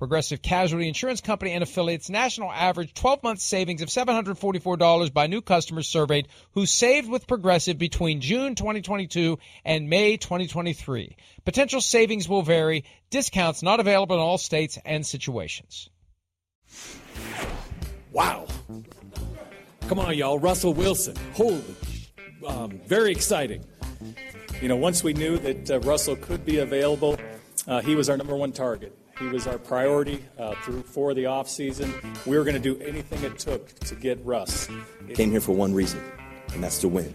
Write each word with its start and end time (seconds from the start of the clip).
Progressive 0.00 0.40
Casualty 0.40 0.88
Insurance 0.88 1.20
Company 1.20 1.52
and 1.52 1.62
affiliates 1.62 2.08
national 2.08 2.50
average 2.50 2.94
12 2.94 3.22
month 3.22 3.38
savings 3.38 3.82
of 3.82 3.90
$744 3.90 5.12
by 5.12 5.26
new 5.26 5.42
customers 5.42 5.88
surveyed 5.88 6.26
who 6.52 6.64
saved 6.64 7.06
with 7.10 7.26
Progressive 7.26 7.76
between 7.76 8.22
June 8.22 8.54
2022 8.54 9.38
and 9.62 9.90
May 9.90 10.16
2023. 10.16 11.16
Potential 11.44 11.82
savings 11.82 12.26
will 12.30 12.40
vary. 12.40 12.86
Discounts 13.10 13.62
not 13.62 13.78
available 13.78 14.16
in 14.16 14.22
all 14.22 14.38
states 14.38 14.78
and 14.86 15.04
situations. 15.04 15.90
Wow. 18.10 18.46
Come 19.86 19.98
on, 19.98 20.16
y'all. 20.16 20.38
Russell 20.38 20.72
Wilson. 20.72 21.14
Holy. 21.34 21.62
Um, 22.46 22.80
very 22.86 23.12
exciting. 23.12 23.66
You 24.62 24.68
know, 24.68 24.76
once 24.76 25.04
we 25.04 25.12
knew 25.12 25.36
that 25.36 25.70
uh, 25.70 25.80
Russell 25.80 26.16
could 26.16 26.46
be 26.46 26.56
available, 26.60 27.18
uh, 27.66 27.82
he 27.82 27.94
was 27.94 28.08
our 28.08 28.16
number 28.16 28.34
one 28.34 28.52
target. 28.52 28.96
He 29.20 29.28
was 29.28 29.46
our 29.46 29.58
priority 29.58 30.24
uh, 30.38 30.54
through 30.62 30.82
for 30.82 31.12
the 31.12 31.24
offseason. 31.24 31.92
We 32.26 32.38
were 32.38 32.42
going 32.42 32.60
to 32.60 32.74
do 32.74 32.82
anything 32.82 33.22
it 33.22 33.38
took 33.38 33.78
to 33.80 33.94
get 33.94 34.18
Russ. 34.24 34.66
Came 35.12 35.30
here 35.30 35.42
for 35.42 35.52
one 35.52 35.74
reason, 35.74 36.00
and 36.54 36.64
that's 36.64 36.78
to 36.78 36.88
win. 36.88 37.12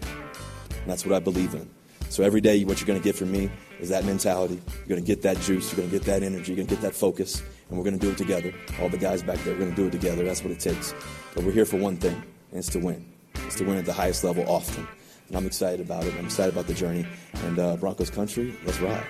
And 0.70 0.86
that's 0.86 1.04
what 1.04 1.16
I 1.16 1.18
believe 1.18 1.54
in. 1.54 1.68
So 2.08 2.22
every 2.22 2.40
day, 2.40 2.62
what 2.64 2.80
you're 2.80 2.86
going 2.86 3.00
to 3.00 3.04
get 3.04 3.16
from 3.16 3.32
me 3.32 3.50
is 3.80 3.88
that 3.88 4.04
mentality. 4.04 4.62
You're 4.78 4.86
going 4.86 5.00
to 5.00 5.06
get 5.06 5.22
that 5.22 5.40
juice. 5.40 5.72
You're 5.72 5.78
going 5.78 5.90
to 5.90 5.98
get 5.98 6.06
that 6.06 6.22
energy. 6.22 6.52
You're 6.52 6.56
going 6.56 6.68
to 6.68 6.74
get 6.76 6.82
that 6.82 6.94
focus. 6.94 7.42
And 7.68 7.76
we're 7.76 7.84
going 7.84 7.98
to 7.98 8.06
do 8.06 8.12
it 8.12 8.16
together. 8.16 8.54
All 8.80 8.88
the 8.88 8.98
guys 8.98 9.24
back 9.24 9.38
there, 9.40 9.54
we're 9.54 9.58
going 9.58 9.74
to 9.74 9.76
do 9.76 9.88
it 9.88 9.92
together. 9.92 10.22
That's 10.22 10.44
what 10.44 10.52
it 10.52 10.60
takes. 10.60 10.94
But 11.34 11.42
we're 11.42 11.50
here 11.50 11.66
for 11.66 11.76
one 11.76 11.96
thing, 11.96 12.14
and 12.14 12.58
it's 12.60 12.70
to 12.70 12.78
win. 12.78 13.04
It's 13.46 13.56
to 13.56 13.64
win 13.64 13.78
at 13.78 13.84
the 13.84 13.92
highest 13.92 14.22
level 14.22 14.48
often. 14.48 14.86
And 15.26 15.36
I'm 15.36 15.44
excited 15.44 15.80
about 15.80 16.04
it. 16.04 16.14
I'm 16.16 16.26
excited 16.26 16.54
about 16.54 16.68
the 16.68 16.74
journey. 16.74 17.04
And 17.42 17.58
uh, 17.58 17.76
Broncos 17.76 18.10
country, 18.10 18.54
let's 18.64 18.78
ride. 18.78 19.04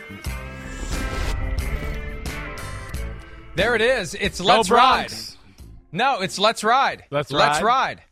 There 3.57 3.75
it 3.75 3.81
is. 3.81 4.15
It's 4.15 4.39
Let's 4.39 4.71
Ride. 4.71 5.11
No, 5.91 6.21
it's 6.21 6.39
Let's 6.39 6.63
Ride. 6.63 7.05
Let's 7.11 7.33
Let's 7.33 7.63
Ride? 7.63 7.65
ride. 7.65 8.03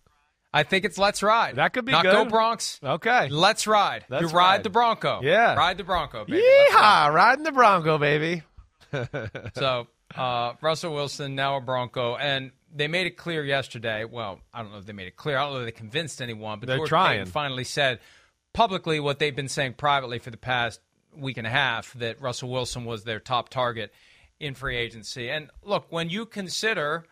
I 0.54 0.62
think 0.62 0.86
it's 0.86 0.96
Let's 0.96 1.22
Ride. 1.22 1.56
That 1.56 1.74
could 1.74 1.84
be 1.84 1.92
Not 1.92 2.02
good. 2.02 2.12
Go 2.12 2.24
Bronx. 2.24 2.80
Okay. 2.82 3.28
Let's 3.28 3.66
ride. 3.66 4.06
Let's 4.08 4.22
you 4.22 4.28
ride, 4.28 4.34
ride. 4.56 4.62
the 4.62 4.70
Bronco. 4.70 5.20
Yeah. 5.22 5.54
Ride 5.54 5.76
the 5.76 5.84
Bronco, 5.84 6.24
baby. 6.24 6.40
Let's 6.40 6.74
ride. 6.74 6.82
Yeehaw! 7.10 7.14
Riding 7.14 7.44
the 7.44 7.52
Bronco, 7.52 7.98
baby. 7.98 8.42
So, 9.54 9.88
uh, 10.16 10.52
Russell 10.62 10.94
Wilson, 10.94 11.34
now 11.34 11.56
a 11.56 11.60
Bronco. 11.60 12.14
And 12.16 12.52
they 12.72 12.86
made 12.88 13.06
it 13.06 13.16
clear 13.16 13.44
yesterday. 13.44 14.04
Well, 14.04 14.38
I 14.52 14.62
don't 14.62 14.72
know 14.72 14.78
if 14.78 14.86
they 14.86 14.92
made 14.92 15.08
it 15.08 15.16
clear. 15.16 15.36
I 15.36 15.42
don't 15.44 15.54
know 15.54 15.60
if 15.60 15.66
they 15.66 15.72
convinced 15.72 16.22
anyone, 16.22 16.60
but 16.60 16.68
They're 16.68 16.76
George 16.78 16.88
trying. 16.88 17.18
Paton 17.18 17.32
finally 17.32 17.64
said 17.64 17.98
publicly 18.52 19.00
what 19.00 19.18
they've 19.18 19.34
been 19.34 19.48
saying 19.48 19.74
privately 19.74 20.20
for 20.20 20.30
the 20.30 20.36
past 20.36 20.80
week 21.16 21.36
and 21.36 21.46
a 21.46 21.50
half 21.50 21.92
that 21.94 22.20
Russell 22.20 22.48
Wilson 22.50 22.84
was 22.84 23.02
their 23.04 23.18
top 23.20 23.48
target 23.48 23.92
in 24.44 24.54
free 24.54 24.76
agency. 24.76 25.30
And 25.30 25.50
look, 25.62 25.86
when 25.90 26.10
you 26.10 26.26
consider 26.26 27.04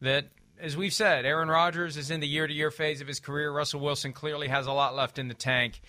that, 0.00 0.26
as 0.60 0.76
we've 0.76 0.92
said, 0.92 1.24
Aaron 1.24 1.48
Rodgers 1.48 1.96
is 1.96 2.10
in 2.10 2.20
the 2.20 2.28
year 2.28 2.46
to 2.46 2.52
year 2.52 2.70
phase 2.70 3.00
of 3.00 3.06
his 3.08 3.20
career, 3.20 3.50
Russell 3.52 3.80
Wilson 3.80 4.12
clearly 4.12 4.48
has 4.48 4.66
a 4.66 4.72
lot 4.72 4.94
left 4.96 5.18
in 5.18 5.28
the 5.28 5.34
tank. 5.34 5.80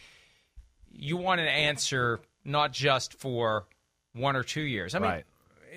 You 0.91 1.17
want 1.17 1.41
an 1.41 1.47
answer 1.47 2.19
not 2.43 2.71
just 2.73 3.13
for 3.19 3.65
one 4.13 4.35
or 4.35 4.43
two 4.43 4.61
years. 4.61 4.95
I 4.95 4.99
mean, 4.99 5.09
Right. 5.09 5.25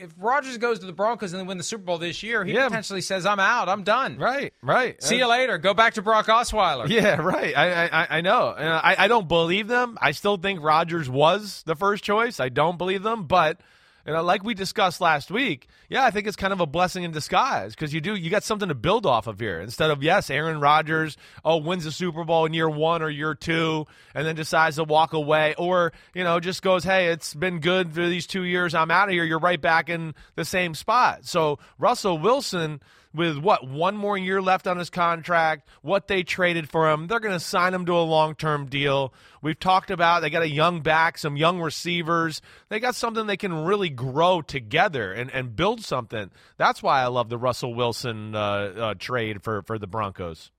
if 0.01 0.11
Rodgers 0.19 0.57
goes 0.59 0.79
to 0.81 0.87
the 0.87 0.93
Broncos 0.93 1.33
and 1.33 1.41
they 1.43 1.47
win 1.47 1.59
the 1.59 1.65
Super 1.65 1.85
Bowl 1.85 1.99
this 1.99 2.23
year, 2.23 2.45
he 2.45 2.53
Yeah. 2.55 2.69
potentially 2.69 3.03
says, 3.03 3.27
I'm 3.27 3.39
out, 3.41 3.69
I'm 3.69 3.83
done. 3.83 4.17
Right, 4.17 4.53
right. 4.63 5.01
See 5.03 5.19
you 5.19 5.27
later. 5.27 5.59
Go 5.59 5.75
back 5.75 5.95
to 5.95 6.03
Brock 6.03 6.27
Osweiler. 6.27 6.89
Yeah, 6.89 7.17
right. 7.21 7.57
I 7.57 7.87
I, 7.87 8.07
I 8.19 8.21
know. 8.23 8.55
I, 8.57 9.05
I 9.05 9.09
don't 9.09 9.29
believe 9.29 9.69
them. 9.69 9.99
I 10.01 10.13
still 10.13 10.39
think 10.39 10.63
Rodgers 10.63 11.09
was 11.11 11.63
the 11.67 11.77
first 11.77 12.03
choice. 12.05 12.41
I 12.41 12.49
don't 12.49 12.79
believe 12.79 13.03
them, 13.03 13.25
but 13.25 13.61
you 14.07 14.13
uh, 14.13 14.17
know, 14.17 14.23
like 14.23 14.43
we 14.43 14.55
discussed 14.55 15.01
last 15.01 15.31
week, 15.31 15.69
yeah, 15.89 16.05
I 16.05 16.11
think 16.11 16.27
it's 16.27 16.37
kind 16.37 16.53
of 16.53 16.61
a 16.61 16.67
blessing 16.67 17.05
in 17.05 17.13
disguise 17.13 17.75
because 17.75 17.95
you 17.95 18.01
do 18.01 18.15
you 18.17 18.31
got 18.31 18.43
something 18.43 18.69
to 18.69 18.75
build 18.75 19.07
off 19.07 19.27
of 19.27 19.39
here. 19.39 19.61
Instead 19.61 19.91
of 19.91 20.03
yes, 20.03 20.29
Aaron 20.31 20.61
Rodgers 20.61 21.17
oh 21.45 21.59
wins 21.59 21.85
the 21.85 21.93
Super 21.93 22.25
Bowl 22.25 22.45
in 22.47 22.53
year 22.53 22.69
one 22.69 23.03
or 23.03 23.11
year 23.11 23.35
two 23.35 23.87
and 24.15 24.27
then 24.27 24.35
decides 24.35 24.77
to 24.77 24.85
walk 24.85 25.13
away 25.13 25.55
or 25.57 25.93
you 26.15 26.25
know 26.25 26.41
just 26.41 26.63
goes 26.63 26.83
hey 26.83 27.09
it's 27.09 27.35
been 27.35 27.61
good 27.61 27.93
for 27.93 28.09
these 28.09 28.27
two 28.27 28.43
years. 28.43 28.75
I'm 28.75 28.91
out 28.91 29.09
of 29.09 29.13
here. 29.13 29.25
You're 29.25 29.39
right 29.39 29.61
back 29.61 29.89
in 29.89 30.15
the 30.35 30.45
same 30.45 30.75
spot. 30.75 31.25
So 31.25 31.59
Russell 31.79 32.19
Wilson 32.19 32.81
with 33.15 33.39
what 33.39 33.69
one 33.69 33.97
more 33.97 34.17
year 34.17 34.41
left 34.41 34.67
on 34.67 34.79
his 34.79 34.91
contract, 34.91 35.69
what 35.83 36.09
they 36.09 36.23
traded 36.23 36.69
for 36.69 36.91
him, 36.91 37.07
they're 37.07 37.21
going 37.21 37.35
to 37.35 37.41
sign 37.41 37.75
him 37.75 37.87
to 37.87 37.93
a 37.93 38.03
long-term 38.03 38.67
deal. 38.67 39.13
We've 39.43 39.59
talked 39.59 39.91
about 39.91 40.23
they 40.23 40.31
got 40.31 40.43
a 40.43 40.49
young 40.49 40.81
back, 40.81 41.19
some 41.19 41.37
young 41.37 41.61
receivers. 41.61 42.41
They 42.69 42.81
got 42.81 42.95
something 42.95 43.27
they 43.27 43.37
can 43.37 43.65
really 43.65 43.91
grow 43.91 44.43
together 44.43 45.13
and, 45.13 45.31
and 45.31 45.55
build 45.55 45.83
something. 45.83 46.31
That's 46.57 46.83
why 46.83 47.03
I 47.03 47.07
love 47.07 47.29
the 47.29 47.39
Russell 47.39 47.75
Wilson 47.75 48.35
uh, 48.35 48.39
uh, 48.39 48.95
trade 48.95 49.43
for 49.43 49.63
for 49.63 49.79
the 49.79 49.87
Broncos. 49.87 50.51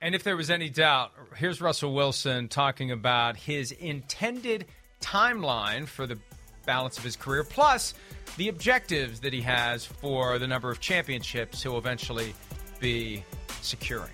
And 0.00 0.14
if 0.14 0.22
there 0.22 0.36
was 0.36 0.50
any 0.50 0.68
doubt, 0.68 1.10
here's 1.36 1.60
Russell 1.60 1.92
Wilson 1.92 2.48
talking 2.48 2.92
about 2.92 3.36
his 3.36 3.72
intended 3.72 4.66
timeline 5.00 5.86
for 5.86 6.06
the 6.06 6.18
balance 6.68 6.98
of 6.98 7.04
his 7.04 7.16
career, 7.16 7.42
plus 7.44 7.94
the 8.36 8.48
objectives 8.48 9.20
that 9.20 9.32
he 9.32 9.40
has 9.40 9.86
for 9.86 10.38
the 10.38 10.46
number 10.46 10.70
of 10.70 10.80
championships 10.80 11.62
he'll 11.62 11.78
eventually 11.78 12.34
be 12.78 13.24
securing. 13.62 14.12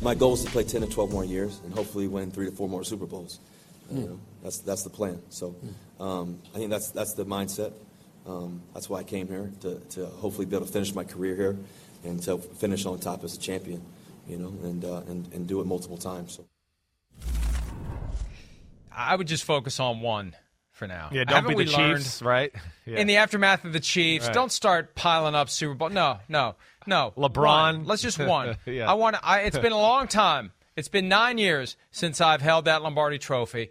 My 0.00 0.14
goal 0.14 0.32
is 0.32 0.44
to 0.44 0.50
play 0.50 0.64
10 0.64 0.80
to 0.80 0.86
12 0.86 1.12
more 1.12 1.24
years 1.24 1.60
and 1.62 1.74
hopefully 1.74 2.08
win 2.08 2.30
three 2.30 2.46
to 2.46 2.52
four 2.52 2.70
more 2.70 2.82
Super 2.84 3.04
Bowls. 3.04 3.38
You 3.90 4.00
know, 4.00 4.20
that's, 4.42 4.58
that's 4.58 4.82
the 4.82 4.90
plan. 4.90 5.20
So 5.28 5.54
um, 6.00 6.38
I 6.54 6.58
think 6.58 6.70
that's, 6.70 6.90
that's 6.90 7.12
the 7.12 7.26
mindset. 7.26 7.74
Um, 8.26 8.62
that's 8.72 8.88
why 8.88 9.00
I 9.00 9.04
came 9.04 9.28
here, 9.28 9.52
to, 9.60 9.78
to 9.90 10.06
hopefully 10.06 10.46
be 10.46 10.56
able 10.56 10.64
to 10.66 10.72
finish 10.72 10.94
my 10.94 11.04
career 11.04 11.36
here 11.36 11.56
and 12.02 12.22
to 12.22 12.38
finish 12.38 12.86
on 12.86 12.98
top 12.98 13.24
as 13.24 13.36
a 13.36 13.38
champion, 13.38 13.82
you 14.26 14.38
know, 14.38 14.48
and, 14.62 14.84
uh, 14.86 15.02
and, 15.06 15.30
and 15.34 15.46
do 15.46 15.60
it 15.60 15.66
multiple 15.66 15.98
times. 15.98 16.40
So. 16.40 16.44
I 18.90 19.14
would 19.14 19.28
just 19.28 19.44
focus 19.44 19.80
on 19.80 20.00
one 20.00 20.34
for 20.74 20.86
now. 20.86 21.08
Yeah, 21.12 21.24
don't 21.24 21.36
Haven't 21.36 21.50
be 21.50 21.54
we 21.56 21.64
the 21.64 21.72
learned 21.72 21.98
Chiefs, 22.02 22.20
right? 22.22 22.52
Yeah. 22.84 22.98
In 22.98 23.06
the 23.06 23.16
aftermath 23.16 23.64
of 23.64 23.72
the 23.72 23.80
Chiefs, 23.80 24.26
Right. 24.26 24.34
don't 24.34 24.52
start 24.52 24.94
piling 24.94 25.34
up 25.34 25.48
Super 25.48 25.74
Bowl. 25.74 25.88
No, 25.88 26.18
no, 26.28 26.56
no. 26.86 27.12
LeBron. 27.16 27.36
One. 27.78 27.84
Let's 27.86 28.02
just 28.02 28.18
one. 28.20 28.56
Yeah. 28.66 28.90
I 28.90 28.94
want. 28.94 29.16
I, 29.22 29.40
it's 29.40 29.58
been 29.58 29.72
a 29.72 29.78
long 29.78 30.06
time. 30.08 30.52
It's 30.76 30.88
been 30.88 31.08
nine 31.08 31.38
years 31.38 31.76
since 31.92 32.20
I've 32.20 32.42
held 32.42 32.66
that 32.66 32.82
Lombardi 32.82 33.18
Trophy. 33.18 33.70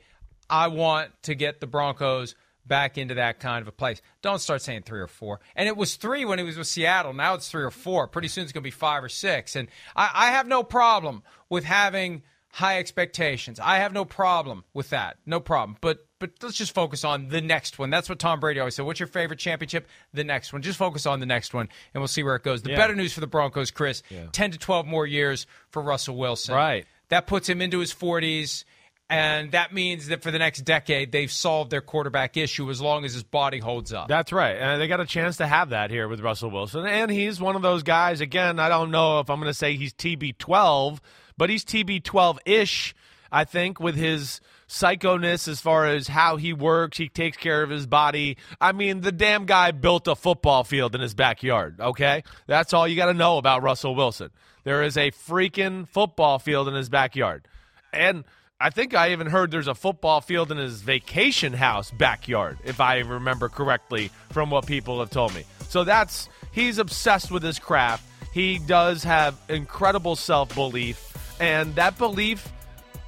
I 0.50 0.68
want 0.70 1.12
to 1.24 1.36
get 1.36 1.60
the 1.60 1.68
Broncos 1.68 2.36
back 2.66 2.98
into 2.98 3.16
that 3.16 3.42
kind 3.42 3.62
of 3.62 3.68
a 3.68 3.74
place. 3.74 4.02
Don't 4.22 4.40
start 4.40 4.62
saying 4.62 4.84
three 4.84 5.02
or 5.02 5.08
four. 5.08 5.42
And 5.56 5.68
it 5.68 5.76
was 5.76 5.96
three 5.96 6.24
when 6.24 6.40
he 6.40 6.46
was 6.46 6.58
with 6.58 6.68
Seattle. 6.68 7.12
Now 7.14 7.34
it's 7.34 7.50
three 7.52 7.64
or 7.64 7.72
four. 7.72 8.08
Pretty 8.08 8.30
soon 8.30 8.46
it's 8.46 8.54
going 8.54 8.62
to 8.64 8.68
be 8.68 8.72
five 8.72 9.04
or 9.04 9.10
six. 9.10 9.58
And 9.58 9.68
I, 9.98 10.10
I 10.14 10.32
have 10.32 10.48
no 10.48 10.64
problem 10.64 11.24
with 11.50 11.66
having 11.66 12.24
high 12.54 12.78
expectations. 12.78 13.60
I 13.60 13.78
have 13.78 13.94
no 13.94 14.06
problem 14.06 14.64
with 14.76 14.92
that. 14.92 15.18
No 15.26 15.40
problem. 15.40 15.76
But 15.82 16.06
but 16.20 16.32
let's 16.42 16.56
just 16.56 16.74
focus 16.74 17.04
on 17.04 17.28
the 17.30 17.42
next 17.42 17.80
one. 17.80 17.90
That's 17.90 18.08
what 18.08 18.20
Tom 18.20 18.40
Brady 18.40 18.60
always 18.60 18.76
said. 18.76 18.86
What's 18.86 19.00
your 19.00 19.08
favorite 19.08 19.40
championship? 19.40 19.88
The 20.14 20.24
next 20.24 20.54
one. 20.54 20.62
Just 20.62 20.78
focus 20.78 21.06
on 21.08 21.20
the 21.20 21.26
next 21.26 21.54
one 21.54 21.68
and 21.94 22.02
we'll 22.02 22.08
see 22.08 22.24
where 22.24 22.36
it 22.36 22.44
goes. 22.44 22.62
The 22.62 22.70
Yeah. 22.72 22.78
better 22.78 22.96
news 22.96 23.12
for 23.12 23.20
the 23.22 23.28
Broncos, 23.28 23.72
Chris, 23.72 24.04
10 24.32 24.52
to 24.52 24.58
12 24.60 24.86
more 24.86 25.06
years 25.08 25.48
for 25.72 25.82
Russell 25.82 26.16
Wilson. 26.16 26.54
Right. 26.56 26.86
That 27.10 27.26
puts 27.28 27.50
him 27.50 27.60
into 27.62 27.80
his 27.80 27.92
40s 27.92 28.64
and 29.10 29.52
that 29.52 29.74
means 29.74 30.08
that 30.08 30.24
for 30.24 30.32
the 30.32 30.40
next 30.40 30.62
decade 30.62 31.12
they've 31.12 31.32
solved 31.32 31.72
their 31.72 31.82
quarterback 31.82 32.38
issue 32.38 32.70
as 32.70 32.80
long 32.80 33.04
as 33.04 33.14
his 33.14 33.24
body 33.24 33.60
holds 33.60 33.92
up. 33.92 34.08
That's 34.08 34.32
right. 34.32 34.56
And 34.56 34.80
they 34.80 34.88
got 34.88 35.02
a 35.02 35.06
chance 35.06 35.38
to 35.38 35.48
have 35.48 35.72
that 35.72 35.90
here 35.92 36.08
with 36.08 36.22
Russell 36.22 36.52
Wilson. 36.52 36.86
And 36.86 37.12
he's 37.12 37.42
one 37.42 37.56
of 37.58 37.64
those 37.64 37.84
guys, 37.84 38.22
again, 38.22 38.60
I 38.60 38.70
don't 38.70 38.92
know 38.92 39.20
if 39.20 39.30
I'm 39.30 39.40
going 39.42 39.50
to 39.50 39.54
say 39.54 39.76
he's 39.76 39.94
TB12, 39.94 41.00
but 41.38 41.50
he's 41.50 41.64
TB12 41.66 42.40
ish, 42.46 42.96
I 43.32 43.44
think, 43.44 43.80
with 43.80 43.96
his 43.96 44.42
psychoness 44.68 45.48
as 45.48 45.60
far 45.60 45.86
as 45.88 46.08
how 46.08 46.38
he 46.38 46.54
works. 46.54 46.98
He 46.98 47.10
takes 47.10 47.38
care 47.38 47.64
of 47.64 47.70
his 47.70 47.86
body. 47.86 48.38
I 48.60 48.72
mean, 48.72 49.02
the 49.02 49.12
damn 49.12 49.46
guy 49.46 49.72
built 49.72 50.08
a 50.08 50.16
football 50.16 50.64
field 50.64 50.96
in 50.96 51.02
his 51.02 51.14
backyard, 51.14 51.80
okay? 51.80 52.24
That's 52.48 52.74
all 52.74 52.88
you 52.88 52.96
got 52.96 53.08
to 53.08 53.14
know 53.14 53.38
about 53.38 53.64
Russell 53.64 53.96
Wilson. 53.96 54.32
There 54.64 54.84
is 54.84 54.98
a 54.98 55.12
freaking 55.12 55.88
football 55.88 56.40
field 56.40 56.68
in 56.68 56.74
his 56.74 56.90
backyard. 56.90 57.48
And 57.92 58.24
I 58.60 58.70
think 58.70 58.96
I 58.96 59.12
even 59.12 59.28
heard 59.28 59.52
there's 59.52 59.68
a 59.68 59.76
football 59.76 60.22
field 60.22 60.52
in 60.52 60.58
his 60.58 60.82
vacation 60.82 61.54
house 61.54 61.92
backyard, 61.92 62.60
if 62.64 62.80
I 62.80 63.00
remember 63.00 63.50
correctly 63.50 64.10
from 64.32 64.50
what 64.50 64.66
people 64.66 65.00
have 65.02 65.10
told 65.10 65.36
me. 65.36 65.44
So 65.68 65.84
that's 65.84 66.30
he's 66.54 66.78
obsessed 66.78 67.30
with 67.30 67.44
his 67.44 67.60
craft. 67.60 68.06
He 68.34 68.60
does 68.60 69.04
have 69.04 69.38
incredible 69.50 70.16
self 70.16 70.56
belief, 70.56 71.13
and 71.44 71.76
that 71.76 71.98
belief 71.98 72.50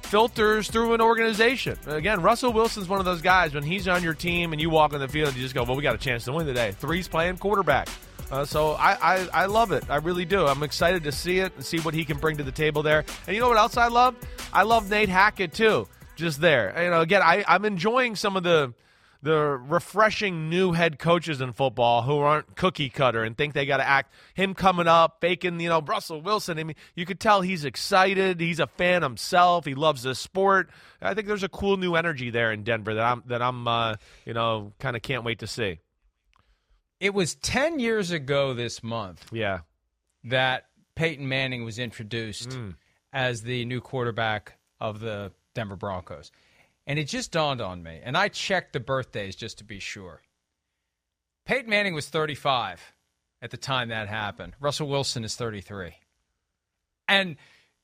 filters 0.02 0.70
through 0.70 0.92
an 0.92 1.00
organization. 1.00 1.78
Again, 1.86 2.20
Russell 2.20 2.52
Wilson's 2.52 2.86
one 2.86 2.98
of 2.98 3.06
those 3.06 3.22
guys 3.22 3.54
when 3.54 3.62
he's 3.62 3.88
on 3.88 4.02
your 4.02 4.12
team 4.12 4.52
and 4.52 4.60
you 4.60 4.68
walk 4.68 4.92
on 4.92 5.00
the 5.00 5.08
field, 5.08 5.34
you 5.34 5.40
just 5.40 5.54
go, 5.54 5.64
"Well, 5.64 5.74
we 5.74 5.82
got 5.82 5.94
a 5.94 5.98
chance 5.98 6.26
to 6.26 6.32
win 6.32 6.46
today." 6.46 6.72
Three's 6.72 7.08
playing 7.08 7.38
quarterback. 7.38 7.88
Uh, 8.30 8.44
so 8.44 8.72
I, 8.72 8.98
I, 9.00 9.28
I 9.32 9.46
love 9.46 9.72
it. 9.72 9.84
I 9.88 9.96
really 9.96 10.26
do. 10.26 10.46
I'm 10.46 10.62
excited 10.62 11.04
to 11.04 11.12
see 11.12 11.38
it 11.38 11.52
and 11.54 11.64
see 11.64 11.78
what 11.78 11.94
he 11.94 12.04
can 12.04 12.18
bring 12.18 12.36
to 12.36 12.42
the 12.42 12.52
table 12.52 12.82
there. 12.82 13.04
And 13.26 13.34
you 13.34 13.40
know 13.40 13.48
what 13.48 13.56
else 13.56 13.76
I 13.78 13.86
love? 13.86 14.16
I 14.52 14.64
love 14.64 14.90
Nate 14.90 15.08
Hackett 15.08 15.54
too. 15.54 15.88
Just 16.16 16.40
there. 16.40 16.74
You 16.82 16.90
know, 16.90 17.00
again, 17.00 17.22
I, 17.22 17.44
I'm 17.48 17.64
enjoying 17.64 18.16
some 18.16 18.36
of 18.36 18.42
the 18.42 18.74
the 19.26 19.58
refreshing 19.58 20.48
new 20.48 20.72
head 20.72 20.98
coaches 20.98 21.40
in 21.40 21.52
football 21.52 22.02
who 22.02 22.18
aren't 22.18 22.54
cookie 22.56 22.88
cutter 22.88 23.22
and 23.24 23.36
think 23.36 23.54
they 23.54 23.66
got 23.66 23.78
to 23.78 23.86
act. 23.86 24.12
Him 24.34 24.54
coming 24.54 24.86
up, 24.86 25.18
faking, 25.20 25.58
you 25.60 25.68
know, 25.68 25.80
Russell 25.82 26.22
Wilson. 26.22 26.58
I 26.58 26.64
mean, 26.64 26.76
you 26.94 27.04
could 27.04 27.18
tell 27.20 27.40
he's 27.42 27.64
excited. 27.64 28.40
He's 28.40 28.60
a 28.60 28.66
fan 28.66 29.02
himself. 29.02 29.64
He 29.64 29.74
loves 29.74 30.04
the 30.04 30.14
sport. 30.14 30.70
I 31.02 31.14
think 31.14 31.26
there's 31.26 31.42
a 31.42 31.48
cool 31.48 31.76
new 31.76 31.96
energy 31.96 32.30
there 32.30 32.52
in 32.52 32.62
Denver 32.62 32.94
that 32.94 33.04
I'm 33.04 33.22
that 33.26 33.42
I'm 33.42 33.66
uh, 33.68 33.96
you 34.24 34.32
know 34.34 34.72
kind 34.78 34.96
of 34.96 35.02
can't 35.02 35.24
wait 35.24 35.40
to 35.40 35.46
see. 35.46 35.80
It 37.00 37.12
was 37.12 37.34
10 37.34 37.78
years 37.78 38.10
ago 38.10 38.54
this 38.54 38.82
month 38.82 39.26
Yeah. 39.30 39.60
that 40.24 40.64
Peyton 40.94 41.28
Manning 41.28 41.64
was 41.64 41.78
introduced 41.78 42.56
as 43.12 43.42
the 43.42 43.64
new 43.66 43.80
quarterback 43.82 44.58
of 44.80 45.00
the 45.00 45.32
Denver 45.54 45.76
Broncos. 45.76 46.32
And 46.86 46.98
it 46.98 47.08
just 47.08 47.32
dawned 47.32 47.60
on 47.60 47.82
me, 47.82 48.00
and 48.04 48.16
I 48.16 48.28
checked 48.28 48.72
the 48.72 48.80
birthdays 48.80 49.34
just 49.34 49.58
to 49.58 49.64
be 49.64 49.80
sure. 49.80 50.22
Peyton 51.44 51.68
Manning 51.70 51.94
was 51.94 52.08
35 52.08 52.80
at 53.42 53.50
the 53.50 53.56
time 53.56 53.88
that 53.88 54.08
happened. 54.08 54.54
Russell 54.60 54.88
Wilson 54.88 55.24
is 55.24 55.34
33. 55.36 55.94
And 57.08 57.36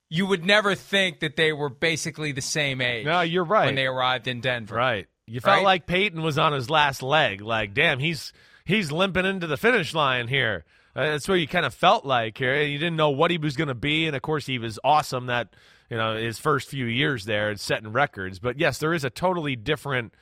you 0.08 0.26
would 0.26 0.44
never 0.44 0.75
think 0.75 1.20
that 1.20 1.37
they 1.37 1.52
were 1.52 1.69
basically 1.69 2.32
the 2.32 2.40
same 2.43 2.81
age 2.81 3.06
No, 3.06 3.20
you're 3.20 3.44
right. 3.44 3.66
when 3.66 3.75
they 3.76 3.87
arrived 3.87 4.26
in 4.28 4.40
Denver. 4.40 4.75
Right. 4.75 5.06
You 5.26 5.40
felt 5.40 5.58
Right? 5.58 5.64
like 5.64 5.87
Peyton 5.87 6.22
was 6.22 6.38
on 6.38 6.52
his 6.52 6.69
last 6.69 7.02
leg. 7.02 7.40
Like, 7.40 7.75
damn, 7.75 7.99
he's 8.00 8.32
he's 8.64 8.90
limping 8.93 9.25
into 9.25 9.46
the 9.46 9.56
finish 9.56 9.94
line 9.94 10.28
here. 10.28 10.64
Uh, 10.94 11.02
that's 11.12 11.26
where 11.28 11.37
you 11.38 11.49
kind 11.49 11.64
of 11.64 11.72
felt 11.72 12.04
like 12.04 12.37
here. 12.37 12.60
You 12.62 12.78
didn't 12.78 12.96
know 12.96 13.10
what 13.10 13.31
he 13.31 13.38
was 13.38 13.56
going 13.56 13.69
to 13.69 13.75
be, 13.75 14.06
and 14.06 14.14
of 14.14 14.22
course, 14.22 14.44
he 14.46 14.58
was 14.58 14.78
awesome. 14.84 15.26
That 15.26 15.54
you 15.92 15.98
know 15.98 16.16
his 16.16 16.38
first 16.38 16.70
few 16.70 16.86
years 16.86 17.26
there 17.26 17.50
and 17.50 17.60
setting 17.60 17.92
records. 17.92 18.38
But 18.38 18.58
yes, 18.58 18.78
there 18.78 18.94
is 18.94 19.04
a 19.04 19.10
totally 19.10 19.56
different 19.56 20.14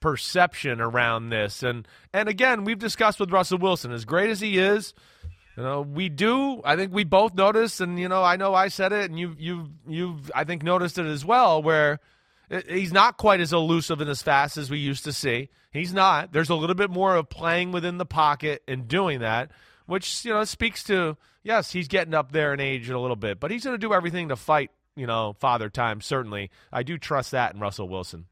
perception 0.00 0.80
around 0.80 1.28
this. 1.28 1.62
And 1.62 1.86
and 2.14 2.30
again, 2.30 2.64
we've 2.64 2.78
discussed 2.78 3.20
with 3.20 3.30
Russell 3.30 3.58
Wilson, 3.58 3.92
as 3.92 4.06
great 4.06 4.30
as 4.30 4.40
he 4.40 4.56
is. 4.56 4.94
You 5.54 5.64
know, 5.64 5.82
we 5.82 6.08
do. 6.08 6.62
I 6.64 6.76
think 6.76 6.94
we 6.94 7.04
both 7.04 7.34
noticed, 7.34 7.82
and 7.82 7.98
you 8.00 8.08
know, 8.08 8.24
I 8.24 8.36
know 8.36 8.54
I 8.54 8.68
said 8.68 8.92
it, 8.92 9.10
and 9.10 9.18
you, 9.18 9.36
you, 9.38 9.68
you've, 9.86 10.30
I 10.34 10.44
think, 10.44 10.62
noticed 10.62 10.98
it 10.98 11.04
as 11.04 11.26
well. 11.26 11.62
Where 11.62 12.00
he's 12.66 12.92
not 12.92 13.18
quite 13.18 13.40
as 13.40 13.52
elusive 13.52 14.00
and 14.00 14.08
as 14.08 14.22
fast 14.22 14.56
as 14.56 14.70
we 14.70 14.78
used 14.78 15.04
to 15.04 15.12
see. 15.12 15.50
He's 15.72 15.92
not. 15.92 16.32
There's 16.32 16.48
a 16.48 16.54
little 16.54 16.76
bit 16.76 16.88
more 16.88 17.16
of 17.16 17.28
playing 17.28 17.72
within 17.72 17.98
the 17.98 18.06
pocket 18.06 18.62
and 18.66 18.88
doing 18.88 19.18
that, 19.20 19.50
which 19.84 20.24
you 20.24 20.32
know 20.32 20.44
speaks 20.44 20.84
to 20.84 21.18
yes, 21.42 21.70
he's 21.72 21.88
getting 21.88 22.14
up 22.14 22.32
there 22.32 22.54
in 22.54 22.60
age 22.60 22.88
a 22.88 22.98
little 22.98 23.16
bit, 23.16 23.40
but 23.40 23.50
he's 23.50 23.64
going 23.64 23.74
to 23.74 23.78
do 23.78 23.92
everything 23.92 24.28
to 24.28 24.36
fight. 24.36 24.70
You 24.98 25.06
know, 25.06 25.34
father 25.38 25.70
time. 25.70 26.00
Certainly, 26.00 26.50
I 26.72 26.82
do 26.82 26.98
trust 26.98 27.30
that 27.30 27.54
in 27.54 27.60
Russell 27.60 27.88
Wilson. 27.88 28.26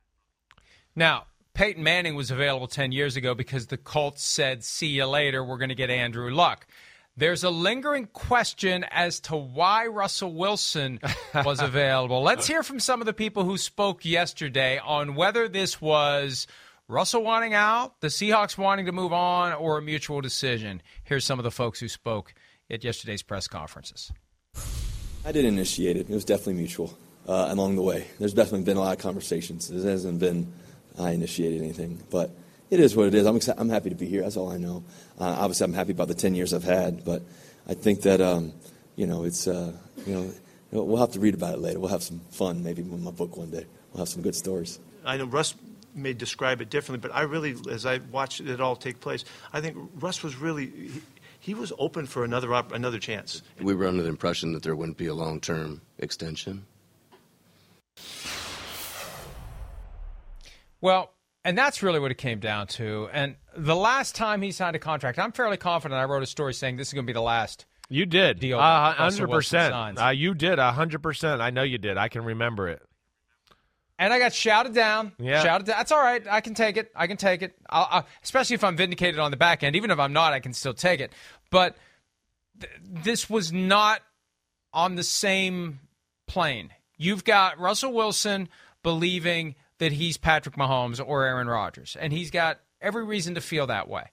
Now, 0.95 1.27
Peyton 1.55 1.83
Manning 1.83 2.17
was 2.17 2.31
available 2.31 2.67
10 2.67 2.93
years 2.93 3.17
ago 3.17 3.35
because 3.35 3.69
the 3.69 3.79
Colts 3.79 4.23
said, 4.23 4.63
see 4.63 4.89
you 4.89 5.07
later, 5.07 5.43
we're 5.43 5.59
going 5.59 5.71
to 5.71 5.75
get 5.75 5.89
Andrew 5.89 6.31
Luck. 6.31 6.67
There's 7.17 7.45
a 7.45 7.51
lingering 7.51 8.09
question 8.13 8.85
as 8.91 9.21
to 9.21 9.37
why 9.37 9.87
Russell 9.87 10.35
Wilson 10.35 11.01
was 11.47 11.61
available. 11.61 12.23
Let's 12.23 12.47
hear 12.47 12.63
from 12.63 12.79
some 12.79 13.01
of 13.01 13.07
the 13.07 13.15
people 13.15 13.45
who 13.45 13.57
spoke 13.57 14.05
yesterday 14.05 14.79
on 14.79 15.15
whether 15.15 15.49
this 15.49 15.81
was 15.81 16.47
Russell 16.89 17.23
wanting 17.23 17.55
out, 17.55 18.01
the 18.01 18.09
Seahawks 18.09 18.59
wanting 18.59 18.85
to 18.85 18.93
move 18.93 19.15
on, 19.15 19.55
or 19.55 19.79
a 19.79 19.83
mutual 19.83 20.21
decision. 20.21 20.83
Here's 21.05 21.25
some 21.25 21.39
of 21.39 21.45
the 21.45 21.51
folks 21.51 21.81
who 21.81 21.89
spoke 21.89 22.35
at 22.71 22.85
yesterday's 22.85 23.23
press 23.23 23.49
conferences. 23.49 24.13
I 25.27 25.33
didn't 25.33 25.55
initiate 25.55 25.97
it. 25.97 26.09
It 26.09 26.15
was 26.15 26.25
definitely 26.25 26.55
mutual 26.55 26.97
uh, 27.27 27.49
along 27.51 27.75
the 27.75 27.83
way. 27.83 28.07
There's 28.21 28.33
definitely 28.33 28.63
been 28.63 28.77
a 28.77 28.81
lot 28.81 28.97
of 28.97 29.03
conversations. 29.03 29.69
It 29.69 29.85
hasn't 29.85 30.21
been 30.21 30.53
I 30.97 31.11
initiated 31.11 31.63
anything, 31.63 32.01
but 32.11 32.31
it 32.71 32.79
is 32.79 32.95
what 32.95 33.09
it 33.09 33.15
is. 33.15 33.27
I'm 33.27 33.35
exci- 33.35 33.55
I'm 33.59 33.69
happy 33.69 33.91
to 33.91 33.97
be 33.97 34.07
here. 34.07 34.23
That's 34.23 34.37
all 34.37 34.53
I 34.53 34.57
know. 34.57 34.85
Uh, 35.19 35.25
obviously, 35.25 35.65
I'm 35.65 35.73
happy 35.73 35.91
about 35.91 36.07
the 36.07 36.15
10 36.15 36.37
years 36.37 36.55
I've 36.55 36.63
had, 36.63 37.05
but 37.05 37.23
I 37.67 37.75
think 37.75 38.03
that 38.03 38.21
um, 38.21 38.53
you 38.95 39.09
know 39.09 39.25
it's 39.25 39.49
uh, 39.49 39.73
you 40.07 40.15
know 40.15 40.33
we'll 40.71 41.01
have 41.01 41.11
to 41.13 41.21
read 41.21 41.35
about 41.35 41.55
it 41.55 41.59
later. 41.59 41.81
We'll 41.81 41.91
have 41.91 42.05
some 42.05 42.21
fun 42.31 42.63
maybe 42.63 42.83
with 42.83 43.01
my 43.01 43.11
book 43.11 43.37
one 43.37 43.51
day. 43.51 43.67
We'll 43.93 44.03
have 44.03 44.09
some 44.09 44.23
good 44.23 44.37
stories. 44.37 44.79
I 45.05 45.17
know 45.17 45.25
Russ 45.27 45.57
may 45.97 46.13
describe 46.13 46.61
it 46.61 46.71
differently, 46.71 47.09
but 47.09 47.17
I 47.17 47.23
really, 47.23 47.57
as 47.71 47.85
I 47.85 47.99
watched 48.13 48.41
it 48.41 48.61
all 48.61 48.77
take 48.77 49.01
place, 49.01 49.25
I 49.53 49.61
think 49.61 49.77
Russ 49.97 50.23
was 50.23 50.37
really, 50.37 50.91
he, 51.47 51.53
he 51.53 51.55
was 51.55 51.73
open 51.79 52.07
for 52.07 52.25
another 52.25 52.53
op- 52.53 52.73
another 52.73 52.99
chance. 52.99 53.43
We 53.61 53.75
were 53.75 53.87
under 53.87 54.03
the 54.03 54.09
impression 54.09 54.53
that 54.53 54.63
there 54.63 54.75
wouldn't 54.75 54.99
be 54.99 55.07
a 55.07 55.15
long 55.15 55.41
term 55.41 55.83
extension. 55.99 56.67
Well, 60.81 61.13
and 61.45 61.57
that's 61.57 61.83
really 61.83 62.01
what 62.01 62.11
it 62.11 62.19
came 62.19 62.41
down 62.41 62.67
to. 62.69 63.09
And 63.13 63.37
the 63.57 63.77
last 63.77 64.15
time 64.15 64.43
he 64.43 64.53
signed 64.53 64.77
a 64.77 64.79
contract, 64.79 65.19
I'm 65.19 65.33
fairly 65.33 65.57
confident 65.57 65.99
I 65.99 66.05
wrote 66.05 66.23
a 66.23 66.27
story 66.27 66.53
saying 66.53 66.77
this 66.77 66.89
is 66.89 66.95
going 66.95 67.05
to 67.05 67.11
be 67.11 67.15
the 67.15 67.23
last. 67.23 67.65
You 67.89 68.05
did. 68.05 68.41
Deal 68.41 68.59
Uh, 68.59 68.95
100%. 68.95 70.05
Uh, 70.05 70.09
you 70.11 70.35
did. 70.35 70.59
100%. 70.59 71.41
I 71.41 71.51
know 71.51 71.63
you 71.63 71.79
did. 71.79 71.97
I 71.97 72.09
can 72.09 72.25
remember 72.25 72.69
it. 72.69 72.83
And 73.99 74.13
I 74.13 74.19
got 74.19 74.35
shouted 74.35 74.75
down. 74.75 75.13
Yeah. 75.19 75.43
Shouted 75.43 75.67
down. 75.67 75.77
That's 75.79 75.93
all 75.93 76.03
right. 76.03 76.23
I 76.29 76.41
can 76.41 76.55
take 76.55 76.77
it. 76.77 76.93
I 76.95 77.07
can 77.07 77.17
take 77.17 77.43
it. 77.43 77.57
I'll, 77.71 77.89
i 77.91 78.05
especially 78.23 78.55
if 78.55 78.65
I'm 78.65 78.77
vindicated 78.77 79.19
on 79.19 79.31
the 79.31 79.37
back 79.37 79.63
end. 79.63 79.75
Even 79.77 79.91
if 79.91 79.99
I'm 79.99 80.13
not, 80.13 80.33
I 80.33 80.41
can 80.41 80.53
still 80.53 80.75
take 80.75 81.01
it. 81.01 81.13
But 81.51 81.77
th- 82.61 82.73
this 82.83 83.31
was 83.31 83.53
not 83.53 84.03
on 84.73 84.97
the 84.97 85.03
same 85.03 85.81
plane. 86.27 86.71
You've 86.99 87.25
got 87.25 87.59
Russell 87.59 87.93
Wilson 87.93 88.49
believing 88.83 89.55
that 89.79 89.93
he's 89.93 90.17
Patrick 90.17 90.57
Mahomes 90.57 91.03
or 91.05 91.25
Aaron 91.25 91.49
Rodgers, 91.49 91.97
and 91.99 92.13
he's 92.13 92.31
got 92.31 92.61
every 92.81 93.05
reason 93.05 93.35
to 93.35 93.41
feel 93.41 93.67
that 93.67 93.89
way. 93.89 94.05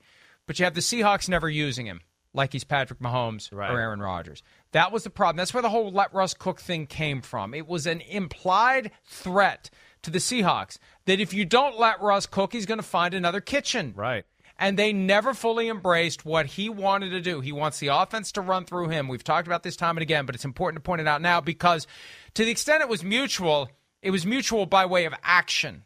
But 0.45 0.59
you 0.59 0.65
have 0.65 0.73
the 0.73 0.81
Seahawks 0.81 1.29
never 1.29 1.49
using 1.49 1.85
him 1.85 2.01
like 2.33 2.51
he's 2.51 2.63
Patrick 2.63 2.99
Mahomes 2.99 3.49
Right. 3.53 3.71
or 3.71 3.79
Aaron 3.79 4.01
Rodgers. 4.01 4.43
That 4.73 4.91
was 4.91 5.03
the 5.03 5.09
problem. 5.09 5.37
That's 5.37 5.53
where 5.53 5.61
the 5.61 5.69
whole 5.69 5.91
let 5.91 6.13
Russ 6.13 6.33
cook 6.33 6.59
thing 6.59 6.87
came 6.87 7.21
from. 7.21 7.53
It 7.53 7.67
was 7.67 7.87
an 7.87 8.01
implied 8.01 8.91
threat 9.05 9.69
to 10.01 10.11
the 10.11 10.19
Seahawks 10.19 10.77
that 11.05 11.19
if 11.19 11.33
you 11.33 11.45
don't 11.45 11.79
let 11.79 12.01
Russ 12.01 12.25
cook, 12.25 12.53
he's 12.53 12.65
going 12.65 12.79
to 12.79 12.83
find 12.83 13.13
another 13.13 13.39
kitchen. 13.39 13.93
Right. 13.95 14.25
And 14.57 14.77
they 14.77 14.91
never 14.91 15.33
fully 15.33 15.69
embraced 15.69 16.25
what 16.25 16.45
he 16.45 16.69
wanted 16.69 17.11
to 17.11 17.21
do. 17.21 17.39
He 17.39 17.51
wants 17.51 17.79
the 17.79 17.87
offense 17.87 18.31
to 18.33 18.41
run 18.41 18.65
through 18.65 18.89
him. 18.89 19.07
We've 19.07 19.23
talked 19.23 19.47
about 19.47 19.63
this 19.63 19.75
time 19.75 19.97
and 19.97 20.01
again, 20.01 20.25
but 20.25 20.35
it's 20.35 20.45
important 20.45 20.83
to 20.83 20.87
point 20.87 21.01
it 21.01 21.07
out 21.07 21.21
now 21.21 21.39
because 21.39 21.87
to 22.33 22.45
the 22.45 22.51
extent 22.51 22.81
it 22.81 22.89
was 22.89 23.03
mutual, 23.03 23.69
it 24.01 24.11
was 24.11 24.25
mutual 24.25 24.65
by 24.65 24.85
way 24.85 25.05
of 25.05 25.13
action 25.23 25.83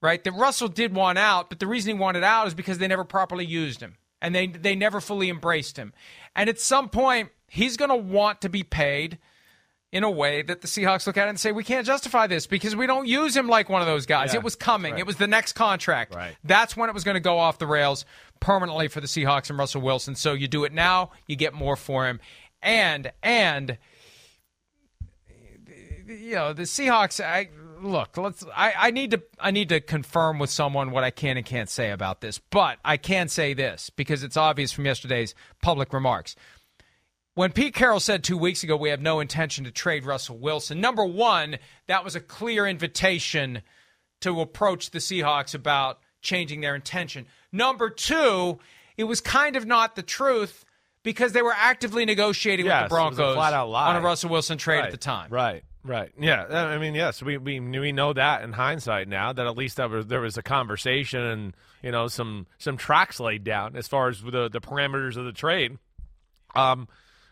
right? 0.00 0.22
That 0.22 0.32
Russell 0.32 0.68
did 0.68 0.94
want 0.94 1.16
out, 1.16 1.48
but 1.48 1.60
the 1.60 1.66
reason 1.66 1.96
he 1.96 1.98
wanted 1.98 2.22
out 2.22 2.46
is 2.46 2.52
because 2.52 2.76
they 2.76 2.86
never 2.86 3.04
properly 3.04 3.46
used 3.46 3.80
him 3.80 3.96
and 4.24 4.34
they 4.34 4.46
they 4.46 4.74
never 4.74 5.00
fully 5.00 5.28
embraced 5.30 5.76
him. 5.76 5.92
And 6.34 6.48
at 6.48 6.58
some 6.58 6.88
point, 6.88 7.28
he's 7.46 7.76
going 7.76 7.90
to 7.90 7.96
want 7.96 8.40
to 8.40 8.48
be 8.48 8.62
paid. 8.62 9.18
in 9.92 10.02
a 10.02 10.10
way 10.10 10.42
that 10.42 10.60
the 10.60 10.66
Seahawks 10.66 11.06
look 11.06 11.16
at 11.16 11.26
it 11.26 11.30
and 11.30 11.38
say, 11.38 11.52
we 11.52 11.62
can't 11.62 11.86
justify 11.86 12.26
this 12.26 12.48
because 12.48 12.74
we 12.74 12.84
don't 12.84 13.06
use 13.06 13.36
him 13.36 13.46
like 13.46 13.68
one 13.68 13.80
of 13.80 13.86
those 13.86 14.06
guys. 14.06 14.32
Yeah, 14.32 14.40
it 14.40 14.42
was 14.42 14.56
coming. 14.56 14.94
right. 14.94 14.98
It 14.98 15.06
was 15.06 15.18
the 15.18 15.28
next 15.28 15.52
contract. 15.52 16.12
Right. 16.16 16.34
That's 16.42 16.76
when 16.76 16.90
it 16.90 16.94
was 16.94 17.04
going 17.04 17.14
to 17.14 17.20
go 17.20 17.38
off 17.38 17.58
the 17.58 17.66
rails 17.68 18.04
permanently 18.40 18.88
for 18.88 19.00
the 19.00 19.06
Seahawks 19.06 19.50
and 19.50 19.58
Russell 19.58 19.82
Wilson. 19.82 20.16
So 20.16 20.32
you 20.32 20.48
do 20.48 20.64
it 20.64 20.72
now, 20.72 21.12
you 21.28 21.36
get 21.36 21.54
more 21.54 21.76
for 21.76 22.08
him. 22.08 22.18
And, 22.60 23.12
and, 23.22 23.78
you 26.08 26.34
know, 26.34 26.52
the 26.52 26.64
Seahawks, 26.64 27.24
I, 27.24 27.50
look, 27.84 28.16
let's, 28.16 28.44
I, 28.54 28.72
I 28.76 28.90
need 28.90 29.12
to, 29.12 29.22
I 29.38 29.50
need 29.50 29.68
to 29.68 29.80
confirm 29.80 30.38
with 30.38 30.50
someone 30.50 30.90
what 30.90 31.04
I 31.04 31.10
can 31.10 31.36
and 31.36 31.46
can't 31.46 31.68
say 31.68 31.90
about 31.90 32.20
this, 32.20 32.38
but 32.50 32.78
I 32.84 32.96
can 32.96 33.28
say 33.28 33.54
this 33.54 33.90
because 33.90 34.22
it's 34.22 34.36
obvious 34.36 34.72
from 34.72 34.86
yesterday's 34.86 35.34
public 35.62 35.92
remarks 35.92 36.34
when 37.34 37.52
Pete 37.52 37.74
Carroll 37.74 38.00
said 38.00 38.22
two 38.22 38.38
weeks 38.38 38.62
ago 38.62 38.76
we 38.76 38.90
have 38.90 39.00
no 39.00 39.20
intention 39.20 39.64
to 39.64 39.70
trade 39.70 40.04
Russell 40.04 40.38
Wilson, 40.38 40.80
number 40.80 41.04
one, 41.04 41.58
that 41.86 42.04
was 42.04 42.16
a 42.16 42.20
clear 42.20 42.66
invitation 42.66 43.62
to 44.20 44.40
approach 44.40 44.90
the 44.90 45.00
Seahawks 45.00 45.54
about 45.54 45.98
changing 46.22 46.60
their 46.60 46.74
intention. 46.74 47.26
Number 47.52 47.90
two, 47.90 48.58
it 48.96 49.04
was 49.04 49.20
kind 49.20 49.56
of 49.56 49.66
not 49.66 49.96
the 49.96 50.02
truth 50.02 50.64
because 51.02 51.32
they 51.32 51.42
were 51.42 51.54
actively 51.54 52.04
negotiating 52.04 52.66
Yes, 52.66 52.84
with 52.84 52.90
the 52.90 52.94
was 52.94 53.18
a 53.18 53.22
Broncos 53.24 53.74
on 53.74 53.96
a 53.96 54.00
Russell 54.00 54.30
Wilson 54.30 54.56
trade 54.56 54.76
right. 54.76 54.84
at 54.86 54.90
the 54.92 54.96
time. 54.96 55.30
Right, 55.30 55.64
right. 55.84 56.10
Yeah, 56.18 56.44
I 56.44 56.78
mean, 56.78 56.94
yes, 56.94 57.22
we, 57.22 57.36
we 57.38 57.60
we 57.60 57.92
know 57.92 58.12
that 58.12 58.42
in 58.42 58.52
hindsight 58.52 59.08
now 59.08 59.32
that 59.32 59.46
at 59.46 59.56
least 59.56 59.76
there 59.76 59.88
was, 59.88 60.06
there 60.06 60.20
was 60.20 60.36
a 60.36 60.42
conversation 60.42 61.20
and 61.20 61.56
you 61.82 61.92
know 61.92 62.08
some 62.08 62.46
some 62.58 62.76
tracks 62.76 63.20
laid 63.20 63.44
down 63.44 63.76
as 63.76 63.86
far 63.86 64.08
as 64.08 64.20
the 64.22 64.48
the 64.48 64.60
parameters 64.60 65.16
of 65.16 65.24
the 65.24 65.32
trade. 65.32 65.78
Um, 66.54 66.88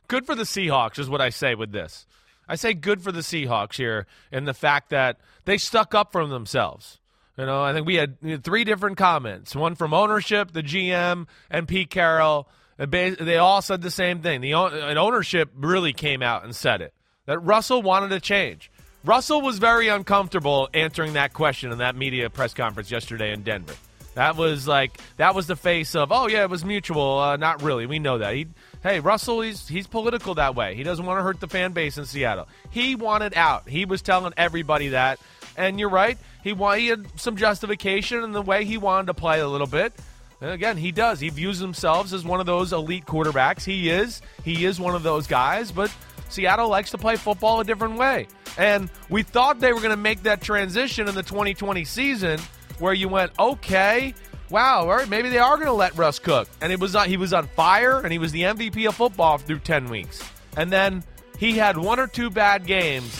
good 0.08 0.26
for 0.26 0.34
the 0.34 0.42
Seahawks 0.42 0.98
is 0.98 1.08
what 1.08 1.20
I 1.20 1.30
say 1.30 1.54
with 1.54 1.72
this. 1.72 2.06
I 2.48 2.56
say 2.56 2.74
good 2.74 3.02
for 3.02 3.12
the 3.12 3.20
Seahawks 3.20 3.76
here 3.76 4.06
in 4.30 4.44
the 4.44 4.54
fact 4.54 4.90
that 4.90 5.18
they 5.44 5.58
stuck 5.58 5.94
up 5.94 6.12
for 6.12 6.26
themselves. 6.26 6.98
You 7.38 7.46
know, 7.46 7.62
I 7.62 7.72
think 7.72 7.86
we 7.86 7.94
had, 7.94 8.44
three 8.44 8.64
different 8.64 8.98
comments. 8.98 9.56
One 9.56 9.74
from 9.74 9.94
ownership, 9.94 10.52
the 10.52 10.62
GM, 10.62 11.26
and 11.50 11.66
Pete 11.66 11.88
Carroll. 11.88 12.46
And 12.78 12.90
They 12.92 13.36
all 13.36 13.62
said 13.62 13.80
the 13.80 13.90
same 13.90 14.20
thing. 14.20 14.42
The 14.42 14.52
and 14.52 14.98
ownership 14.98 15.50
really 15.56 15.92
came 15.92 16.22
out 16.22 16.44
and 16.44 16.54
said 16.54 16.82
it 16.82 16.92
that 17.26 17.38
Russell 17.40 17.82
wanted 17.82 18.08
to 18.10 18.20
change. 18.20 18.70
Russell 19.04 19.40
was 19.40 19.58
very 19.58 19.88
uncomfortable 19.88 20.68
answering 20.72 21.14
that 21.14 21.32
question 21.32 21.72
in 21.72 21.78
that 21.78 21.96
media 21.96 22.30
press 22.30 22.54
conference 22.54 22.90
yesterday 22.90 23.32
in 23.32 23.42
Denver. 23.42 23.74
That 24.14 24.36
was 24.36 24.68
like 24.68 25.00
that 25.16 25.34
was 25.34 25.46
the 25.46 25.56
face 25.56 25.94
of 25.94 26.12
oh 26.12 26.26
yeah 26.28 26.42
it 26.42 26.50
was 26.50 26.64
mutual. 26.64 27.18
Uh, 27.18 27.36
not 27.36 27.62
really. 27.62 27.86
We 27.86 27.98
know 27.98 28.18
that. 28.18 28.34
He 28.34 28.46
hey 28.82 29.00
Russell 29.00 29.40
he's 29.40 29.66
he's 29.66 29.86
political 29.86 30.34
that 30.34 30.54
way. 30.54 30.74
He 30.74 30.82
doesn't 30.82 31.04
want 31.04 31.18
to 31.18 31.22
hurt 31.22 31.40
the 31.40 31.48
fan 31.48 31.72
base 31.72 31.96
in 31.96 32.04
Seattle. 32.04 32.46
He 32.70 32.94
wanted 32.94 33.34
out. 33.34 33.68
He 33.68 33.86
was 33.86 34.02
telling 34.02 34.34
everybody 34.36 34.88
that. 34.88 35.18
And 35.56 35.80
you're 35.80 35.88
right. 35.88 36.18
He 36.44 36.52
wa- 36.52 36.74
he 36.74 36.88
had 36.88 37.06
some 37.18 37.36
justification 37.36 38.22
in 38.22 38.32
the 38.32 38.42
way 38.42 38.64
he 38.64 38.78
wanted 38.78 39.06
to 39.06 39.14
play 39.14 39.40
a 39.40 39.48
little 39.48 39.66
bit. 39.66 39.94
And 40.42 40.50
again 40.50 40.76
he 40.76 40.92
does. 40.92 41.18
He 41.18 41.30
views 41.30 41.58
himself 41.58 42.12
as 42.12 42.22
one 42.24 42.40
of 42.40 42.46
those 42.46 42.72
elite 42.74 43.06
quarterbacks. 43.06 43.64
He 43.64 43.88
is. 43.88 44.20
He 44.44 44.66
is 44.66 44.78
one 44.78 44.94
of 44.94 45.02
those 45.02 45.26
guys. 45.26 45.72
But 45.72 45.90
Seattle 46.32 46.68
likes 46.68 46.90
to 46.90 46.98
play 46.98 47.16
football 47.16 47.60
a 47.60 47.64
different 47.64 47.96
way 47.96 48.26
and 48.58 48.90
we 49.08 49.22
thought 49.22 49.60
they 49.60 49.72
were 49.72 49.80
going 49.80 49.90
to 49.90 49.96
make 49.96 50.24
that 50.24 50.40
transition 50.40 51.08
in 51.08 51.14
the 51.14 51.22
2020 51.22 51.84
season 51.84 52.38
where 52.78 52.92
you 52.92 53.08
went, 53.08 53.32
okay, 53.38 54.14
wow, 54.50 54.80
all 54.80 54.88
right, 54.88 55.08
maybe 55.08 55.28
they 55.28 55.38
are 55.38 55.56
going 55.56 55.66
to 55.66 55.72
let 55.72 55.96
Russ 55.96 56.18
cook. 56.18 56.48
And 56.60 56.72
it 56.72 56.80
was 56.80 56.94
on, 56.94 57.08
he 57.08 57.16
was 57.16 57.32
on 57.32 57.46
fire, 57.48 58.00
and 58.00 58.12
he 58.12 58.18
was 58.18 58.32
the 58.32 58.42
MVP 58.42 58.86
of 58.88 58.94
football 58.94 59.38
through 59.38 59.60
ten 59.60 59.88
weeks. 59.88 60.22
And 60.56 60.70
then 60.70 61.02
he 61.38 61.52
had 61.52 61.76
one 61.78 61.98
or 61.98 62.06
two 62.06 62.30
bad 62.30 62.66
games, 62.66 63.14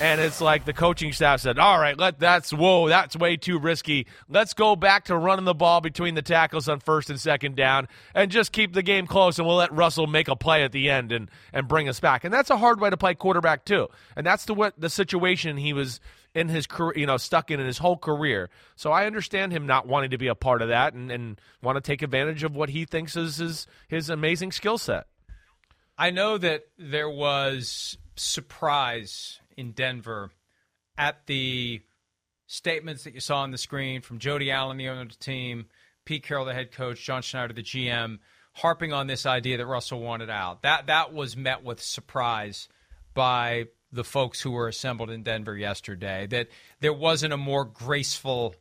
and 0.00 0.20
it's 0.20 0.40
like 0.40 0.64
the 0.64 0.72
coaching 0.72 1.12
staff 1.12 1.40
said, 1.40 1.58
all 1.58 1.78
right, 1.78 1.98
let 1.98 2.18
that's 2.18 2.52
whoa, 2.52 2.88
that's 2.88 3.16
way 3.16 3.36
too 3.36 3.58
risky. 3.58 4.06
Let's 4.28 4.54
go 4.54 4.76
back 4.76 5.04
to 5.06 5.16
running 5.16 5.44
the 5.44 5.54
ball 5.54 5.80
between 5.80 6.14
the 6.14 6.22
tackles 6.22 6.68
on 6.68 6.80
first 6.80 7.10
and 7.10 7.20
second 7.20 7.56
down, 7.56 7.88
and 8.14 8.30
just 8.30 8.52
keep 8.52 8.72
the 8.72 8.82
game 8.82 9.06
close, 9.06 9.38
and 9.38 9.46
we'll 9.46 9.56
let 9.56 9.72
Russell 9.72 10.06
make 10.06 10.28
a 10.28 10.36
play 10.36 10.62
at 10.64 10.72
the 10.72 10.90
end 10.90 11.12
and 11.12 11.30
and 11.52 11.68
bring 11.68 11.88
us 11.88 12.00
back. 12.00 12.24
And 12.24 12.32
that's 12.32 12.50
a 12.50 12.56
hard 12.56 12.80
way 12.80 12.90
to 12.90 12.96
play 12.96 13.14
quarterback 13.14 13.64
too. 13.64 13.88
And 14.16 14.26
that's 14.26 14.44
the 14.44 14.54
what 14.54 14.78
the 14.78 14.90
situation 14.90 15.56
he 15.56 15.72
was 15.72 16.00
in 16.34 16.48
his 16.48 16.66
career, 16.66 16.94
you 16.96 17.06
know, 17.06 17.16
stuck 17.16 17.50
in, 17.50 17.60
in 17.60 17.66
his 17.66 17.78
whole 17.78 17.96
career. 17.96 18.50
So 18.76 18.90
I 18.90 19.06
understand 19.06 19.52
him 19.52 19.66
not 19.66 19.86
wanting 19.86 20.10
to 20.10 20.18
be 20.18 20.26
a 20.26 20.34
part 20.34 20.62
of 20.62 20.68
that 20.68 20.92
and, 20.92 21.10
and 21.10 21.40
want 21.62 21.76
to 21.76 21.80
take 21.80 22.02
advantage 22.02 22.42
of 22.42 22.56
what 22.56 22.70
he 22.70 22.84
thinks 22.84 23.16
is 23.16 23.36
his, 23.36 23.66
his 23.86 24.10
amazing 24.10 24.50
skill 24.52 24.76
set. 24.76 25.06
I 25.96 26.10
know 26.10 26.36
that 26.38 26.64
there 26.76 27.08
was 27.08 27.96
surprise 28.16 29.40
in 29.56 29.72
Denver 29.72 30.30
at 30.96 31.26
the 31.26 31.82
statements 32.46 33.04
that 33.04 33.14
you 33.14 33.20
saw 33.20 33.38
on 33.38 33.50
the 33.50 33.58
screen 33.58 34.00
from 34.00 34.18
Jody 34.18 34.50
Allen, 34.50 34.76
the 34.76 34.88
owner 34.88 35.02
of 35.02 35.08
the 35.10 35.16
team, 35.16 35.66
Pete 36.04 36.22
Carroll, 36.22 36.44
the 36.44 36.54
head 36.54 36.72
coach, 36.72 37.02
John 37.02 37.22
Schneider, 37.22 37.52
the 37.52 37.62
GM, 37.62 38.18
harping 38.54 38.92
on 38.92 39.06
this 39.06 39.26
idea 39.26 39.56
that 39.56 39.66
Russell 39.66 40.00
wanted 40.00 40.30
out. 40.30 40.62
That 40.62 40.86
that 40.86 41.12
was 41.12 41.36
met 41.36 41.64
with 41.64 41.80
surprise 41.80 42.68
by 43.14 43.66
the 43.90 44.04
folks 44.04 44.40
who 44.40 44.50
were 44.50 44.68
assembled 44.68 45.10
in 45.10 45.22
Denver 45.22 45.56
yesterday. 45.56 46.26
That 46.26 46.48
there 46.80 46.92
wasn't 46.92 47.32
a 47.32 47.38
more 47.38 47.64
graceful 47.64 48.54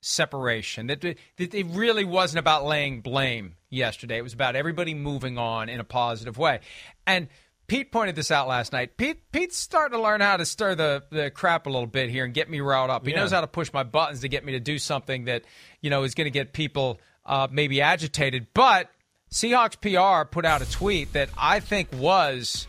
separation. 0.00 0.86
That, 0.86 1.00
that 1.00 1.54
it 1.54 1.66
really 1.70 2.04
wasn't 2.04 2.38
about 2.38 2.64
laying 2.64 3.00
blame 3.00 3.56
yesterday. 3.70 4.18
It 4.18 4.22
was 4.22 4.34
about 4.34 4.56
everybody 4.56 4.94
moving 4.94 5.38
on 5.38 5.68
in 5.68 5.80
a 5.80 5.84
positive 5.84 6.38
way. 6.38 6.60
And 7.06 7.28
Pete 7.68 7.92
pointed 7.92 8.16
this 8.16 8.30
out 8.30 8.48
last 8.48 8.72
night. 8.72 8.96
Pete 8.96 9.30
Pete's 9.30 9.56
starting 9.56 9.96
to 9.96 10.02
learn 10.02 10.20
how 10.22 10.36
to 10.38 10.44
stir 10.46 10.74
the, 10.74 11.04
the 11.10 11.30
crap 11.30 11.66
a 11.66 11.70
little 11.70 11.86
bit 11.86 12.08
here 12.10 12.24
and 12.24 12.32
get 12.34 12.48
me 12.50 12.60
riled 12.60 12.90
up. 12.90 13.04
He 13.06 13.12
Yeah. 13.12 13.18
knows 13.20 13.30
how 13.30 13.42
to 13.42 13.46
push 13.46 13.70
my 13.72 13.82
buttons 13.82 14.20
to 14.20 14.28
get 14.28 14.44
me 14.44 14.52
to 14.52 14.60
do 14.60 14.78
something 14.78 15.26
that 15.26 15.42
you 15.82 15.90
know 15.90 16.02
is 16.02 16.14
going 16.14 16.24
to 16.24 16.30
get 16.30 16.52
people 16.54 16.98
uh, 17.26 17.46
maybe 17.50 17.80
agitated. 17.82 18.46
But 18.54 18.90
Seahawks 19.30 19.78
PR 19.80 20.26
put 20.28 20.46
out 20.46 20.62
a 20.62 20.70
tweet 20.70 21.12
that 21.12 21.28
I 21.36 21.60
think 21.60 21.88
was 21.92 22.66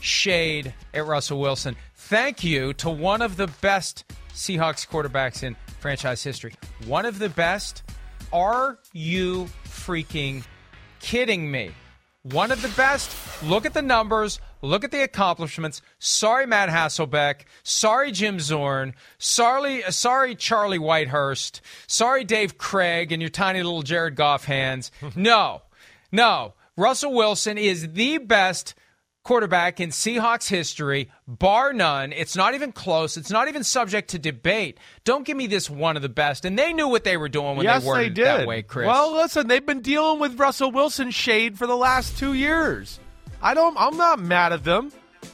shade 0.00 0.74
at 0.92 1.06
Russell 1.06 1.38
Wilson. 1.40 1.76
Thank 1.94 2.42
you 2.42 2.72
to 2.74 2.90
one 2.90 3.22
of 3.22 3.36
the 3.36 3.46
best 3.60 4.04
Seahawks 4.34 4.86
quarterbacks 4.88 5.42
in 5.44 5.56
franchise 5.80 6.22
history. 6.24 6.54
One 6.86 7.06
of 7.06 7.18
the 7.20 7.28
best. 7.28 7.82
Are 8.32 8.78
you 8.92 9.48
freaking 9.64 10.44
kidding 11.00 11.50
me? 11.50 11.70
One 12.22 12.50
of 12.50 12.60
the 12.62 12.68
best. 12.70 13.16
Look 13.42 13.64
at 13.64 13.74
the 13.74 13.82
numbers. 13.82 14.40
Look 14.60 14.82
at 14.84 14.90
the 14.90 15.02
accomplishments. 15.02 15.80
Sorry, 15.98 16.46
Matt 16.46 16.68
Hasselbeck. 16.68 17.42
Sorry, 17.62 18.10
Jim 18.10 18.40
Zorn. 18.40 18.94
Sorry, 19.18 19.82
sorry, 19.90 20.34
Charlie 20.34 20.78
Whitehurst. 20.80 21.60
Sorry, 21.86 22.24
Dave 22.24 22.58
Krieg 22.58 23.12
and 23.12 23.22
your 23.22 23.30
tiny 23.30 23.62
little 23.62 23.82
Jared 23.82 24.16
Goff 24.16 24.44
hands. 24.44 24.90
No, 25.16 25.62
no. 26.12 26.54
Russell 26.76 27.12
Wilson 27.14 27.58
is 27.58 27.92
the 27.92 28.18
best 28.18 28.74
quarterback 29.28 29.78
in 29.78 29.90
Seahawks 29.90 30.48
history, 30.48 31.10
bar 31.26 31.74
none. 31.74 32.14
It's 32.14 32.34
not 32.34 32.54
even 32.54 32.72
close. 32.72 33.18
It's 33.18 33.30
not 33.30 33.46
even 33.46 33.62
subject 33.62 34.08
to 34.12 34.18
debate. 34.18 34.78
Don't 35.04 35.26
give 35.26 35.36
me 35.36 35.46
this 35.46 35.68
one 35.68 35.96
of 35.96 36.02
the 36.02 36.08
best. 36.08 36.46
And 36.46 36.58
they 36.58 36.72
knew 36.72 36.88
what 36.88 37.04
they 37.04 37.18
were 37.18 37.28
doing 37.28 37.58
when 37.58 37.64
yes, 37.66 37.84
they 37.84 38.08
did. 38.08 38.24
that 38.24 38.46
way, 38.46 38.62
Chris. 38.62 38.86
Well, 38.86 39.12
listen, 39.12 39.46
they've 39.46 39.66
been 39.66 39.82
dealing 39.82 40.18
with 40.18 40.40
Russell 40.40 40.72
Wilson 40.72 41.10
shade 41.10 41.58
for 41.58 41.66
the 41.66 41.76
last 41.76 42.16
two 42.16 42.32
years. 42.32 43.00
I 43.42 43.52
don't. 43.52 43.76
I'm 43.78 43.98
not 43.98 44.18
mad 44.18 44.54
at 44.54 44.64
them. 44.64 44.90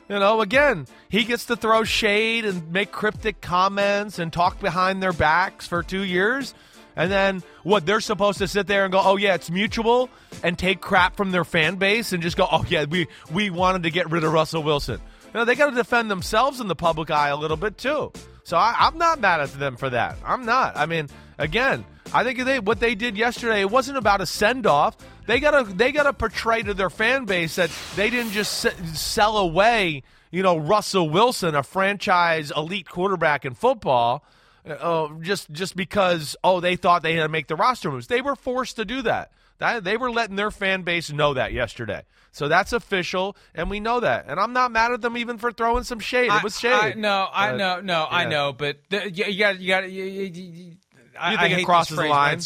You 0.09 0.19
know, 0.19 0.41
again, 0.41 0.89
he 1.09 1.23
gets 1.23 1.45
to 1.45 1.55
throw 1.55 1.85
shade 1.85 2.45
and 2.45 2.73
make 2.73 2.91
cryptic 2.91 3.41
comments 3.43 4.19
and 4.19 4.33
talk 4.33 4.59
behind 4.59 5.05
their 5.05 5.13
backs 5.13 5.69
for 5.69 5.85
two 5.85 6.03
years. 6.03 6.53
And 6.97 7.11
then 7.11 7.43
what 7.63 7.87
they're 7.87 8.01
supposed 8.01 8.39
to 8.39 8.49
sit 8.49 8.67
there 8.67 8.85
and 8.85 8.93
go, 8.93 9.01
oh 9.03 9.17
yeah, 9.17 9.35
it's 9.35 9.51
mutual, 9.51 10.09
and 10.43 10.59
take 10.59 10.81
crap 10.81 11.17
from 11.17 11.31
their 11.33 11.45
fan 11.45 11.77
base 11.77 12.13
and 12.13 12.23
just 12.23 12.37
go, 12.37 12.47
oh 12.51 12.65
yeah, 12.69 12.85
we 12.85 13.09
we 13.33 13.51
wanted 13.51 13.83
to 13.85 13.91
get 13.91 14.11
rid 14.11 14.25
of 14.25 14.33
Russell 14.33 14.63
Wilson. 14.63 15.01
You 15.27 15.41
know, 15.41 15.45
they 15.45 15.57
got 15.57 15.71
to 15.71 15.77
defend 15.77 16.11
themselves 16.11 16.61
in 16.61 16.69
the 16.69 16.77
public 16.77 17.11
eye 17.11 17.29
a 17.31 17.37
little 17.37 17.57
bit 17.57 17.77
too. 17.77 18.13
So 18.45 18.57
I, 18.57 18.75
I'm 18.79 18.99
not 18.99 19.21
mad 19.21 19.41
at 19.41 19.53
them 19.59 19.77
for 19.77 19.91
that. 19.91 20.17
I'm 20.25 20.45
not. 20.45 20.77
I 20.77 20.87
mean, 20.87 21.09
again, 21.39 21.85
I 22.13 22.23
think 22.23 22.39
they 22.45 22.61
what 22.61 22.79
they 22.79 22.95
did 22.95 23.17
yesterday. 23.17 23.61
It 23.63 23.71
wasn't 23.71 23.99
about 23.99 24.21
a 24.21 24.27
send 24.27 24.67
off. 24.67 24.97
They 25.27 25.41
gotta 25.41 25.65
they 25.65 25.91
gotta 25.91 26.13
portray 26.13 26.63
to 26.63 26.75
their 26.75 26.91
fan 26.91 27.25
base 27.25 27.57
that 27.57 27.71
they 27.97 28.11
didn't 28.11 28.33
just 28.33 28.67
s- 28.67 29.01
sell 29.01 29.39
away. 29.39 30.03
You 30.31 30.43
know, 30.43 30.57
Russell 30.59 31.09
Wilson, 31.11 31.55
a 31.55 31.63
franchise 31.63 32.53
elite 32.55 32.89
quarterback 32.89 33.45
in 33.45 33.55
football 33.55 34.25
uh, 34.68 35.09
just 35.21 35.50
just 35.50 35.76
because 35.76 36.37
oh 36.44 36.61
they 36.61 36.76
thought 36.76 37.02
they 37.02 37.14
had 37.14 37.23
to 37.23 37.28
make 37.28 37.49
the 37.49 37.56
roster 37.56 37.90
moves. 37.90 38.06
They 38.06 38.21
were 38.23 38.37
forced 38.37 38.76
to 38.76 38.85
do 38.85 39.02
that. 39.02 39.30
That 39.59 39.85
they 39.85 39.97
were 39.97 40.11
letting 40.11 40.37
their 40.37 40.50
fan 40.50 40.83
base 40.83 41.12
know 41.12 41.35
that 41.35 41.52
yesterday. 41.52 42.02
So 42.33 42.49
that's 42.49 42.73
official, 42.73 43.37
and 43.54 43.71
we 43.71 43.78
know 43.78 44.00
that. 44.00 44.25
And 44.26 44.40
I'm 44.40 44.52
not 44.52 44.73
mad 44.73 44.90
at 44.90 45.00
them 45.00 45.16
even 45.16 45.38
for 45.38 45.52
throwing 45.52 45.85
some 45.85 46.00
shade. 46.00 46.33
It 46.33 46.42
was 46.42 46.59
shade. 46.59 46.73
I, 46.73 46.90
I, 46.90 46.94
no, 46.94 47.28
I 47.33 47.50
But, 47.52 47.56
know, 47.59 47.80
no, 47.80 48.06
I 48.11 48.25
know, 48.25 48.52
but 48.52 48.78
the, 48.90 49.09
you, 49.09 49.26
you 49.26 49.38
got, 49.38 49.61
you 49.61 49.68
got, 49.68 49.88
you, 49.88 50.04
you, 50.04 50.76
I, 51.16 51.30
You 51.33 51.38
I 51.38 51.49
think 51.49 51.61
it 51.61 51.64
crosses 51.64 51.97
the 51.97 52.06
line? 52.06 52.40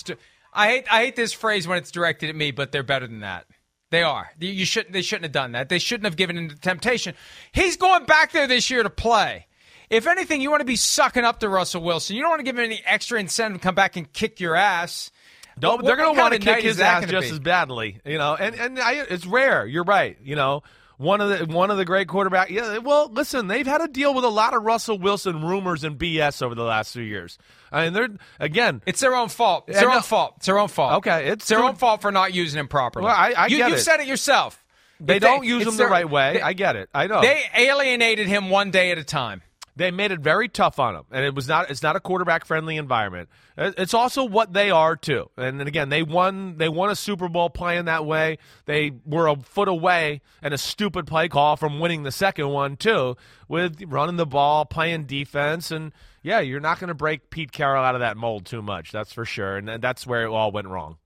I 0.52 0.68
hate, 0.68 0.92
I 0.92 1.04
hate 1.04 1.16
this 1.16 1.32
phrase 1.32 1.66
when 1.66 1.78
it's 1.78 1.90
directed 1.90 2.28
at 2.28 2.36
me, 2.36 2.50
but 2.50 2.70
they're 2.70 2.82
better 2.82 3.06
than 3.06 3.20
that. 3.20 3.46
They 3.90 4.02
are. 4.02 4.30
You 4.38 4.66
shouldn't. 4.66 4.92
they 4.92 5.00
shouldn't 5.00 5.24
have 5.24 5.32
done 5.32 5.52
that. 5.52 5.70
They 5.70 5.78
shouldn't 5.78 6.04
have 6.04 6.16
given 6.16 6.36
in 6.36 6.50
to 6.50 6.56
temptation. 6.56 7.14
He's 7.52 7.78
going 7.78 8.04
back 8.04 8.32
there 8.32 8.46
this 8.46 8.68
year 8.68 8.82
to 8.82 8.90
play. 8.90 9.46
If 9.90 10.06
anything, 10.06 10.40
you 10.40 10.50
want 10.50 10.60
to 10.60 10.66
be 10.66 10.76
sucking 10.76 11.24
up 11.24 11.40
to 11.40 11.48
Russell 11.48 11.82
Wilson. 11.82 12.16
You 12.16 12.22
don't 12.22 12.30
want 12.30 12.40
to 12.40 12.44
give 12.44 12.58
him 12.58 12.64
any 12.64 12.82
extra 12.84 13.18
incentive 13.18 13.60
to 13.60 13.64
come 13.64 13.74
back 13.74 13.96
and 13.96 14.12
kick 14.12 14.38
your 14.40 14.54
ass. 14.54 15.10
Don't, 15.58 15.76
What- 15.78 15.86
they're 15.86 15.96
going 15.96 16.14
to 16.14 16.20
want 16.20 16.34
to 16.34 16.40
kick 16.40 16.62
his 16.62 16.78
ass 16.80 17.06
just 17.06 17.28
be? 17.28 17.32
as 17.32 17.38
badly, 17.40 18.00
you 18.04 18.18
know. 18.18 18.34
And 18.34 18.54
and 18.54 18.78
I, 18.78 18.92
it's 19.08 19.26
rare. 19.26 19.66
You're 19.66 19.84
right. 19.84 20.16
You 20.22 20.36
know, 20.36 20.62
one 20.98 21.20
of 21.20 21.30
the 21.48 21.52
one 21.52 21.70
of 21.70 21.78
the 21.78 21.84
great 21.84 22.06
quarterback. 22.06 22.50
Yeah. 22.50 22.78
Well, 22.78 23.08
listen, 23.10 23.48
they've 23.48 23.66
had 23.66 23.78
to 23.78 23.88
deal 23.88 24.14
with 24.14 24.24
a 24.24 24.28
lot 24.28 24.54
of 24.54 24.62
Russell 24.62 24.98
Wilson 24.98 25.44
rumors 25.44 25.82
and 25.84 25.98
BS 25.98 26.42
over 26.42 26.54
the 26.54 26.62
last 26.64 26.92
few 26.92 27.02
years. 27.02 27.38
I 27.72 27.84
mean, 27.84 27.92
they're 27.92 28.08
again. 28.38 28.82
It's 28.86 29.00
their 29.00 29.16
own 29.16 29.28
fault. 29.28 29.64
It's 29.68 29.80
their 29.80 29.88
no- 29.88 29.96
own 29.96 30.02
fault. 30.02 30.34
It's 30.36 30.46
their 30.46 30.58
own 30.58 30.68
fault. 30.68 30.92
Okay, 30.98 31.28
it's 31.28 31.48
their 31.48 31.62
own 31.64 31.74
fault 31.74 32.02
for 32.02 32.12
not 32.12 32.32
using 32.34 32.60
him 32.60 32.68
properly. 32.68 33.06
Well, 33.06 33.14
I- 33.16 33.34
I 33.36 33.46
you, 33.46 33.56
get 33.56 33.70
you 33.70 33.74
it. 33.76 33.80
said 33.80 34.00
it 34.00 34.06
yourself. 34.06 34.62
They 35.00 35.16
If 35.16 35.22
don't 35.22 35.44
use 35.44 35.62
him 35.64 35.72
the 35.72 35.78
their- 35.84 35.88
right 35.88 36.08
way. 36.08 36.34
they- 36.34 36.42
I 36.42 36.52
get 36.52 36.76
it. 36.76 36.88
I 36.94 37.06
know. 37.08 37.20
They 37.20 37.42
alienated 37.56 38.26
him 38.28 38.50
one 38.50 38.70
day 38.70 38.90
at 38.92 38.98
a 38.98 39.04
time. 39.04 39.42
They 39.78 39.90
made 39.90 40.10
it 40.10 40.20
very 40.20 40.48
tough 40.48 40.78
on 40.78 40.96
him, 40.96 41.04
and 41.10 41.24
it 41.24 41.34
was 41.34 41.48
not. 41.48 41.70
It's 41.70 41.82
not 41.82 41.96
a 41.96 42.00
quarterback 42.00 42.44
friendly 42.44 42.76
environment. 42.76 43.28
It's 43.56 43.94
also 43.94 44.24
what 44.24 44.52
they 44.52 44.70
are 44.70 44.96
too. 44.96 45.30
And 45.36 45.62
again, 45.62 45.88
they 45.88 46.02
won. 46.02 46.58
They 46.58 46.68
won 46.68 46.90
a 46.90 46.96
Super 46.96 47.28
Bowl 47.28 47.48
playing 47.48 47.86
that 47.86 48.04
way. 48.04 48.38
They 48.66 48.92
were 49.06 49.28
a 49.28 49.36
foot 49.36 49.68
away 49.68 50.20
and 50.42 50.52
a 50.52 50.58
stupid 50.58 51.06
play 51.06 51.28
call 51.28 51.56
from 51.56 51.78
winning 51.80 52.02
the 52.02 52.12
second 52.12 52.48
one 52.48 52.76
too, 52.76 53.16
with 53.46 53.82
running 53.86 54.16
the 54.16 54.26
ball, 54.26 54.64
playing 54.64 55.04
defense, 55.04 55.70
and 55.70 55.92
yeah, 56.22 56.40
you're 56.40 56.60
not 56.60 56.80
going 56.80 56.88
to 56.88 56.94
break 56.94 57.30
Pete 57.30 57.52
Carroll 57.52 57.84
out 57.84 57.94
of 57.94 58.00
that 58.00 58.16
mold 58.16 58.46
too 58.46 58.62
much. 58.62 58.92
That's 58.92 59.12
for 59.12 59.24
sure. 59.24 59.56
And 59.56 59.80
that's 59.80 60.06
where 60.06 60.24
it 60.24 60.28
all 60.28 60.50
went 60.50 60.66
wrong. 60.66 60.98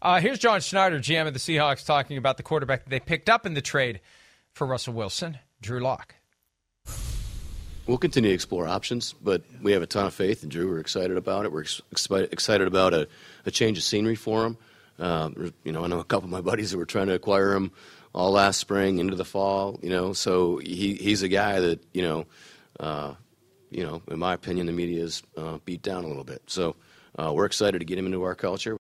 Uh, 0.00 0.20
here's 0.20 0.38
John 0.38 0.60
Schneider, 0.60 0.98
GM 0.98 1.26
of 1.26 1.32
the 1.32 1.40
Seahawks, 1.40 1.84
talking 1.84 2.18
about 2.18 2.36
the 2.36 2.42
quarterback 2.42 2.84
that 2.84 2.90
they 2.90 3.00
picked 3.00 3.28
up 3.28 3.46
in 3.46 3.54
the 3.54 3.62
trade 3.62 4.00
for 4.52 4.66
Russell 4.66 4.94
Wilson, 4.94 5.38
Drew 5.60 5.80
Lock. 5.80 6.14
We'll 7.86 7.98
continue 7.98 8.30
to 8.30 8.34
explore 8.34 8.66
options, 8.66 9.12
but 9.12 9.42
we 9.60 9.72
have 9.72 9.82
a 9.82 9.86
ton 9.86 10.06
of 10.06 10.14
faith 10.14 10.42
in 10.42 10.48
Drew. 10.48 10.70
We're 10.70 10.78
excited 10.78 11.18
about 11.18 11.44
it. 11.44 11.52
We're 11.52 11.62
ex- 11.62 11.82
excited 11.92 12.66
about 12.66 12.94
a, 12.94 13.08
a 13.44 13.50
change 13.50 13.76
of 13.76 13.84
scenery 13.84 14.14
for 14.14 14.46
him. 14.46 14.56
Um, 14.98 15.52
you 15.64 15.72
know, 15.72 15.84
I 15.84 15.88
know 15.88 15.98
a 15.98 16.04
couple 16.04 16.24
of 16.24 16.30
my 16.30 16.40
buddies 16.40 16.70
that 16.70 16.78
were 16.78 16.86
trying 16.86 17.08
to 17.08 17.14
acquire 17.14 17.52
him 17.52 17.72
all 18.14 18.30
last 18.30 18.58
spring 18.58 19.00
into 19.00 19.16
the 19.16 19.24
fall. 19.24 19.78
You 19.82 19.90
know, 19.90 20.14
so 20.14 20.56
he, 20.58 20.94
he's 20.94 21.22
a 21.22 21.28
guy 21.28 21.60
that 21.60 21.84
you 21.92 22.00
know, 22.00 22.26
uh, 22.80 23.14
you 23.70 23.84
know, 23.84 24.00
in 24.08 24.18
my 24.18 24.32
opinion, 24.32 24.64
the 24.64 24.72
media 24.72 25.04
is 25.04 25.22
uh, 25.36 25.58
beat 25.66 25.82
down 25.82 26.04
a 26.04 26.08
little 26.08 26.24
bit. 26.24 26.40
So 26.46 26.76
uh, 27.18 27.34
we're 27.34 27.44
excited 27.44 27.80
to 27.80 27.84
get 27.84 27.98
him 27.98 28.06
into 28.06 28.22
our 28.22 28.34
culture. 28.34 28.78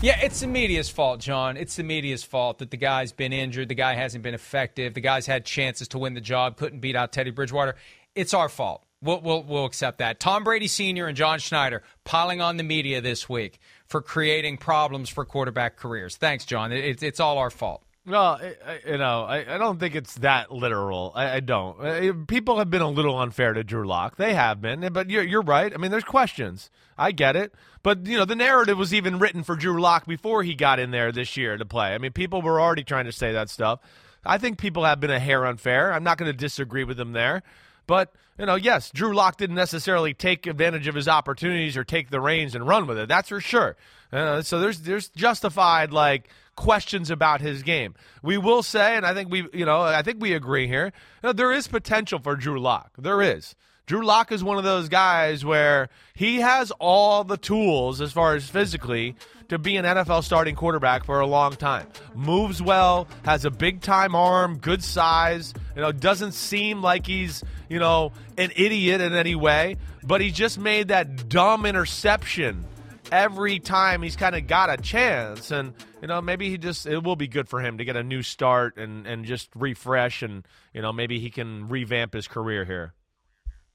Yeah, 0.00 0.20
it's 0.22 0.38
the 0.38 0.46
media's 0.46 0.88
fault, 0.88 1.18
John. 1.18 1.56
It's 1.56 1.74
the 1.74 1.82
media's 1.82 2.22
fault 2.22 2.58
that 2.58 2.70
the 2.70 2.76
guy's 2.76 3.10
been 3.10 3.32
injured, 3.32 3.68
the 3.68 3.74
guy 3.74 3.94
hasn't 3.94 4.22
been 4.22 4.32
effective, 4.34 4.94
the 4.94 5.00
guy's 5.00 5.26
had 5.26 5.44
chances 5.44 5.88
to 5.88 5.98
win 5.98 6.14
the 6.14 6.20
job, 6.20 6.56
couldn't 6.56 6.78
beat 6.78 6.94
out 6.94 7.12
Teddy 7.12 7.32
Bridgewater. 7.32 7.74
It's 8.14 8.32
our 8.32 8.48
fault. 8.48 8.84
We'll, 9.02 9.20
we'll, 9.20 9.42
we'll 9.42 9.64
accept 9.64 9.98
that. 9.98 10.20
Tom 10.20 10.44
Brady 10.44 10.68
Sr. 10.68 11.08
and 11.08 11.16
John 11.16 11.40
Schneider 11.40 11.82
piling 12.04 12.40
on 12.40 12.58
the 12.58 12.62
media 12.62 13.00
this 13.00 13.28
week 13.28 13.58
for 13.86 14.00
creating 14.00 14.58
problems 14.58 15.08
for 15.08 15.24
quarterback 15.24 15.76
careers. 15.76 16.16
Thanks, 16.16 16.44
John. 16.44 16.70
It, 16.70 16.84
it's 16.84 17.02
it's 17.02 17.20
all 17.20 17.38
our 17.38 17.50
fault. 17.50 17.82
Well, 18.08 18.40
I, 18.42 18.80
you 18.86 18.98
know, 18.98 19.24
I, 19.24 19.54
I 19.54 19.58
don't 19.58 19.78
think 19.78 19.94
it's 19.94 20.14
that 20.16 20.50
literal. 20.50 21.12
I, 21.14 21.36
I 21.36 21.40
don't. 21.40 22.26
People 22.26 22.58
have 22.58 22.70
been 22.70 22.82
a 22.82 22.88
little 22.88 23.18
unfair 23.18 23.52
to 23.52 23.62
Drew 23.62 23.86
Lock. 23.86 24.16
They 24.16 24.34
have 24.34 24.60
been, 24.60 24.92
but 24.92 25.10
you're 25.10 25.22
you're 25.24 25.42
right. 25.42 25.72
I 25.72 25.76
mean, 25.76 25.90
there's 25.90 26.04
questions. 26.04 26.70
I 26.96 27.12
get 27.12 27.36
it, 27.36 27.54
but 27.82 28.06
you 28.06 28.16
know, 28.16 28.24
the 28.24 28.34
narrative 28.34 28.78
was 28.78 28.92
even 28.94 29.18
written 29.18 29.44
for 29.44 29.56
Drew 29.56 29.80
Lock 29.80 30.06
before 30.06 30.42
he 30.42 30.54
got 30.54 30.80
in 30.80 30.90
there 30.90 31.12
this 31.12 31.36
year 31.36 31.56
to 31.56 31.64
play. 31.64 31.94
I 31.94 31.98
mean, 31.98 32.12
people 32.12 32.42
were 32.42 32.60
already 32.60 32.84
trying 32.84 33.04
to 33.04 33.12
say 33.12 33.32
that 33.32 33.50
stuff. 33.50 33.80
I 34.24 34.38
think 34.38 34.58
people 34.58 34.84
have 34.84 35.00
been 35.00 35.10
a 35.10 35.20
hair 35.20 35.46
unfair. 35.46 35.92
I'm 35.92 36.04
not 36.04 36.18
going 36.18 36.30
to 36.30 36.36
disagree 36.36 36.84
with 36.84 36.96
them 36.96 37.12
there. 37.12 37.42
But, 37.86 38.12
you 38.38 38.44
know, 38.44 38.56
yes, 38.56 38.90
Drew 38.90 39.14
Lock 39.14 39.38
didn't 39.38 39.56
necessarily 39.56 40.12
take 40.12 40.46
advantage 40.46 40.86
of 40.86 40.94
his 40.94 41.08
opportunities 41.08 41.76
or 41.76 41.84
take 41.84 42.10
the 42.10 42.20
reins 42.20 42.54
and 42.54 42.66
run 42.66 42.86
with 42.86 42.98
it. 42.98 43.08
That's 43.08 43.30
for 43.30 43.40
sure. 43.40 43.76
Uh, 44.12 44.42
so 44.42 44.58
there's 44.58 44.80
there's 44.80 45.08
justified 45.10 45.92
like 45.92 46.28
questions 46.56 47.10
about 47.10 47.40
his 47.40 47.62
game. 47.62 47.94
We 48.22 48.36
will 48.36 48.62
say, 48.62 48.96
and 48.96 49.06
I 49.06 49.14
think 49.14 49.30
we, 49.30 49.46
you 49.52 49.64
know, 49.64 49.80
I 49.80 50.02
think 50.02 50.20
we 50.20 50.32
agree 50.32 50.66
here. 50.66 50.92
You 51.22 51.28
know, 51.28 51.32
there 51.32 51.52
is 51.52 51.68
potential 51.68 52.18
for 52.18 52.34
Drew 52.34 52.58
Lock. 52.58 52.92
There 52.98 53.22
is. 53.22 53.54
Drew 53.86 54.04
Lock 54.04 54.32
is 54.32 54.44
one 54.44 54.58
of 54.58 54.64
those 54.64 54.90
guys 54.90 55.44
where 55.44 55.88
he 56.14 56.40
has 56.40 56.70
all 56.72 57.24
the 57.24 57.38
tools 57.38 58.02
as 58.02 58.12
far 58.12 58.34
as 58.34 58.46
physically 58.46 59.16
to 59.48 59.58
be 59.58 59.76
an 59.76 59.84
NFL 59.86 60.24
starting 60.24 60.54
quarterback 60.54 61.04
for 61.04 61.20
a 61.20 61.26
long 61.26 61.54
time. 61.54 61.86
Moves 62.14 62.60
well, 62.60 63.08
has 63.24 63.46
a 63.46 63.50
big 63.50 63.80
time 63.80 64.14
arm, 64.14 64.58
good 64.58 64.84
size, 64.84 65.54
you 65.74 65.80
know, 65.80 65.90
doesn't 65.90 66.32
seem 66.32 66.82
like 66.82 67.06
he's, 67.06 67.42
you 67.70 67.78
know, 67.78 68.12
an 68.36 68.50
idiot 68.56 69.00
in 69.00 69.14
any 69.14 69.34
way, 69.34 69.76
but 70.02 70.20
he 70.20 70.30
just 70.30 70.58
made 70.58 70.88
that 70.88 71.30
dumb 71.30 71.64
interception 71.64 72.66
every 73.12 73.58
time 73.58 74.02
he's 74.02 74.16
kind 74.16 74.34
of 74.34 74.46
got 74.46 74.70
a 74.70 74.76
chance 74.76 75.50
and 75.50 75.72
you 76.02 76.08
know 76.08 76.20
maybe 76.20 76.50
he 76.50 76.58
just 76.58 76.86
it 76.86 77.02
will 77.02 77.16
be 77.16 77.26
good 77.28 77.48
for 77.48 77.60
him 77.60 77.78
to 77.78 77.84
get 77.84 77.96
a 77.96 78.02
new 78.02 78.22
start 78.22 78.76
and 78.76 79.06
and 79.06 79.24
just 79.24 79.48
refresh 79.54 80.22
and 80.22 80.46
you 80.74 80.82
know 80.82 80.92
maybe 80.92 81.18
he 81.18 81.30
can 81.30 81.68
revamp 81.68 82.12
his 82.12 82.28
career 82.28 82.64
here 82.64 82.92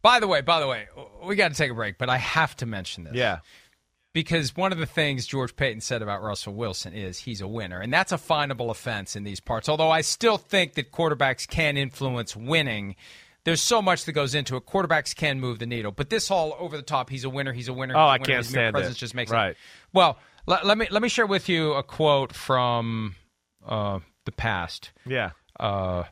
By 0.02 0.20
the 0.20 0.28
way, 0.28 0.42
by 0.42 0.60
the 0.60 0.68
way, 0.68 0.88
we 1.24 1.36
got 1.36 1.50
to 1.50 1.56
take 1.58 1.72
a 1.72 1.74
break, 1.74 1.98
but 1.98 2.10
I 2.10 2.18
have 2.18 2.56
to 2.58 2.66
mention 2.66 3.06
this. 3.06 3.14
yeah 3.16 3.40
because 4.14 4.56
one 4.56 4.72
of 4.72 4.78
the 4.78 4.86
things 4.86 5.26
George 5.26 5.56
Paton 5.56 5.82
said 5.82 6.04
about 6.04 6.22
Russell 6.22 6.54
Wilson 6.54 6.94
is 6.94 7.18
he's 7.18 7.42
a 7.42 7.48
winner, 7.48 7.80
and 7.80 7.92
that's 7.92 8.12
a 8.12 8.18
finable 8.18 8.70
offense 8.70 9.16
in 9.16 9.24
these 9.24 9.40
parts. 9.40 9.68
Although 9.68 9.90
I 9.90 10.02
still 10.02 10.38
think 10.38 10.76
that 10.76 10.92
quarterbacks 10.92 11.48
can 11.48 11.78
influence 11.78 12.36
winning. 12.36 12.96
There's 13.46 13.62
so 13.62 13.82
much 13.82 14.06
that 14.06 14.14
goes 14.14 14.36
into 14.36 14.56
it. 14.56 14.66
Quarterbacks 14.66 15.14
can 15.16 15.40
move 15.40 15.60
the 15.60 15.66
needle, 15.66 15.92
but 15.92 16.10
this 16.10 16.32
all 16.32 16.56
over 16.60 16.78
the 16.78 16.84
top. 16.84 17.10
He's 17.10 17.24
a 17.26 17.30
winner. 17.30 17.52
He's 17.54 17.68
a 17.68 17.74
winner. 17.74 17.94
Oh, 17.96 18.00
he's 18.00 18.06
a 18.06 18.10
I 18.10 18.14
winner. 18.14 18.26
can't 18.26 18.38
His 18.38 18.50
stand 18.50 18.74
presence 18.74 18.96
it. 18.96 19.00
Just 19.00 19.16
makes 19.16 19.32
Right. 19.32 19.52
It. 19.52 19.58
Well, 19.92 20.18
let, 20.46 20.66
let 20.66 20.78
me 20.78 20.88
let 20.92 21.02
me 21.02 21.10
share 21.10 21.26
with 21.26 21.50
you 21.50 21.74
a 21.74 21.84
quote 21.84 22.34
from 22.34 23.16
uh, 23.66 24.00
the 24.26 24.32
past. 24.32 24.92
yeah 25.06 25.32
Uh, 25.60 26.04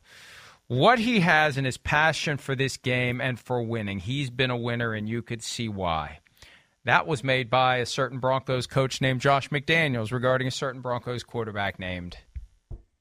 what 0.68 0.98
he 0.98 1.20
has 1.20 1.56
in 1.58 1.64
his 1.64 1.76
passion 1.76 2.36
for 2.38 2.54
this 2.54 2.76
game 2.76 3.20
and 3.20 3.38
for 3.38 3.62
winning. 3.62 3.98
He's 3.98 4.30
been 4.30 4.50
a 4.50 4.56
winner, 4.56 4.92
and 4.94 5.08
you 5.08 5.20
could 5.22 5.42
see 5.42 5.68
why. 5.68 6.18
That 6.84 7.06
was 7.06 7.22
made 7.22 7.48
by 7.50 7.76
a 7.76 7.86
certain 7.86 8.18
Broncos 8.18 8.66
coach 8.66 9.00
named 9.00 9.20
Josh 9.20 9.50
McDaniels 9.50 10.12
regarding 10.12 10.48
a 10.48 10.50
certain 10.50 10.80
Broncos 10.80 11.22
quarterback 11.22 11.78
named 11.78 12.16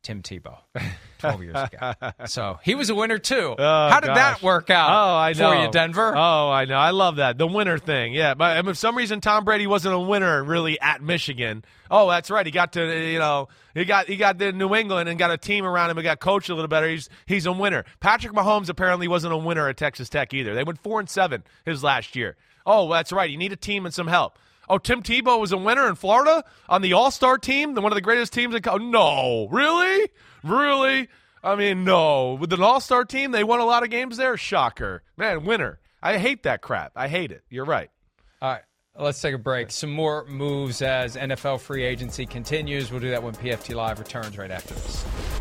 Tim 0.03 0.21
Tebow 0.23 0.57
12 1.19 1.43
years 1.43 1.55
ago. 1.55 1.93
So 2.25 2.59
he 2.63 2.75
was 2.75 2.89
a 2.89 2.95
winner 2.95 3.17
too. 3.17 3.55
Oh, 3.57 3.89
How 3.89 3.99
did 3.99 4.09
that 4.15 4.41
work 4.41 4.69
out 4.69 4.89
Oh, 4.89 5.15
I 5.17 5.33
know. 5.33 5.51
for 5.51 5.61
you, 5.65 5.71
Denver? 5.71 6.13
Oh, 6.15 6.49
I 6.49 6.65
know. 6.65 6.75
I 6.77 6.91
love 6.91 7.17
that. 7.17 7.37
The 7.37 7.47
winner 7.47 7.77
thing. 7.77 8.13
Yeah. 8.13 8.33
But 8.33 8.57
I 8.57 8.61
mean, 8.61 8.71
for 8.71 8.73
some 8.75 8.95
reason, 8.97 9.21
Tom 9.21 9.43
Brady 9.45 9.67
wasn't 9.67 9.93
a 9.95 9.99
winner 9.99 10.43
really 10.43 10.79
at 10.79 11.01
Michigan. 11.01 11.63
Oh, 11.89 12.09
that's 12.09 12.29
right. 12.31 12.45
He 12.45 12.51
got 12.51 12.73
to, 12.73 13.11
you 13.11 13.19
know, 13.19 13.49
he 13.73 13.85
got 13.85 14.07
he 14.07 14.15
got 14.17 14.39
to 14.39 14.51
New 14.51 14.73
England 14.75 15.09
and 15.09 15.19
got 15.19 15.31
a 15.31 15.37
team 15.37 15.65
around 15.65 15.89
him 15.91 15.97
and 15.97 16.03
got 16.05 16.19
coached 16.19 16.49
a 16.49 16.55
little 16.55 16.67
better. 16.67 16.87
He's 16.89 17.09
he's 17.25 17.45
a 17.45 17.51
winner. 17.51 17.85
Patrick 17.99 18.33
Mahomes 18.33 18.69
apparently 18.69 19.07
wasn't 19.07 19.33
a 19.33 19.37
winner 19.37 19.67
at 19.67 19.77
Texas 19.77 20.09
Tech 20.09 20.33
either. 20.33 20.55
They 20.55 20.63
went 20.63 20.79
four 20.81 20.99
and 20.99 21.09
seven 21.09 21.43
his 21.65 21.83
last 21.83 22.15
year. 22.15 22.35
Oh, 22.65 22.91
that's 22.91 23.11
right. 23.11 23.29
You 23.29 23.37
need 23.37 23.51
a 23.53 23.57
team 23.57 23.85
and 23.85 23.93
some 23.93 24.07
help. 24.07 24.37
Oh, 24.71 24.77
Tim 24.77 25.03
Tebow 25.03 25.37
was 25.37 25.51
a 25.51 25.57
winner 25.57 25.85
in 25.89 25.95
Florida 25.95 26.45
on 26.69 26.81
the 26.81 26.93
All 26.93 27.11
Star 27.11 27.37
team, 27.37 27.73
the 27.73 27.81
one 27.81 27.91
of 27.91 27.95
the 27.95 28.01
greatest 28.01 28.31
teams 28.31 28.55
in. 28.55 28.61
Co- 28.61 28.77
no, 28.77 29.49
really, 29.51 30.07
really. 30.45 31.09
I 31.43 31.55
mean, 31.55 31.83
no. 31.83 32.35
With 32.35 32.53
an 32.53 32.63
All 32.63 32.79
Star 32.79 33.03
team, 33.03 33.31
they 33.31 33.43
won 33.43 33.59
a 33.59 33.65
lot 33.65 33.83
of 33.83 33.89
games 33.89 34.15
there. 34.15 34.37
Shocker, 34.37 35.03
man, 35.17 35.43
winner. 35.43 35.81
I 36.01 36.19
hate 36.19 36.43
that 36.43 36.61
crap. 36.61 36.93
I 36.95 37.09
hate 37.09 37.33
it. 37.33 37.43
You're 37.49 37.65
right. 37.65 37.89
All 38.41 38.53
right. 38.53 38.61
Let's 38.97 39.19
take 39.19 39.35
a 39.35 39.37
break. 39.37 39.71
Some 39.71 39.91
more 39.91 40.25
moves 40.27 40.81
as 40.81 41.17
NFL 41.17 41.59
free 41.59 41.83
agency 41.83 42.25
continues. 42.25 42.91
We'll 42.91 43.01
do 43.01 43.09
that 43.09 43.23
when 43.23 43.33
PFT 43.33 43.75
Live 43.75 43.99
returns 43.99 44.37
right 44.37 44.51
after 44.51 44.73
this. 44.73 45.40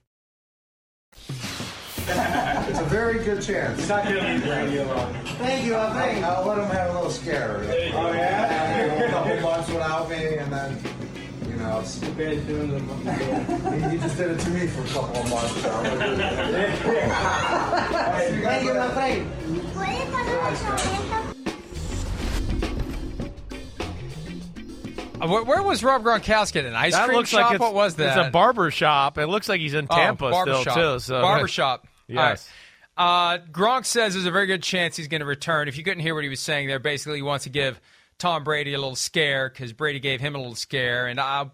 Very 2.89 3.19
good 3.23 3.41
chance. 3.41 3.79
He's 3.79 3.89
not 3.89 4.03
going 4.03 4.15
to 4.15 4.45
be 4.45 4.49
radio 4.49 4.89
on. 4.97 5.13
Thank 5.37 5.65
you. 5.65 5.75
I'll, 5.75 5.93
thank, 5.93 6.23
I'll 6.25 6.45
let 6.45 6.57
him 6.57 6.65
have 6.67 6.89
a 6.91 6.93
little 6.93 7.09
scare. 7.09 7.59
Oh, 7.63 8.11
yeah? 8.13 8.85
a 9.03 9.09
couple 9.09 9.39
months 9.41 9.69
without 9.69 10.09
me, 10.09 10.35
and 10.37 10.51
then, 10.51 10.77
you 11.47 11.55
know, 11.57 11.79
it's, 11.79 11.99
he, 12.01 12.07
he 12.07 13.97
just 13.97 14.17
did 14.17 14.31
it 14.31 14.39
to 14.39 14.49
me 14.49 14.67
for 14.67 14.81
a 14.81 14.87
couple 14.87 15.21
of 15.21 15.29
months. 15.29 15.61
So 15.61 15.71
I'm 15.71 15.83
gonna 15.83 16.15
do 16.15 16.21
it. 16.21 16.77
Thank 18.43 18.65
you, 18.65 18.73
my 18.73 18.89
friend. 18.89 20.31
Uh, 25.21 25.27
Where, 25.27 25.43
where 25.43 25.61
was 25.63 25.83
Rob 25.83 26.03
Gronkowski? 26.03 26.55
At 26.57 26.65
an 26.65 26.73
ice 26.75 26.93
that 26.93 27.05
cream 27.05 27.17
looks 27.17 27.29
shop? 27.29 27.41
like 27.45 27.51
it's, 27.53 27.59
what 27.59 27.73
was 27.75 27.95
that? 27.95 28.17
It's 28.17 28.27
a 28.27 28.31
barber 28.31 28.71
shop. 28.71 29.17
It 29.19 29.27
looks 29.27 29.47
like 29.47 29.61
he's 29.61 29.75
in 29.75 29.85
Oh, 29.89 29.95
Tampa 29.95 30.31
still 30.31 30.45
barbershop. 30.63 30.75
too. 30.75 30.99
So 30.99 31.21
barbershop. 31.21 31.87
Yes. 32.11 32.49
Right. 32.97 33.35
Uh, 33.35 33.37
Gronk 33.51 33.85
says 33.85 34.13
there's 34.13 34.25
a 34.25 34.31
very 34.31 34.47
good 34.47 34.63
chance 34.63 34.95
he's 34.95 35.07
going 35.07 35.21
to 35.21 35.25
return. 35.25 35.67
If 35.67 35.77
you 35.77 35.83
couldn't 35.83 36.01
hear 36.01 36.13
what 36.13 36.23
he 36.23 36.29
was 36.29 36.39
saying 36.39 36.67
there, 36.67 36.79
basically 36.79 37.17
he 37.17 37.21
wants 37.23 37.45
to 37.45 37.49
give 37.49 37.79
Tom 38.17 38.43
Brady 38.43 38.73
a 38.73 38.77
little 38.77 38.95
scare 38.95 39.49
because 39.49 39.73
Brady 39.73 39.99
gave 39.99 40.19
him 40.21 40.35
a 40.35 40.37
little 40.37 40.55
scare, 40.55 41.07
and 41.07 41.19
I, 41.19 41.49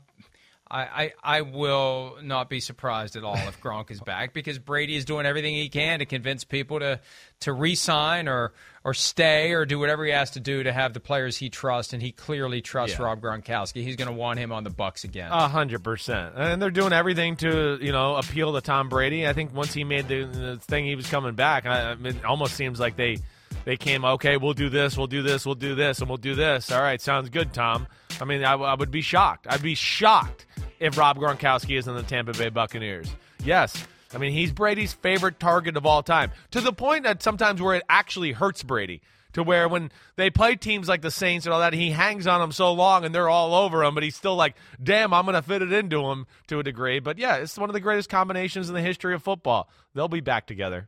I, 0.70 0.82
I, 0.82 1.14
I 1.24 1.42
will 1.42 2.18
not 2.22 2.50
be 2.50 2.60
surprised 2.60 3.16
at 3.16 3.24
all 3.24 3.36
if 3.36 3.62
Gronk 3.62 3.92
is 3.92 4.02
back 4.02 4.34
because 4.34 4.60
Brady 4.60 4.96
is 4.96 5.06
doing 5.06 5.26
everything 5.26 5.56
he 5.56 5.70
can 5.70 6.00
to 6.00 6.06
convince 6.06 6.44
people 6.44 6.80
to 6.80 7.00
to 7.42 7.54
re-sign 7.54 8.28
or 8.28 8.54
or 8.84 8.94
stay 8.94 9.52
or 9.52 9.66
do 9.66 9.80
whatever 9.80 10.06
he 10.06 10.12
has 10.12 10.32
to 10.32 10.40
do 10.40 10.64
to 10.64 10.72
have 10.72 10.94
the 10.94 11.00
players 11.00 11.38
he 11.38 11.50
trusts, 11.50 11.94
and 11.94 12.02
he 12.02 12.12
clearly 12.12 12.62
trusts 12.62 12.98
Yeah. 12.98 13.06
Rob 13.06 13.22
Gronkowski. 13.22 13.84
He's 13.84 13.96
going 13.96 14.08
to 14.08 14.14
want 14.14 14.40
him 14.40 14.52
on 14.52 14.64
the 14.64 14.70
Bucks 14.70 15.04
again. 15.04 15.32
A 15.32 15.48
hundred 15.48 15.84
percent, 15.84 16.34
and 16.36 16.62
they're 16.62 16.70
doing 16.72 16.94
everything 16.94 17.36
to 17.38 17.78
you 17.82 17.92
know 17.92 18.16
appeal 18.16 18.54
to 18.54 18.62
Tom 18.62 18.90
Brady. 18.90 19.28
I 19.28 19.34
think 19.34 19.54
once 19.54 19.74
he 19.74 19.84
made 19.84 20.08
the, 20.08 20.24
the 20.24 20.58
thing, 20.58 20.86
he 20.86 20.96
was 20.96 21.10
coming 21.10 21.36
back, 21.36 21.66
I, 21.66 21.92
I 21.92 21.96
mean, 21.96 22.16
it 22.18 22.26
almost 22.26 22.56
seems 22.56 22.80
like 22.80 22.96
they 22.96 23.18
they 23.66 23.78
came 23.78 24.06
okay. 24.06 24.38
We'll 24.38 24.54
do 24.54 24.70
this, 24.70 24.98
we'll 24.98 25.08
do 25.08 25.22
this, 25.22 25.46
we'll 25.46 25.56
do 25.56 25.76
this, 25.76 26.00
and 26.00 26.10
we'll 26.10 26.18
do 26.18 26.36
this. 26.36 26.72
All 26.72 26.82
right, 26.82 27.02
sounds 27.02 27.30
good, 27.30 27.54
Tom. 27.54 27.88
I 28.20 28.26
mean, 28.26 28.44
I, 28.44 28.54
I 28.54 28.74
would 28.74 28.90
be 28.92 29.02
shocked. 29.02 29.46
I'd 29.50 29.62
be 29.62 29.76
shocked 29.76 30.46
if 30.80 30.98
Rob 30.98 31.18
Gronkowski 31.18 31.78
is 31.78 31.88
in 31.88 31.96
the 31.96 32.04
Tampa 32.04 32.34
Bay 32.34 32.50
Buccaneers. 32.50 33.10
Yes. 33.44 33.86
I 34.14 34.18
mean, 34.18 34.32
he's 34.32 34.52
Brady's 34.52 34.94
favorite 34.94 35.40
target 35.40 35.76
of 35.78 35.86
all 35.86 36.04
time 36.04 36.32
to 36.52 36.62
the 36.62 36.74
point 36.74 37.04
that 37.04 37.22
sometimes 37.22 37.62
where 37.62 37.76
it 37.76 37.84
actually 37.90 38.32
hurts 38.32 38.64
Brady. 38.64 39.02
To 39.34 39.44
where 39.44 39.68
when 39.68 39.92
they 40.16 40.32
play 40.32 40.56
teams 40.56 40.88
like 40.88 41.02
the 41.02 41.12
Saints 41.12 41.46
and 41.46 41.54
all 41.54 41.60
that, 41.60 41.74
he 41.74 41.92
hangs 41.92 42.26
on 42.26 42.40
them 42.40 42.52
so 42.52 42.74
long 42.74 43.06
and 43.06 43.14
they're 43.14 43.30
all 43.30 43.54
over 43.54 43.84
him, 43.84 43.94
but 43.94 44.02
he's 44.02 44.16
still 44.16 44.36
like, 44.36 44.56
damn, 44.82 45.14
I'm 45.14 45.26
going 45.26 45.36
to 45.36 45.44
fit 45.44 45.62
it 45.62 45.72
into 45.72 46.10
him 46.10 46.26
to 46.48 46.58
a 46.58 46.64
degree. 46.64 47.00
But 47.00 47.20
yeah, 47.20 47.36
it's 47.36 47.58
one 47.58 47.70
of 47.70 47.74
the 47.74 47.80
greatest 47.80 48.10
combinations 48.10 48.68
in 48.68 48.74
the 48.74 48.82
history 48.82 49.14
of 49.14 49.22
football. 49.22 49.70
They'll 49.94 50.08
be 50.08 50.22
back 50.22 50.48
together. 50.48 50.88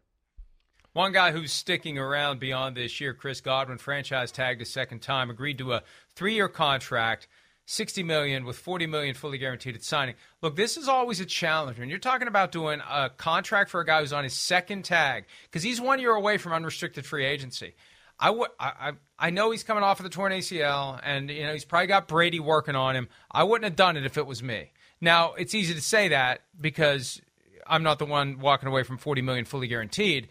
One 0.93 1.12
guy 1.12 1.32
who's 1.32 1.54
sticking 1.54 1.99
around 1.99 2.39
beyond 2.39 2.75
this 2.75 2.99
year, 2.99 3.13
Chris 3.13 3.41
Godwin, 3.41 3.78
franchise 3.78 4.32
tagged 4.32 4.62
a 4.62 4.65
second 4.65 5.04
time, 5.04 5.30
agreed 5.30 5.60
to 5.60 5.73
a 5.73 5.84
three-year 6.15 6.49
contract, 6.49 7.28
sixty 7.69 8.01
million 8.01 8.45
with 8.45 8.58
forty 8.58 8.88
million 8.88 9.13
fully 9.13 9.38
guaranteed 9.38 9.75
at 9.75 9.84
signing. 9.84 10.15
Look, 10.41 10.55
this 10.55 10.75
is 10.75 10.88
always 10.88 11.19
a 11.19 11.25
challenge 11.25 11.77
when 11.77 11.89
you're 11.89 11.99
talking 11.99 12.27
about 12.27 12.51
doing 12.51 12.82
a 12.89 13.10
contract 13.10 13.69
for 13.69 13.79
a 13.79 13.86
guy 13.86 14.01
who's 14.01 14.12
on 14.12 14.23
his 14.23 14.34
second 14.34 14.84
tag 14.86 15.25
because 15.43 15.62
he's 15.62 15.79
one 15.79 15.99
year 15.99 16.13
away 16.13 16.38
from 16.38 16.53
unrestricted 16.53 17.05
free 17.05 17.25
agency. 17.25 17.75
I 18.19 18.32
I, 18.32 18.45
I, 18.60 18.91
I 19.19 19.29
know 19.29 19.51
he's 19.51 19.63
coming 19.63 19.84
off 19.84 19.99
of 19.99 20.03
the 20.03 20.10
torn 20.10 20.32
ACL, 20.32 20.99
and 21.03 21.29
you 21.29 21.43
know 21.43 21.53
he's 21.53 21.65
probably 21.65 21.88
got 21.88 22.08
Brady 22.08 22.39
working 22.39 22.75
on 22.75 22.95
him. 22.95 23.08
I 23.32 23.43
wouldn't 23.43 23.65
have 23.65 23.75
done 23.75 23.97
it 23.97 24.05
if 24.05 24.17
it 24.17 24.25
was 24.25 24.41
me. 24.41 24.71
Now 24.99 25.34
it's 25.34 25.53
easy 25.53 25.75
to 25.75 25.82
say 25.82 26.10
that 26.10 26.41
because 26.60 27.21
I'm 27.67 27.84
not 27.84 27.99
the 27.99 28.05
one 28.05 28.39
walking 28.39 28.67
away 28.67 28.84
from 28.84 28.97
40 28.97 29.21
million 29.21 29.45
fully 29.45 29.67
guaranteed, 29.67 30.27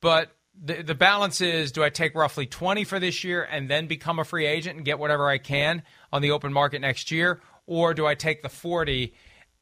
but 0.00 0.30
the 0.60 0.82
the 0.82 0.94
balance 0.94 1.40
is: 1.40 1.72
do 1.72 1.82
I 1.82 1.90
take 1.90 2.14
roughly 2.14 2.46
20 2.46 2.84
for 2.84 2.98
this 2.98 3.24
year 3.24 3.42
and 3.42 3.68
then 3.68 3.86
become 3.86 4.18
a 4.18 4.24
free 4.24 4.46
agent 4.46 4.76
and 4.76 4.84
get 4.84 4.98
whatever 4.98 5.28
I 5.28 5.38
can 5.38 5.82
on 6.12 6.22
the 6.22 6.30
open 6.30 6.52
market 6.52 6.80
next 6.80 7.10
year, 7.10 7.40
or 7.66 7.94
do 7.94 8.06
I 8.06 8.14
take 8.14 8.42
the 8.42 8.48
40? 8.48 9.14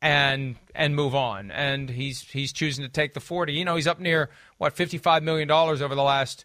and 0.03 0.57
and 0.75 0.97
move 0.97 1.15
on. 1.15 1.51
And 1.51 1.91
he's 1.91 2.23
he's 2.23 2.53
choosing 2.53 2.85
to 2.85 2.91
take 2.91 3.15
the 3.15 3.21
40. 3.21 3.53
You 3.53 3.65
know, 3.65 3.77
he's 3.77 3.87
up 3.87 4.01
near 4.01 4.31
what 4.59 4.73
55 4.75 5.23
million 5.23 5.49
dollars 5.49 5.83
over 5.83 5.95
the 5.95 6.03
last 6.03 6.45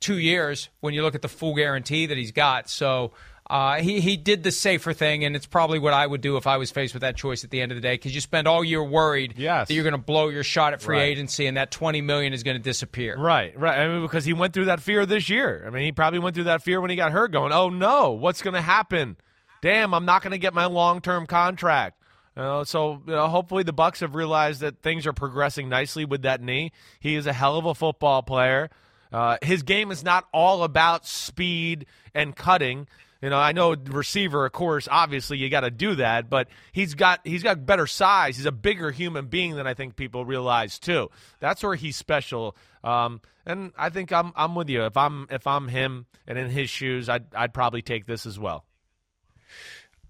2 0.00 0.18
years 0.18 0.68
when 0.80 0.94
you 0.94 1.02
look 1.02 1.14
at 1.14 1.22
the 1.22 1.28
full 1.28 1.54
guarantee 1.54 2.06
that 2.06 2.16
he's 2.16 2.32
got. 2.32 2.68
So 2.68 3.12
uh, 3.50 3.76
he 3.76 4.00
he 4.00 4.16
did 4.16 4.42
the 4.42 4.50
safer 4.50 4.92
thing, 4.94 5.24
and 5.24 5.36
it's 5.36 5.46
probably 5.46 5.78
what 5.78 5.92
I 5.92 6.06
would 6.06 6.20
do 6.22 6.36
if 6.38 6.46
I 6.46 6.56
was 6.56 6.70
faced 6.70 6.94
with 6.94 7.02
that 7.02 7.14
choice 7.16 7.44
at 7.44 7.50
the 7.50 7.60
end 7.60 7.72
of 7.72 7.76
the 7.76 7.82
day, 7.82 7.94
because 7.94 8.14
you 8.14 8.20
spend 8.22 8.48
all 8.48 8.64
year 8.64 8.82
worried 8.82 9.34
Yes. 9.36 9.68
that 9.68 9.74
you're 9.74 9.84
going 9.84 9.92
to 9.92 9.98
blow 9.98 10.28
your 10.28 10.42
shot 10.44 10.72
at 10.72 10.80
free 10.80 10.96
Right. 10.96 11.02
agency, 11.10 11.46
and 11.46 11.56
that 11.58 11.70
20 11.70 12.00
million 12.00 12.32
is 12.32 12.42
going 12.42 12.56
to 12.56 12.62
disappear. 12.62 13.16
Right, 13.18 13.56
right. 13.58 13.78
I 13.80 13.86
mean, 13.88 14.02
because 14.02 14.24
he 14.24 14.32
went 14.32 14.54
through 14.54 14.64
that 14.66 14.80
fear 14.80 15.04
this 15.04 15.28
year. 15.28 15.62
I 15.66 15.70
mean, 15.70 15.84
he 15.84 15.92
probably 15.92 16.20
went 16.20 16.34
through 16.34 16.44
that 16.44 16.62
fear 16.62 16.80
when 16.80 16.88
he 16.90 16.96
got 16.96 17.12
hurt, 17.12 17.32
going, 17.32 17.52
"Oh 17.52 17.68
no, 17.68 18.12
what's 18.12 18.40
going 18.40 18.54
to 18.54 18.62
happen? 18.62 19.16
Damn, 19.60 19.92
I'm 19.94 20.04
not 20.06 20.22
going 20.22 20.32
to 20.32 20.38
get 20.38 20.54
my 20.54 20.64
long-term 20.66 21.26
contract." 21.26 22.00
You 22.36 22.42
know, 22.42 22.64
so 22.64 23.02
you 23.06 23.12
know, 23.12 23.28
hopefully 23.28 23.62
the 23.62 23.72
Bucks 23.74 24.00
have 24.00 24.14
realized 24.14 24.60
that 24.62 24.80
things 24.82 25.06
are 25.06 25.12
progressing 25.12 25.68
nicely 25.68 26.04
with 26.04 26.22
that 26.22 26.40
knee. 26.42 26.72
He 26.98 27.14
is 27.14 27.26
a 27.26 27.32
hell 27.32 27.56
of 27.58 27.66
a 27.66 27.74
football 27.74 28.22
player. 28.22 28.70
Uh, 29.12 29.36
his 29.42 29.62
game 29.62 29.92
is 29.92 30.02
not 30.02 30.26
all 30.32 30.64
about 30.64 31.06
speed 31.06 31.86
and 32.14 32.34
cutting. 32.34 32.88
You 33.24 33.30
know, 33.30 33.38
I 33.38 33.52
know 33.52 33.74
receiver, 33.74 34.44
of 34.44 34.52
course, 34.52 34.86
obviously 34.90 35.38
you 35.38 35.48
got 35.48 35.62
to 35.62 35.70
do 35.70 35.94
that, 35.94 36.28
but 36.28 36.46
he's 36.72 36.92
got 36.92 37.20
he's 37.24 37.42
got 37.42 37.64
better 37.64 37.86
size. 37.86 38.36
He's 38.36 38.44
a 38.44 38.52
bigger 38.52 38.90
human 38.90 39.28
being 39.28 39.56
than 39.56 39.66
I 39.66 39.72
think 39.72 39.96
people 39.96 40.26
realize 40.26 40.78
too. 40.78 41.10
That's 41.40 41.62
where 41.62 41.74
he's 41.74 41.96
special. 41.96 42.54
Um, 42.82 43.22
and 43.46 43.72
I 43.78 43.88
think 43.88 44.12
I'm 44.12 44.34
I'm 44.36 44.54
with 44.54 44.68
you. 44.68 44.84
If 44.84 44.98
I'm 44.98 45.26
if 45.30 45.46
I'm 45.46 45.68
him 45.68 46.04
and 46.26 46.36
in 46.36 46.50
his 46.50 46.68
shoes, 46.68 47.08
I'd 47.08 47.34
I'd 47.34 47.54
probably 47.54 47.80
take 47.80 48.04
this 48.04 48.26
as 48.26 48.38
well. 48.38 48.66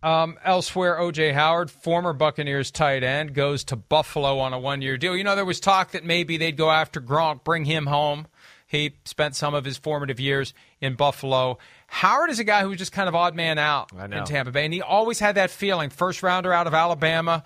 Um, 0.02 0.36
elsewhere, 0.44 0.96
OJ 0.96 1.34
Howard, 1.34 1.70
former 1.70 2.14
Buccaneers 2.14 2.72
tight 2.72 3.04
end, 3.04 3.32
goes 3.32 3.62
to 3.64 3.76
Buffalo 3.76 4.40
on 4.40 4.52
a 4.52 4.58
one 4.58 4.82
year 4.82 4.96
deal. 4.96 5.16
You 5.16 5.22
know, 5.22 5.36
there 5.36 5.44
was 5.44 5.60
talk 5.60 5.92
that 5.92 6.04
maybe 6.04 6.36
they'd 6.36 6.56
go 6.56 6.68
after 6.68 7.00
Gronk, 7.00 7.44
bring 7.44 7.64
him 7.64 7.86
home. 7.86 8.26
He 8.66 8.96
spent 9.04 9.36
some 9.36 9.54
of 9.54 9.64
his 9.64 9.78
formative 9.78 10.18
years 10.18 10.52
in 10.80 10.96
Buffalo. 10.96 11.58
Howard 11.94 12.28
is 12.28 12.40
a 12.40 12.44
guy 12.44 12.62
who 12.62 12.70
was 12.70 12.78
just 12.78 12.90
kind 12.90 13.08
of 13.08 13.14
odd 13.14 13.36
man 13.36 13.56
out 13.56 13.92
in 14.18 14.24
Tampa 14.24 14.50
Bay, 14.50 14.64
and 14.64 14.74
he 14.74 14.82
always 14.82 15.20
had 15.20 15.36
that 15.36 15.48
feeling. 15.48 15.90
First 15.90 16.24
rounder 16.24 16.52
out 16.52 16.66
of 16.66 16.74
Alabama, 16.74 17.44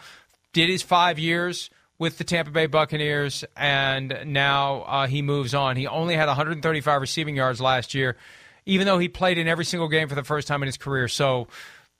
did 0.54 0.70
his 0.70 0.80
five 0.80 1.18
years 1.18 1.68
with 1.98 2.16
the 2.16 2.24
Tampa 2.24 2.50
Bay 2.50 2.64
Buccaneers, 2.64 3.44
and 3.58 4.18
now 4.24 4.80
uh, 4.86 5.06
he 5.06 5.20
moves 5.20 5.52
on. 5.52 5.76
He 5.76 5.86
only 5.86 6.16
had 6.16 6.28
135 6.28 6.98
receiving 6.98 7.36
yards 7.36 7.60
last 7.60 7.92
year, 7.92 8.16
even 8.64 8.86
though 8.86 8.98
he 8.98 9.08
played 9.08 9.36
in 9.36 9.48
every 9.48 9.66
single 9.66 9.86
game 9.86 10.08
for 10.08 10.14
the 10.14 10.24
first 10.24 10.48
time 10.48 10.62
in 10.62 10.66
his 10.66 10.78
career. 10.78 11.08
So, 11.08 11.48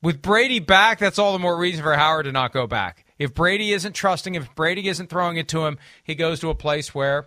with 0.00 0.22
Brady 0.22 0.58
back, 0.58 0.98
that's 0.98 1.18
all 1.18 1.34
the 1.34 1.38
more 1.38 1.58
reason 1.58 1.82
for 1.82 1.94
Howard 1.94 2.24
to 2.24 2.32
not 2.32 2.54
go 2.54 2.66
back. 2.66 3.04
If 3.18 3.34
Brady 3.34 3.72
isn't 3.72 3.92
trusting, 3.92 4.36
if 4.36 4.54
Brady 4.54 4.88
isn't 4.88 5.10
throwing 5.10 5.36
it 5.36 5.48
to 5.48 5.66
him, 5.66 5.76
he 6.02 6.14
goes 6.14 6.40
to 6.40 6.48
a 6.48 6.54
place 6.54 6.94
where, 6.94 7.26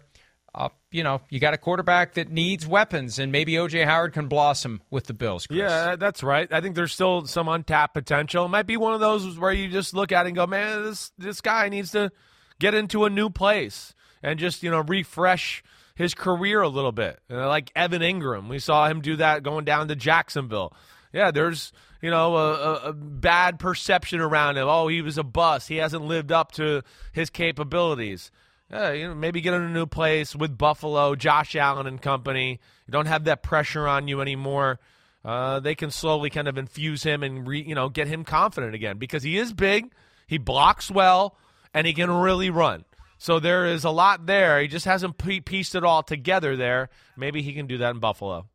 uh, 0.53 0.69
you 0.91 1.03
know, 1.03 1.21
you 1.29 1.39
got 1.39 1.53
a 1.53 1.57
quarterback 1.57 2.15
that 2.15 2.29
needs 2.29 2.67
weapons, 2.67 3.19
and 3.19 3.31
maybe 3.31 3.53
OJ 3.53 3.85
Howard 3.85 4.13
can 4.13 4.27
blossom 4.27 4.81
with 4.89 5.05
the 5.05 5.13
Bills. 5.13 5.47
Chris. 5.47 5.59
Yeah, 5.59 5.95
that's 5.95 6.23
right. 6.23 6.51
I 6.51 6.59
think 6.59 6.75
there's 6.75 6.93
still 6.93 7.25
some 7.25 7.47
untapped 7.47 7.93
potential. 7.93 8.45
It 8.45 8.49
might 8.49 8.67
be 8.67 8.75
one 8.75 8.93
of 8.93 8.99
those 8.99 9.39
where 9.39 9.53
you 9.53 9.69
just 9.69 9.93
look 9.93 10.11
at 10.11 10.25
it 10.25 10.29
and 10.29 10.35
go, 10.35 10.45
man, 10.45 10.83
this 10.83 11.11
this 11.17 11.39
guy 11.39 11.69
needs 11.69 11.91
to 11.91 12.11
get 12.59 12.73
into 12.73 13.05
a 13.05 13.09
new 13.09 13.29
place 13.29 13.95
and 14.21 14.39
just 14.39 14.61
you 14.61 14.69
know 14.69 14.81
refresh 14.81 15.63
his 15.95 16.13
career 16.13 16.61
a 16.61 16.69
little 16.69 16.91
bit. 16.91 17.19
Like 17.29 17.71
Evan 17.75 18.01
Engram, 18.01 18.49
we 18.49 18.59
saw 18.59 18.87
him 18.87 19.01
do 19.01 19.15
that 19.17 19.43
going 19.43 19.63
down 19.65 19.87
to 19.87 19.95
Jacksonville. 19.95 20.73
Yeah, 21.13 21.31
there's 21.31 21.71
you 22.01 22.09
know 22.09 22.35
a, 22.35 22.75
a 22.89 22.93
bad 22.93 23.57
perception 23.57 24.19
around 24.19 24.57
him. 24.57 24.67
Oh, 24.67 24.89
he 24.89 25.01
was 25.01 25.17
a 25.17 25.23
bust. 25.23 25.69
He 25.69 25.77
hasn't 25.77 26.03
lived 26.03 26.31
up 26.31 26.51
to 26.53 26.83
his 27.13 27.29
capabilities. 27.29 28.31
Yeah, 28.71 28.91
you 28.93 29.07
know, 29.09 29.15
maybe 29.15 29.41
get 29.41 29.53
in 29.53 29.61
a 29.61 29.69
new 29.69 29.85
place 29.85 30.33
with 30.35 30.57
Buffalo, 30.57 31.15
Josh 31.15 31.55
Allen 31.55 31.87
and 31.87 32.01
company. 32.01 32.59
You 32.87 32.91
don't 32.91 33.07
have 33.07 33.25
that 33.25 33.43
pressure 33.43 33.87
on 33.87 34.07
you 34.07 34.21
anymore. 34.21 34.79
Uh, 35.25 35.59
they 35.59 35.75
can 35.75 35.91
slowly 35.91 36.29
kind 36.29 36.47
of 36.47 36.57
infuse 36.57 37.03
him 37.03 37.21
and 37.21 37.47
re, 37.47 37.61
you 37.61 37.75
know 37.75 37.89
get 37.89 38.07
him 38.07 38.23
confident 38.23 38.73
again 38.73 38.97
because 38.97 39.23
he 39.23 39.37
is 39.37 39.53
big, 39.53 39.91
he 40.25 40.37
blocks 40.37 40.89
well, 40.89 41.37
and 41.73 41.85
he 41.85 41.93
can 41.93 42.09
really 42.09 42.49
run. 42.49 42.85
So 43.17 43.39
there 43.39 43.67
is 43.67 43.83
a 43.83 43.91
lot 43.91 44.25
there. 44.25 44.59
He 44.61 44.67
just 44.67 44.85
hasn't 44.85 45.17
pieced 45.19 45.75
it 45.75 45.83
all 45.83 46.01
together 46.01 46.55
there. 46.55 46.89
Maybe 47.15 47.43
he 47.43 47.53
can 47.53 47.67
do 47.67 47.77
that 47.79 47.91
in 47.91 47.99
Buffalo. 47.99 48.47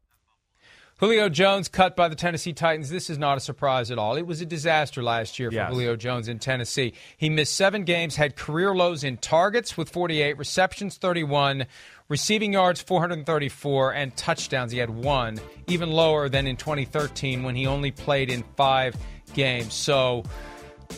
Julio 0.99 1.29
Jones 1.29 1.69
cut 1.69 1.95
by 1.95 2.09
the 2.09 2.15
Tennessee 2.15 2.55
Titans. 2.55 2.89
This 2.89 3.11
is 3.11 3.19
not 3.19 3.37
a 3.37 3.41
surprise 3.41 3.91
at 3.91 3.99
all. 3.99 4.17
It 4.17 4.27
was 4.27 4.41
a 4.41 4.47
disaster 4.47 5.03
last 5.03 5.39
year 5.39 5.51
for 5.51 5.57
Yes. 5.57 5.71
Julio 5.71 5.95
Jones 5.95 6.27
in 6.27 6.39
Tennessee. 6.39 6.95
He 7.19 7.29
missed 7.29 7.55
seven 7.55 7.85
games, 7.85 8.17
had 8.17 8.35
career 8.35 8.75
lows 8.75 9.05
in 9.05 9.19
targets 9.19 9.77
with 9.77 9.91
48, 9.91 10.39
receptions 10.39 10.97
31, 10.97 11.67
receiving 12.09 12.55
yards 12.55 12.81
434, 12.81 13.93
and 13.93 14.17
touchdowns. 14.17 14.73
He 14.73 14.79
had 14.79 14.89
one, 14.89 15.39
even 15.67 15.91
lower 15.91 16.31
than 16.31 16.47
in 16.47 16.57
2013 16.57 17.43
when 17.43 17.55
he 17.55 17.67
only 17.67 17.91
played 17.91 18.31
in 18.31 18.43
five 18.57 18.97
games. 19.35 19.75
So 19.75 20.25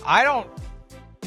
I 0.07 0.23
don't. 0.23 0.49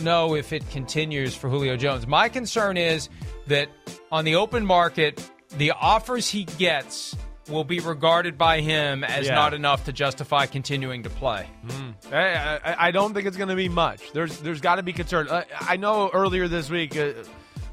know 0.01 0.35
if 0.35 0.53
it 0.53 0.67
continues 0.69 1.35
for 1.35 1.49
Julio 1.49 1.75
Jones. 1.75 2.07
My 2.07 2.29
concern 2.29 2.77
is 2.77 3.09
that 3.47 3.67
on 4.11 4.23
the 4.23 4.35
open 4.35 4.65
market, 4.65 5.21
the 5.57 5.71
offers 5.71 6.29
he 6.29 6.45
gets 6.45 7.13
will 7.51 7.63
be 7.63 7.79
regarded 7.79 8.37
by 8.37 8.61
him 8.61 9.03
as 9.03 9.27
Yeah. 9.27 9.35
not 9.35 9.53
enough 9.53 9.85
to 9.85 9.93
justify 9.93 10.45
continuing 10.45 11.03
to 11.03 11.09
play. 11.09 11.47
I, 12.11 12.17
I, 12.63 12.87
I 12.87 12.91
don't 12.91 13.13
think 13.13 13.27
it's 13.27 13.37
going 13.37 13.49
to 13.49 13.55
be 13.55 13.69
much. 13.69 14.11
There's 14.13 14.39
there's 14.39 14.61
got 14.61 14.75
to 14.75 14.83
be 14.83 14.93
concern. 14.93 15.27
Uh, 15.29 15.43
I 15.59 15.77
know 15.77 16.09
earlier 16.11 16.47
this 16.47 16.69
week 16.69 16.97
uh, 16.97 17.11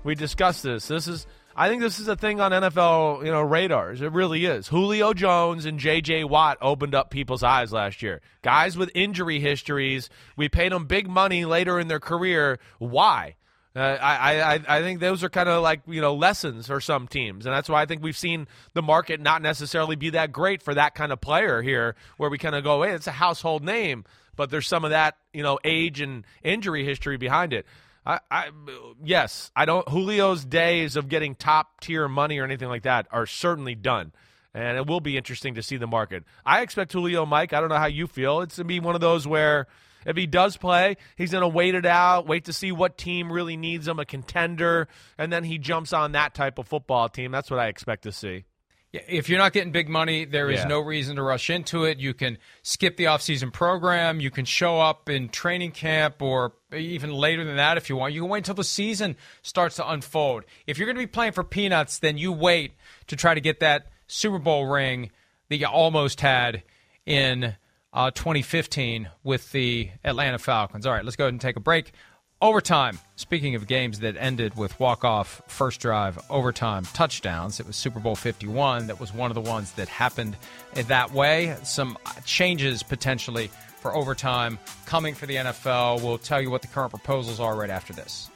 we 0.04 0.14
discussed 0.14 0.62
this. 0.62 0.86
This 0.88 1.08
is 1.08 1.26
I 1.56 1.68
think 1.68 1.82
this 1.82 1.98
is 1.98 2.06
a 2.06 2.14
thing 2.14 2.40
on 2.40 2.52
NFL 2.52 3.24
you 3.24 3.32
know 3.32 3.42
radars. 3.42 4.00
It 4.00 4.12
really 4.12 4.44
is. 4.44 4.68
Julio 4.68 5.12
Jones 5.12 5.64
and 5.64 5.78
J.J. 5.78 6.24
Watt 6.24 6.58
opened 6.60 6.94
up 6.94 7.10
people's 7.10 7.42
eyes 7.42 7.72
last 7.72 8.00
year. 8.02 8.20
Guys 8.42 8.76
with 8.76 8.90
injury 8.94 9.40
histories. 9.40 10.08
We 10.36 10.48
paid 10.48 10.70
them 10.72 10.86
big 10.86 11.08
money 11.08 11.44
later 11.44 11.80
in 11.80 11.88
their 11.88 11.98
career. 12.00 12.58
Why? 12.78 13.34
Uh, 13.78 13.96
I, 14.00 14.40
I 14.40 14.60
I 14.68 14.82
think 14.82 14.98
those 14.98 15.22
are 15.22 15.28
kind 15.28 15.48
of 15.48 15.62
like 15.62 15.82
you 15.86 16.00
know 16.00 16.14
lessons 16.14 16.66
for 16.66 16.80
some 16.80 17.06
teams, 17.06 17.46
and 17.46 17.54
that's 17.54 17.68
why 17.68 17.80
I 17.80 17.86
think 17.86 18.02
we've 18.02 18.16
seen 18.16 18.48
the 18.74 18.82
market 18.82 19.20
not 19.20 19.40
necessarily 19.40 19.94
be 19.94 20.10
that 20.10 20.32
great 20.32 20.62
for 20.62 20.74
that 20.74 20.96
kind 20.96 21.12
of 21.12 21.20
player 21.20 21.62
here, 21.62 21.94
where 22.16 22.28
we 22.28 22.38
kind 22.38 22.56
of 22.56 22.64
go, 22.64 22.82
hey, 22.82 22.92
it's 22.92 23.06
a 23.06 23.12
household 23.12 23.62
name, 23.62 24.04
but 24.34 24.50
there's 24.50 24.66
some 24.66 24.84
of 24.84 24.90
that 24.90 25.16
you 25.32 25.44
know 25.44 25.60
age 25.64 26.00
and 26.00 26.24
injury 26.42 26.84
history 26.84 27.16
behind 27.16 27.52
it. 27.52 27.66
I, 28.04 28.18
I 28.30 28.50
yes, 29.04 29.52
I 29.54 29.64
don't. 29.64 29.86
Julio's 29.88 30.44
days 30.44 30.96
of 30.96 31.08
getting 31.08 31.36
top 31.36 31.80
tier 31.80 32.08
money 32.08 32.38
or 32.38 32.44
anything 32.44 32.68
like 32.68 32.82
that 32.82 33.06
are 33.12 33.26
certainly 33.26 33.76
done. 33.76 34.12
And 34.54 34.76
it 34.76 34.86
will 34.86 35.00
be 35.00 35.16
interesting 35.16 35.54
to 35.54 35.62
see 35.62 35.76
the 35.76 35.86
market. 35.86 36.24
I 36.44 36.62
expect 36.62 36.92
Julio, 36.92 37.26
Mike. 37.26 37.52
I 37.52 37.60
don't 37.60 37.68
know 37.68 37.76
how 37.76 37.86
you 37.86 38.06
feel. 38.06 38.40
It's 38.40 38.56
to 38.56 38.64
be 38.64 38.80
one 38.80 38.96
of 38.96 39.00
those 39.00 39.26
where 39.26 39.68
if 40.08 40.16
he 40.16 40.26
does 40.26 40.56
play, 40.56 40.96
he's 41.16 41.30
going 41.30 41.42
to 41.42 41.48
wait 41.48 41.74
it 41.76 41.86
out, 41.86 42.26
wait 42.26 42.46
to 42.46 42.52
see 42.52 42.72
what 42.72 42.98
team 42.98 43.30
really 43.30 43.56
needs 43.56 43.86
him, 43.86 43.98
a 44.00 44.04
contender, 44.04 44.88
and 45.16 45.32
then 45.32 45.44
he 45.44 45.58
jumps 45.58 45.92
on 45.92 46.12
that 46.12 46.34
type 46.34 46.58
of 46.58 46.66
football 46.66 47.08
team. 47.08 47.30
That's 47.30 47.50
what 47.50 47.60
I 47.60 47.68
expect 47.68 48.02
to 48.04 48.12
see. 48.12 48.44
Yeah, 48.90 49.02
If 49.06 49.28
you're 49.28 49.38
not 49.38 49.52
getting 49.52 49.70
big 49.70 49.86
money, 49.90 50.24
there 50.24 50.50
is 50.50 50.60
Yeah. 50.60 50.68
no 50.68 50.80
reason 50.80 51.16
to 51.16 51.22
rush 51.22 51.50
into 51.50 51.84
it. 51.84 51.98
You 51.98 52.14
can 52.14 52.38
skip 52.62 52.96
the 52.96 53.04
offseason 53.04 53.52
program. 53.52 54.18
You 54.18 54.30
can 54.30 54.46
show 54.46 54.80
up 54.80 55.10
in 55.10 55.28
training 55.28 55.72
camp 55.72 56.22
or 56.22 56.54
even 56.74 57.12
later 57.12 57.44
than 57.44 57.56
that 57.56 57.76
if 57.76 57.90
you 57.90 57.96
want. 57.96 58.14
You 58.14 58.22
can 58.22 58.30
wait 58.30 58.38
until 58.38 58.54
the 58.54 58.64
season 58.64 59.16
starts 59.42 59.76
to 59.76 59.86
unfold. 59.90 60.44
If 60.66 60.78
you're 60.78 60.86
going 60.86 60.96
to 60.96 61.02
be 61.02 61.06
playing 61.06 61.32
for 61.32 61.44
peanuts, 61.44 61.98
then 61.98 62.16
you 62.16 62.32
wait 62.32 62.72
to 63.08 63.14
try 63.16 63.34
to 63.34 63.42
get 63.42 63.60
that 63.60 63.88
Super 64.06 64.38
Bowl 64.38 64.64
ring 64.66 65.10
that 65.50 65.58
you 65.58 65.66
almost 65.66 66.22
had 66.22 66.62
in 67.04 67.56
uh, 67.92 68.10
2015 68.10 69.08
with 69.24 69.50
the 69.52 69.90
Atlanta 70.04 70.38
Falcons. 70.38 70.86
All 70.86 70.92
right, 70.92 71.04
let's 71.04 71.16
go 71.16 71.24
ahead 71.24 71.34
and 71.34 71.40
take 71.40 71.56
a 71.56 71.60
break. 71.60 71.92
Overtime. 72.40 73.00
Speaking 73.16 73.56
of 73.56 73.66
games 73.66 73.98
that 73.98 74.16
ended 74.16 74.56
with 74.56 74.78
walk-off 74.78 75.42
first 75.48 75.80
drive 75.80 76.18
overtime 76.30 76.84
touchdowns, 76.84 77.58
it 77.58 77.66
was 77.66 77.74
Super 77.74 77.98
Bowl 77.98 78.14
51 78.14 78.86
that 78.86 79.00
was 79.00 79.12
one 79.12 79.30
of 79.30 79.34
the 79.34 79.40
ones 79.40 79.72
that 79.72 79.88
happened 79.88 80.36
that 80.74 81.10
way. 81.10 81.56
Some 81.64 81.98
changes 82.24 82.84
potentially 82.84 83.50
for 83.80 83.92
overtime 83.92 84.58
coming 84.86 85.16
for 85.16 85.26
the 85.26 85.34
NFL. 85.34 86.00
We'll 86.00 86.18
tell 86.18 86.40
you 86.40 86.50
what 86.50 86.62
the 86.62 86.68
current 86.68 86.90
proposals 86.90 87.40
are 87.40 87.56
right 87.56 87.70
after 87.70 87.92
this. 87.92 88.30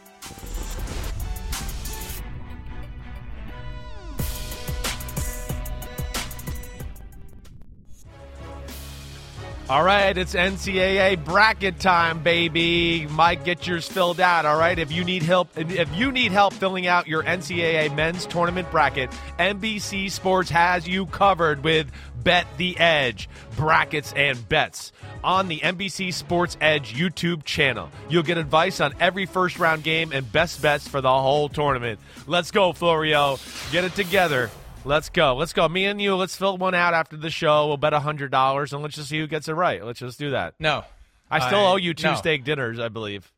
All 9.70 9.82
right, 9.82 10.18
it's 10.18 10.34
NCAA 10.34 11.24
bracket 11.24 11.78
time, 11.78 12.22
baby. 12.22 13.06
Mike, 13.06 13.44
get 13.44 13.66
yours 13.66 13.88
filled 13.88 14.20
out. 14.20 14.44
All 14.44 14.58
right, 14.58 14.78
if 14.78 14.90
you 14.92 15.04
need 15.04 15.22
help, 15.22 15.48
if 15.56 15.94
you 15.96 16.12
need 16.12 16.32
help 16.32 16.52
filling 16.52 16.86
out 16.86 17.06
your 17.06 17.22
NCAA 17.22 17.94
men's 17.94 18.26
tournament 18.26 18.70
bracket, 18.70 19.08
NBC 19.38 20.10
Sports 20.10 20.50
has 20.50 20.86
you 20.86 21.06
covered 21.06 21.64
with 21.64 21.90
Bet 22.22 22.46
the 22.58 22.78
Edge 22.78 23.28
brackets 23.56 24.12
and 24.12 24.46
bets 24.48 24.92
on 25.24 25.48
the 25.48 25.60
NBC 25.60 26.12
Sports 26.12 26.56
Edge 26.60 26.94
YouTube 26.94 27.44
channel. 27.44 27.88
You'll 28.10 28.24
get 28.24 28.38
advice 28.38 28.80
on 28.80 28.92
every 29.00 29.26
first 29.26 29.58
round 29.58 29.84
game 29.84 30.12
and 30.12 30.30
best 30.30 30.60
bets 30.60 30.86
for 30.86 31.00
the 31.00 31.12
whole 31.12 31.48
tournament. 31.48 31.98
Let's 32.26 32.50
go, 32.50 32.72
Florio. 32.72 33.38
Get 33.70 33.84
it 33.84 33.94
together. 33.94 34.50
Let's 34.84 35.08
go. 35.08 35.34
Let's 35.36 35.52
go. 35.52 35.68
Me 35.68 35.84
and 35.86 36.00
you, 36.00 36.16
let's 36.16 36.36
fill 36.36 36.58
one 36.58 36.74
out 36.74 36.94
after 36.94 37.16
the 37.16 37.30
show. 37.30 37.68
We'll 37.68 37.76
bet 37.76 37.92
$100 37.92 38.72
and 38.72 38.82
let's 38.82 38.96
just 38.96 39.08
see 39.08 39.18
who 39.18 39.26
gets 39.26 39.48
it 39.48 39.54
right. 39.54 39.84
Let's 39.84 40.00
just 40.00 40.18
do 40.18 40.30
that. 40.30 40.54
No. 40.58 40.84
I 41.30 41.46
still 41.46 41.60
I- 41.60 41.72
owe 41.72 41.76
you 41.76 41.94
two 41.94 42.08
no. 42.08 42.14
steak 42.16 42.44
dinners, 42.44 42.78
I 42.78 42.88
believe. 42.88 43.30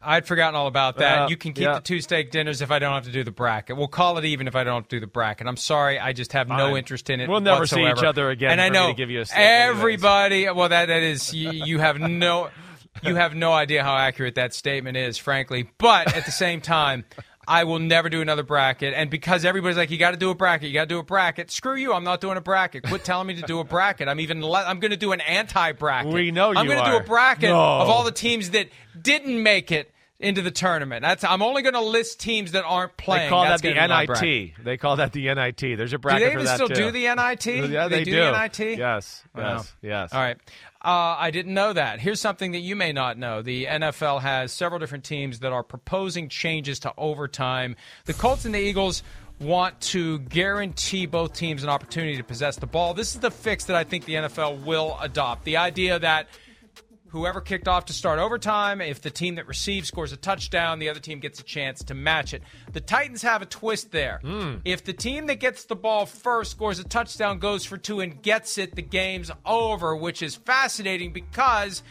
I'd 0.00 0.26
forgotten 0.26 0.54
all 0.54 0.68
about 0.68 0.98
that. 0.98 1.22
Uh, 1.22 1.28
you 1.28 1.36
can 1.36 1.52
keep 1.52 1.64
yeah. 1.64 1.74
the 1.74 1.80
two 1.80 2.00
steak 2.00 2.30
dinners 2.30 2.62
if 2.62 2.70
I 2.70 2.78
don't 2.78 2.94
have 2.94 3.04
to 3.04 3.10
do 3.10 3.24
the 3.24 3.32
bracket. 3.32 3.76
We'll 3.76 3.88
call 3.88 4.16
it 4.18 4.24
even 4.24 4.46
if 4.46 4.54
I 4.54 4.62
don't 4.62 4.82
have 4.82 4.88
to 4.88 4.96
do 4.96 5.00
the 5.00 5.08
bracket. 5.08 5.48
I'm 5.48 5.56
sorry, 5.56 5.98
I 5.98 6.12
just 6.12 6.34
have 6.34 6.48
no 6.48 6.76
interest 6.76 7.10
in 7.10 7.20
it. 7.20 7.28
We'll 7.28 7.40
never 7.40 7.66
see 7.66 7.84
each 7.84 8.04
other 8.04 8.30
again 8.30 8.52
And 8.52 8.60
I 8.60 8.68
know 8.68 8.88
to 8.88 8.94
give 8.94 9.10
you 9.10 9.22
a 9.22 9.26
steak 9.26 9.38
anyways. 9.38 9.76
everybody. 9.76 10.50
Well, 10.50 10.68
that 10.68 10.86
that 10.86 11.02
is 11.02 11.34
you, 11.34 11.50
you 11.50 11.78
have 11.80 11.98
no 11.98 12.50
you 13.02 13.16
have 13.16 13.34
no 13.34 13.52
idea 13.52 13.82
how 13.82 13.96
accurate 13.96 14.36
that 14.36 14.54
statement 14.54 14.96
is, 14.96 15.18
frankly. 15.18 15.68
But 15.78 16.14
at 16.14 16.24
the 16.26 16.32
same 16.32 16.60
time. 16.60 17.04
I 17.48 17.64
will 17.64 17.78
never 17.78 18.08
do 18.10 18.20
another 18.20 18.42
bracket, 18.42 18.92
and 18.94 19.08
because 19.10 19.44
everybody's 19.44 19.76
like, 19.78 19.90
"You 19.90 19.96
got 19.98 20.10
to 20.10 20.16
do 20.18 20.30
a 20.30 20.34
bracket, 20.34 20.68
you 20.68 20.74
got 20.74 20.82
to 20.82 20.94
do 20.94 20.98
a 20.98 21.02
bracket." 21.02 21.50
Screw 21.50 21.76
you! 21.76 21.94
I'm 21.94 22.04
not 22.04 22.20
doing 22.20 22.36
a 22.36 22.40
bracket. 22.42 22.84
Quit 22.84 23.04
telling 23.04 23.26
me 23.26 23.34
to 23.36 23.42
do 23.42 23.58
a 23.58 23.64
bracket. 23.64 24.06
I'm 24.06 24.20
even. 24.20 24.42
Le- 24.42 24.64
I'm 24.64 24.78
going 24.80 24.90
to 24.90 24.96
do 24.96 25.12
an 25.12 25.20
anti-bracket. 25.22 26.12
We 26.12 26.30
know 26.30 26.52
I'm 26.54 26.66
gonna 26.68 26.90
do 26.90 26.96
a 26.98 27.02
bracket 27.02 27.50
No. 27.50 27.56
of 27.58 27.88
all 27.88 28.04
the 28.04 28.12
teams 28.12 28.50
that 28.50 28.68
didn't 29.00 29.42
make 29.42 29.72
it 29.72 29.90
into 30.20 30.42
the 30.42 30.50
tournament. 30.50 31.02
That's 31.02 31.22
I'm 31.22 31.42
only 31.42 31.62
going 31.62 31.74
to 31.74 31.80
list 31.80 32.18
teams 32.20 32.52
that 32.52 32.64
aren't 32.64 32.96
playing. 32.96 33.26
They 33.26 33.28
call 33.28 33.44
That's 33.44 33.62
that 33.62 33.68
the 33.68 33.74
gonna 33.74 33.86
be 33.86 33.92
my 33.94 34.06
bracket. 34.06 34.22
NIT. 34.28 34.64
They 34.64 34.76
call 34.76 34.96
that 34.96 35.12
the 35.12 35.32
NIT. 35.34 35.60
There's 35.60 35.92
a 35.92 35.96
Do 35.96 35.98
bracket 35.98 36.20
they 36.22 36.26
for 36.26 36.32
even 36.32 36.44
that 36.46 36.54
still 36.56 36.68
too. 36.68 36.74
do 36.74 36.90
the 36.90 37.14
NIT? 37.14 37.46
Yeah, 37.70 37.88
they, 37.88 38.04
do, 38.04 38.10
do. 38.12 38.16
the 38.16 38.40
NIT. 38.42 38.78
Yes, 38.78 39.22
yes, 39.36 39.74
yes. 39.82 40.12
All 40.12 40.20
right. 40.20 40.36
Uh, 40.84 41.16
I 41.18 41.30
didn't 41.30 41.54
know 41.54 41.72
that. 41.72 42.00
Here's 42.00 42.20
something 42.20 42.52
that 42.52 42.60
you 42.60 42.76
may 42.76 42.92
not 42.92 43.18
know. 43.18 43.42
The 43.42 43.66
NFL 43.66 44.20
has 44.22 44.52
several 44.52 44.78
different 44.78 45.04
teams 45.04 45.40
that 45.40 45.52
are 45.52 45.62
proposing 45.64 46.28
changes 46.28 46.78
to 46.80 46.92
overtime. 46.96 47.74
The 48.04 48.14
Colts 48.14 48.44
and 48.44 48.54
the 48.54 48.60
Eagles 48.60 49.02
want 49.40 49.80
to 49.80 50.18
guarantee 50.20 51.06
both 51.06 51.32
teams 51.32 51.62
an 51.62 51.68
opportunity 51.68 52.16
to 52.16 52.24
possess 52.24 52.56
the 52.56 52.66
ball. 52.66 52.94
This 52.94 53.14
is 53.14 53.20
the 53.20 53.30
fix 53.30 53.66
that 53.66 53.76
I 53.76 53.84
think 53.84 54.04
the 54.04 54.14
NFL 54.14 54.64
will 54.64 54.96
adopt. 55.00 55.44
The 55.44 55.56
idea 55.58 55.98
that 55.98 56.28
whoever 57.08 57.40
kicked 57.40 57.68
off 57.68 57.86
to 57.86 57.92
start 57.92 58.18
overtime, 58.18 58.80
if 58.80 59.00
the 59.00 59.10
team 59.10 59.36
that 59.36 59.46
receives 59.46 59.88
scores 59.88 60.12
a 60.12 60.16
touchdown, 60.16 60.78
the 60.78 60.88
other 60.88 61.00
team 61.00 61.20
gets 61.20 61.40
a 61.40 61.42
chance 61.42 61.82
to 61.84 61.94
match 61.94 62.34
it. 62.34 62.42
The 62.72 62.80
Titans 62.80 63.22
have 63.22 63.42
a 63.42 63.46
twist 63.46 63.90
there. 63.90 64.20
Hmm. 64.22 64.56
If 64.64 64.84
the 64.84 64.92
team 64.92 65.26
that 65.26 65.40
gets 65.40 65.64
the 65.64 65.76
ball 65.76 66.06
first 66.06 66.50
scores 66.52 66.78
a 66.78 66.84
touchdown, 66.84 67.38
goes 67.38 67.64
for 67.64 67.76
two, 67.76 68.00
and 68.00 68.20
gets 68.22 68.58
it, 68.58 68.74
the 68.74 68.82
game's 68.82 69.30
over, 69.44 69.96
which 69.96 70.22
is 70.22 70.36
fascinating 70.36 71.12
because 71.12 71.82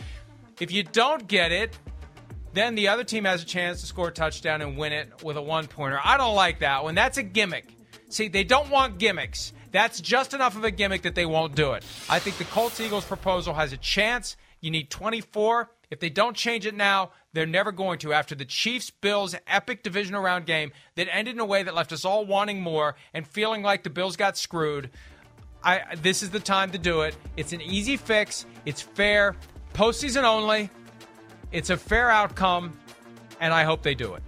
if 0.60 0.72
you 0.72 0.84
don't 0.84 1.28
get 1.28 1.52
it, 1.52 1.78
then 2.54 2.76
the 2.76 2.88
other 2.88 3.04
team 3.04 3.26
has 3.26 3.44
a 3.44 3.46
chance 3.46 3.82
to 3.82 3.88
score 3.88 4.08
a 4.08 4.12
touchdown 4.12 4.62
and 4.62 4.78
win 4.78 4.94
it 4.94 5.24
with 5.24 5.38
a 5.38 5.42
one 5.42 5.68
pointer. 5.68 6.00
I 6.04 6.18
don't 6.18 6.36
like 6.36 6.60
that 6.60 6.84
one. 6.84 6.96
That's 6.96 7.18
a 7.18 7.24
gimmick. 7.24 7.74
See, 8.10 8.30
they 8.30 8.44
don't 8.44 8.70
want 8.70 8.98
gimmicks. 8.98 9.54
That's 9.72 10.00
just 10.00 10.34
enough 10.34 10.56
of 10.56 10.64
a 10.64 10.72
gimmick 10.72 11.02
that 11.04 11.14
they 11.14 11.26
won't 11.26 11.56
do 11.56 11.74
it. 11.74 11.84
I 12.10 12.20
think 12.20 12.38
the 12.38 12.46
Colts 12.46 12.80
Eagles 12.80 13.06
proposal 13.06 13.54
has 13.54 13.74
a 13.74 13.78
chance. 13.78 14.38
You 14.62 14.72
need 14.72 14.90
24. 14.90 15.70
If 15.90 16.00
they 16.00 16.10
don't 16.10 16.36
change 16.36 16.66
it 16.66 16.76
now, 16.76 17.12
they're 17.34 17.46
never 17.46 17.72
going 17.72 18.00
to. 18.00 18.14
After 18.14 18.36
the 18.36 18.46
Chiefs 18.46 18.90
Bills 18.90 19.36
epic 19.46 19.84
divisional 19.84 20.22
round 20.22 20.46
game 20.46 20.72
that 20.96 21.08
ended 21.14 21.36
in 21.36 21.40
a 21.40 21.46
way 21.46 21.64
that 21.64 21.76
left 21.76 21.94
us 21.94 22.04
all 22.04 22.26
wanting 22.26 22.62
more 22.62 22.96
and 23.14 23.26
feeling 23.26 23.62
like 23.64 23.84
the 23.84 23.90
Bills 23.90 24.18
got 24.18 24.38
screwed, 24.38 24.90
I 25.64 25.96
this 26.02 26.24
is 26.24 26.30
the 26.30 26.40
time 26.40 26.72
to 26.72 26.78
do 26.78 27.02
it. 27.02 27.16
It's 27.38 27.54
an 27.54 27.62
easy 27.62 27.98
fix. 27.98 28.46
It's 28.66 28.82
fair. 28.82 29.36
Postseason 29.74 30.24
only. 30.24 30.70
It's 31.52 31.70
a 31.70 31.78
fair 31.78 32.10
outcome, 32.10 32.78
and 33.40 33.54
I 33.54 33.64
hope 33.64 33.82
they 33.82 33.96
do 33.96 34.16
it. 34.16 34.24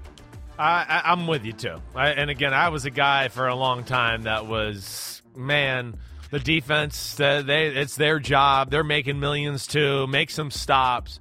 I, 0.58 1.02
I'm 1.06 1.26
with 1.26 1.46
you 1.46 1.54
too. 1.54 1.82
I, 1.96 2.10
and 2.10 2.30
again, 2.30 2.54
I 2.54 2.68
was 2.70 2.84
a 2.84 2.90
guy 2.90 3.30
for 3.30 3.48
a 3.48 3.56
long 3.56 3.86
time 3.86 4.24
that 4.24 4.46
was 4.46 5.22
man. 5.36 5.98
The 6.32 6.40
defense, 6.40 7.20
uh, 7.20 7.42
they 7.42 7.68
it's 7.68 7.96
their 7.96 8.20
job. 8.20 8.70
They're 8.70 8.84
making 8.84 9.20
millions 9.20 9.66
too. 9.66 10.06
Make 10.08 10.30
some 10.30 10.52
stops. 10.52 11.20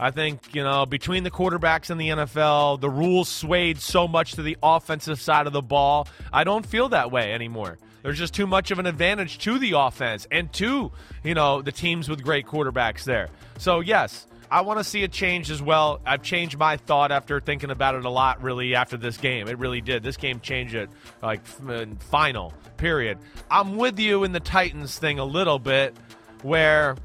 I 0.00 0.10
think 0.10 0.54
you 0.54 0.62
know 0.62 0.86
between 0.86 1.24
the 1.24 1.30
quarterbacks 1.30 1.90
in 1.90 1.98
the 1.98 2.08
NFL, 2.08 2.80
the 2.80 2.90
rules 2.90 3.28
swayed 3.28 3.78
so 3.78 4.06
much 4.06 4.32
to 4.32 4.42
the 4.42 4.56
offensive 4.62 5.20
side 5.20 5.46
of 5.46 5.52
the 5.52 5.62
ball. 5.62 6.08
I 6.32 6.44
don't 6.44 6.64
feel 6.64 6.88
that 6.90 7.10
way 7.10 7.32
anymore. 7.32 7.78
There's 8.02 8.18
just 8.18 8.32
too 8.32 8.46
much 8.46 8.70
of 8.70 8.78
an 8.78 8.86
advantage 8.86 9.38
to 9.40 9.58
the 9.58 9.72
offense 9.72 10.26
and 10.30 10.52
to 10.54 10.92
you 11.24 11.34
know 11.34 11.62
the 11.62 11.72
teams 11.72 12.08
with 12.08 12.22
great 12.22 12.46
quarterbacks 12.46 13.04
there. 13.04 13.28
So 13.58 13.80
yes, 13.80 14.27
I 14.50 14.62
want 14.62 14.78
to 14.78 14.84
see 14.84 15.04
a 15.04 15.08
change 15.08 15.50
as 15.50 15.60
well. 15.60 16.00
I've 16.06 16.22
changed 16.22 16.58
my 16.58 16.76
thought 16.76 17.12
after 17.12 17.40
thinking 17.40 17.70
about 17.70 17.94
it 17.94 18.04
a 18.04 18.10
lot, 18.10 18.42
really, 18.42 18.74
after 18.74 18.96
this 18.96 19.16
game. 19.16 19.48
It 19.48 19.58
really 19.58 19.80
did. 19.80 20.02
This 20.02 20.16
game 20.16 20.40
changed 20.40 20.74
it, 20.74 20.88
like, 21.22 21.40
uh, 21.68 21.86
final, 22.10 22.54
period. 22.76 23.18
I'm 23.50 23.76
with 23.76 23.98
you 23.98 24.24
in 24.24 24.32
the 24.32 24.40
Titans 24.40 24.98
thing 24.98 25.18
a 25.18 25.24
little 25.24 25.58
bit, 25.58 25.96
where 26.42 26.96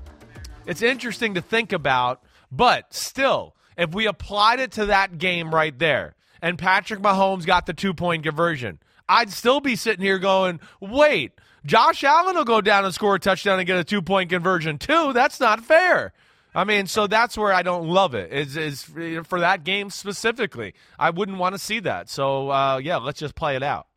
it's 0.65 0.82
interesting 0.82 1.34
to 1.34 1.41
think 1.41 1.73
about, 1.73 2.23
but 2.51 2.93
still, 2.93 3.56
if 3.77 3.93
we 3.93 4.06
applied 4.06 4.60
it 4.60 4.71
to 4.73 4.88
that 4.88 5.17
game 5.17 5.53
right 5.53 5.77
there 5.77 6.15
and 6.41 6.58
Patrick 6.58 7.01
Mahomes 7.01 7.45
got 7.45 7.65
the 7.65 7.73
two 7.73 7.93
point 7.93 8.23
conversion, 8.23 8.79
I'd 9.10 9.32
still 9.32 9.60
be 9.60 9.75
sitting 9.75 10.06
here 10.06 10.19
going, 10.19 10.60
wait, 10.79 11.34
Josh 11.65 12.03
Allen 12.03 12.36
will 12.36 12.45
go 12.45 12.62
down 12.62 12.86
and 12.86 12.93
score 12.93 13.15
a 13.15 13.19
touchdown 13.19 13.60
and 13.60 13.67
get 13.67 13.77
a 13.77 13.84
two 13.84 14.01
point 14.01 14.29
conversion 14.29 14.77
too. 14.77 15.13
That's 15.13 15.39
not 15.39 15.62
fair. 15.62 16.13
I 16.55 16.63
mean, 16.65 16.87
so 16.87 17.07
that's 17.07 17.37
where 17.37 17.51
I 17.51 17.63
don't 17.63 17.87
love 17.87 18.13
it. 18.13 18.31
Is 18.31 18.55
is 18.55 18.83
for 18.83 19.39
that 19.39 19.63
game 19.63 19.89
specifically? 19.89 20.73
I 20.99 21.09
wouldn't 21.09 21.37
want 21.37 21.55
to 21.55 21.59
see 21.59 21.79
that. 21.79 22.09
So 22.09 22.51
uh, 22.51 22.77
yeah, 22.77 22.97
let's 22.97 23.19
just 23.19 23.35
play 23.35 23.55
it 23.55 23.63
out. 23.63 23.87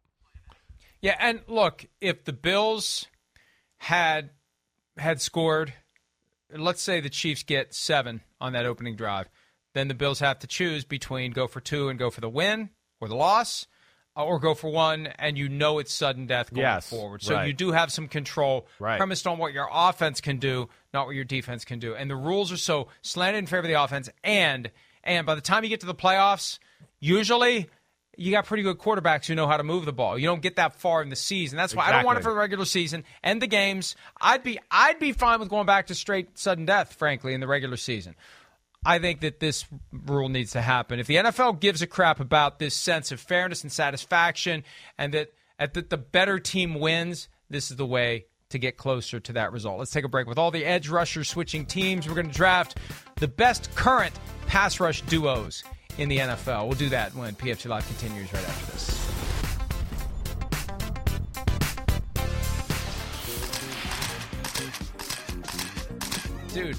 Yeah, 1.00 1.16
and 1.20 1.40
look, 1.46 1.86
if 2.00 2.24
the 2.24 2.32
Bills 2.32 3.06
had 3.78 4.30
had 4.96 5.20
scored, 5.20 5.74
let's 6.50 6.82
say 6.82 7.00
the 7.00 7.10
Chiefs 7.10 7.42
get 7.42 7.74
seven 7.74 8.22
on 8.40 8.54
that 8.54 8.64
opening 8.64 8.96
drive, 8.96 9.28
then 9.74 9.88
the 9.88 9.94
Bills 9.94 10.20
have 10.20 10.38
to 10.38 10.46
choose 10.46 10.84
between 10.84 11.32
go 11.32 11.46
for 11.46 11.60
two 11.60 11.88
and 11.88 11.98
go 11.98 12.10
for 12.10 12.22
the 12.22 12.28
win 12.30 12.70
or 13.00 13.08
the 13.08 13.14
loss, 13.14 13.66
Uh, 14.16 14.24
or 14.24 14.38
go 14.38 14.54
for 14.54 14.70
one 14.70 15.06
and 15.18 15.36
you 15.36 15.46
know 15.48 15.78
it's 15.78 15.92
sudden 15.92 16.26
death 16.26 16.50
going 16.50 16.62
Yes, 16.62 16.88
forward. 16.88 17.22
So 17.22 17.34
right. 17.34 17.46
you 17.46 17.52
do 17.52 17.72
have 17.72 17.92
some 17.92 18.08
control 18.08 18.66
Right. 18.78 18.96
premised 18.96 19.26
on 19.26 19.36
what 19.36 19.52
your 19.52 19.68
offense 19.70 20.20
can 20.22 20.38
do, 20.38 20.68
not 20.94 21.06
what 21.06 21.14
your 21.14 21.24
defense 21.24 21.64
can 21.66 21.78
do. 21.78 21.94
And 21.94 22.08
the 22.10 22.16
rules 22.16 22.50
are 22.50 22.56
so 22.56 22.88
slanted 23.02 23.40
in 23.40 23.46
favor 23.46 23.58
of 23.58 23.68
the 23.68 23.74
offense. 23.82 24.08
And 24.24 24.70
and 25.04 25.26
by 25.26 25.34
the 25.34 25.40
time 25.42 25.62
you 25.64 25.68
get 25.68 25.80
to 25.80 25.86
the 25.86 25.94
playoffs, 25.94 26.58
usually 27.00 27.68
you 28.16 28.30
got 28.32 28.46
pretty 28.46 28.62
good 28.62 28.78
quarterbacks 28.78 29.26
who 29.26 29.34
know 29.34 29.46
how 29.46 29.58
to 29.58 29.62
move 29.62 29.84
the 29.84 29.92
ball. 29.92 30.18
You 30.18 30.26
don't 30.26 30.40
get 30.40 30.56
that 30.56 30.74
far 30.80 31.02
in 31.02 31.10
the 31.10 31.16
season. 31.16 31.58
That's 31.58 31.74
why 31.74 31.86
I 31.88 31.92
don't 31.92 32.06
want 32.06 32.18
it 32.18 32.22
for 32.22 32.30
the 32.30 32.36
regular 32.38 32.64
season. 32.64 33.04
End 33.22 33.42
the 33.42 33.46
games. 33.46 33.94
I'd 34.20 34.42
be 34.42 34.58
I'd 34.70 34.98
be 34.98 35.12
fine 35.12 35.38
with 35.40 35.50
going 35.50 35.66
back 35.66 35.88
to 35.88 35.94
straight 35.94 36.38
sudden 36.38 36.64
death, 36.64 36.94
frankly, 36.94 37.34
in 37.34 37.40
the 37.40 37.46
regular 37.46 37.76
season. 37.76 38.14
I 38.86 39.00
think 39.00 39.20
that 39.22 39.40
this 39.40 39.64
rule 39.90 40.28
needs 40.28 40.52
to 40.52 40.60
happen. 40.60 41.00
If 41.00 41.08
the 41.08 41.16
NFL 41.16 41.58
gives 41.58 41.82
a 41.82 41.88
crap 41.88 42.20
about 42.20 42.60
this 42.60 42.72
sense 42.72 43.10
of 43.10 43.18
fairness 43.18 43.64
and 43.64 43.72
satisfaction, 43.72 44.62
and 44.96 45.12
that 45.12 45.32
at 45.58 45.74
the, 45.74 45.82
the 45.82 45.96
better 45.96 46.38
team 46.38 46.74
wins, 46.74 47.28
this 47.50 47.72
is 47.72 47.76
the 47.78 47.86
way 47.86 48.26
to 48.50 48.58
get 48.60 48.76
closer 48.76 49.18
to 49.18 49.32
that 49.32 49.50
result. 49.50 49.80
Let's 49.80 49.90
take 49.90 50.04
a 50.04 50.08
break 50.08 50.28
with 50.28 50.38
all 50.38 50.52
the 50.52 50.64
edge 50.64 50.88
rushers 50.88 51.28
switching 51.28 51.66
teams. 51.66 52.06
We're 52.06 52.14
going 52.14 52.28
to 52.28 52.32
draft 52.32 52.78
the 53.16 53.26
best 53.26 53.74
current 53.74 54.14
pass 54.46 54.78
rush 54.78 55.02
duos 55.02 55.64
in 55.98 56.08
the 56.08 56.18
NFL. 56.18 56.68
We'll 56.68 56.78
do 56.78 56.88
that 56.90 57.12
when 57.16 57.34
PFT 57.34 57.68
Live 57.68 57.84
continues 57.88 58.32
right 58.32 58.48
after 58.48 58.72
this. 58.72 59.02
Dude, 66.54 66.76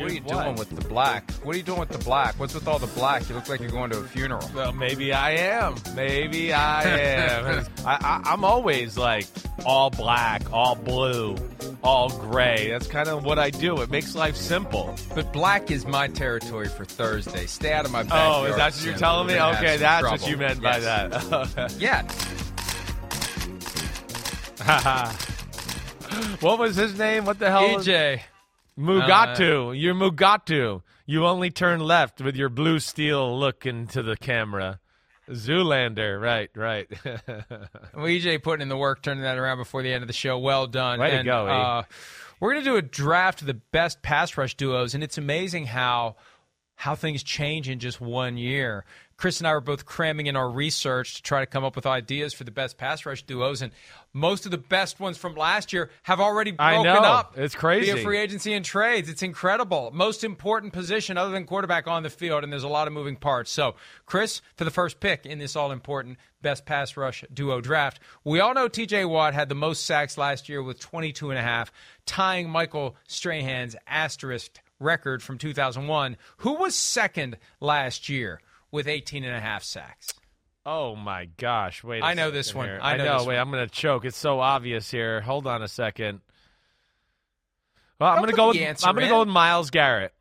what 0.00 0.10
are 0.10 0.14
you 0.14 0.20
what? 0.22 0.44
doing 0.44 0.56
with 0.56 0.70
the 0.70 0.88
black? 0.88 1.30
What 1.42 1.54
are 1.54 1.58
you 1.58 1.64
doing 1.64 1.80
with 1.80 1.88
the 1.90 1.98
black? 1.98 2.38
What's 2.38 2.54
with 2.54 2.66
all 2.68 2.78
the 2.78 2.86
black? 2.88 3.28
You 3.28 3.34
look 3.34 3.48
like 3.48 3.60
you're 3.60 3.70
going 3.70 3.90
to 3.90 3.98
a 3.98 4.04
funeral. 4.04 4.50
Well, 4.54 4.72
maybe 4.72 5.12
I 5.12 5.32
am. 5.32 5.74
Maybe 5.94 6.52
I 6.52 6.82
am. 6.84 7.66
I, 7.84 7.90
I, 8.24 8.32
I'm 8.32 8.44
always 8.44 8.96
like 8.98 9.26
all 9.66 9.90
black, 9.90 10.42
all 10.52 10.74
blue, 10.74 11.36
all 11.82 12.08
gray. 12.08 12.68
That's 12.70 12.86
kind 12.86 13.08
of 13.08 13.24
what 13.24 13.38
I 13.38 13.50
do. 13.50 13.80
It 13.82 13.90
makes 13.90 14.14
life 14.14 14.36
simple. 14.36 14.94
But 15.14 15.32
black 15.32 15.70
is 15.70 15.86
my 15.86 16.08
territory 16.08 16.68
for 16.68 16.84
Thursday. 16.84 17.46
Stay 17.46 17.72
out 17.72 17.84
of 17.84 17.92
my 17.92 18.00
Oh, 18.10 18.44
is 18.44 18.56
that 18.56 18.72
what 18.72 18.84
you're 18.84 18.96
telling 18.96 19.26
me? 19.26 19.34
We're 19.34 19.38
gonna 19.40 19.54
have 19.54 19.64
Okay, 19.64 19.76
that's 19.76 20.00
trouble. 20.00 20.18
what 20.18 20.30
you 20.30 20.36
meant 20.36 20.62
by 20.62 20.80
that. 20.80 21.76
Yeah. 21.78 22.02
what 26.40 26.58
was 26.58 26.76
his 26.76 26.98
name? 26.98 27.24
What 27.24 27.38
the 27.38 27.50
hell? 27.50 27.62
EJ. 27.78 28.20
Mugatu. 28.80 29.78
You're 29.78 29.94
Mugatu. 29.94 30.82
You 31.06 31.26
only 31.26 31.50
turn 31.50 31.80
left 31.80 32.20
with 32.20 32.36
your 32.36 32.48
blue 32.48 32.78
steel 32.78 33.38
look 33.38 33.66
into 33.66 34.02
the 34.02 34.16
camera. 34.16 34.80
Zoolander. 35.28 36.20
Right, 36.20 36.50
right. 36.54 36.88
Well, 37.92 38.06
EJ 38.06 38.42
putting 38.42 38.62
in 38.62 38.68
the 38.68 38.76
work, 38.76 39.02
turning 39.02 39.24
that 39.24 39.36
around 39.36 39.58
before 39.58 39.82
the 39.82 39.92
end 39.92 40.02
of 40.02 40.06
the 40.06 40.14
show. 40.14 40.38
Well 40.38 40.66
done. 40.66 41.00
Way 41.00 41.10
to 41.18 41.22
go, 41.24 41.46
uh, 41.46 41.82
we're 42.38 42.52
going 42.52 42.64
to 42.64 42.70
do 42.70 42.76
a 42.76 42.82
draft 42.82 43.42
of 43.42 43.46
the 43.46 43.54
best 43.54 44.00
pass 44.00 44.36
rush 44.38 44.54
duos, 44.54 44.94
and 44.94 45.04
it's 45.04 45.18
amazing 45.18 45.66
how 45.66 46.16
how 46.76 46.94
things 46.94 47.22
change 47.22 47.68
in 47.68 47.78
just 47.78 48.00
one 48.00 48.38
year. 48.38 48.84
Chris 49.18 49.38
and 49.38 49.46
I 49.46 49.52
were 49.52 49.60
both 49.60 49.84
cramming 49.84 50.28
in 50.28 50.36
our 50.36 50.48
research 50.48 51.16
to 51.16 51.22
try 51.22 51.40
to 51.40 51.46
come 51.46 51.62
up 51.62 51.76
with 51.76 51.84
ideas 51.84 52.32
for 52.32 52.44
the 52.44 52.50
best 52.50 52.78
pass 52.78 53.04
rush 53.04 53.22
duos, 53.24 53.60
and 53.60 53.72
most 54.12 54.44
of 54.44 54.50
the 54.50 54.58
best 54.58 54.98
ones 54.98 55.16
from 55.16 55.34
last 55.34 55.72
year 55.72 55.90
have 56.02 56.20
already 56.20 56.54
I 56.58 56.74
broken 56.74 57.02
know. 57.02 57.08
up. 57.08 57.38
It's 57.38 57.54
crazy. 57.54 57.92
Via 57.92 58.02
free 58.02 58.18
agency 58.18 58.52
and 58.52 58.64
trades. 58.64 59.08
It's 59.08 59.22
incredible. 59.22 59.90
Most 59.94 60.24
important 60.24 60.72
position 60.72 61.16
other 61.16 61.30
than 61.30 61.44
quarterback 61.44 61.86
on 61.86 62.02
the 62.02 62.10
field, 62.10 62.42
and 62.42 62.52
there's 62.52 62.64
a 62.64 62.68
lot 62.68 62.86
of 62.86 62.92
moving 62.92 63.16
parts. 63.16 63.50
So, 63.50 63.76
Chris, 64.06 64.42
for 64.56 64.64
the 64.64 64.70
first 64.70 65.00
pick 65.00 65.26
in 65.26 65.38
this 65.38 65.54
all 65.56 65.70
important 65.70 66.18
best 66.42 66.66
pass 66.66 66.96
rush 66.96 67.24
duo 67.32 67.60
draft, 67.60 68.00
we 68.24 68.40
all 68.40 68.54
know 68.54 68.68
TJ 68.68 69.08
Watt 69.08 69.34
had 69.34 69.48
the 69.48 69.54
most 69.54 69.84
sacks 69.84 70.18
last 70.18 70.48
year 70.48 70.62
with 70.62 70.80
22 70.80 71.30
and 71.30 71.38
a 71.38 71.42
half, 71.42 71.72
tying 72.06 72.50
Michael 72.50 72.96
Strahan's 73.06 73.76
asterisk 73.86 74.60
record 74.80 75.22
from 75.22 75.38
2001. 75.38 76.16
Who 76.38 76.54
was 76.54 76.74
second 76.74 77.36
last 77.60 78.08
year 78.08 78.40
with 78.72 78.88
18 78.88 79.24
and 79.24 79.36
a 79.36 79.40
half 79.40 79.62
sacks? 79.62 80.14
Oh 80.66 80.94
my 80.94 81.26
gosh! 81.38 81.82
Wait. 81.82 82.02
I 82.02 82.10
I 82.10 82.14
know 82.14 82.30
this 82.30 82.54
one. 82.54 82.66
Here. 82.68 82.78
I 82.82 82.96
know 82.96 83.18
this 83.18 83.26
Wait, 83.26 83.36
one. 83.36 83.40
I'm 83.40 83.50
gonna 83.50 83.66
choke. 83.68 84.04
It's 84.04 84.16
so 84.16 84.40
obvious 84.40 84.90
here. 84.90 85.20
Hold 85.22 85.46
on 85.46 85.62
a 85.62 85.68
second. 85.68 86.20
Well, 87.98 88.10
I'm 88.10 88.20
gonna 88.20 88.32
go 88.32 88.48
with 88.48 88.56
the 88.56 88.64
answer 88.66 88.86
I'm 88.86 88.94
gonna 88.94 89.06
in. 89.06 89.12
go 89.12 89.20
with 89.20 89.28
Myles 89.28 89.70
Garrett. 89.70 90.12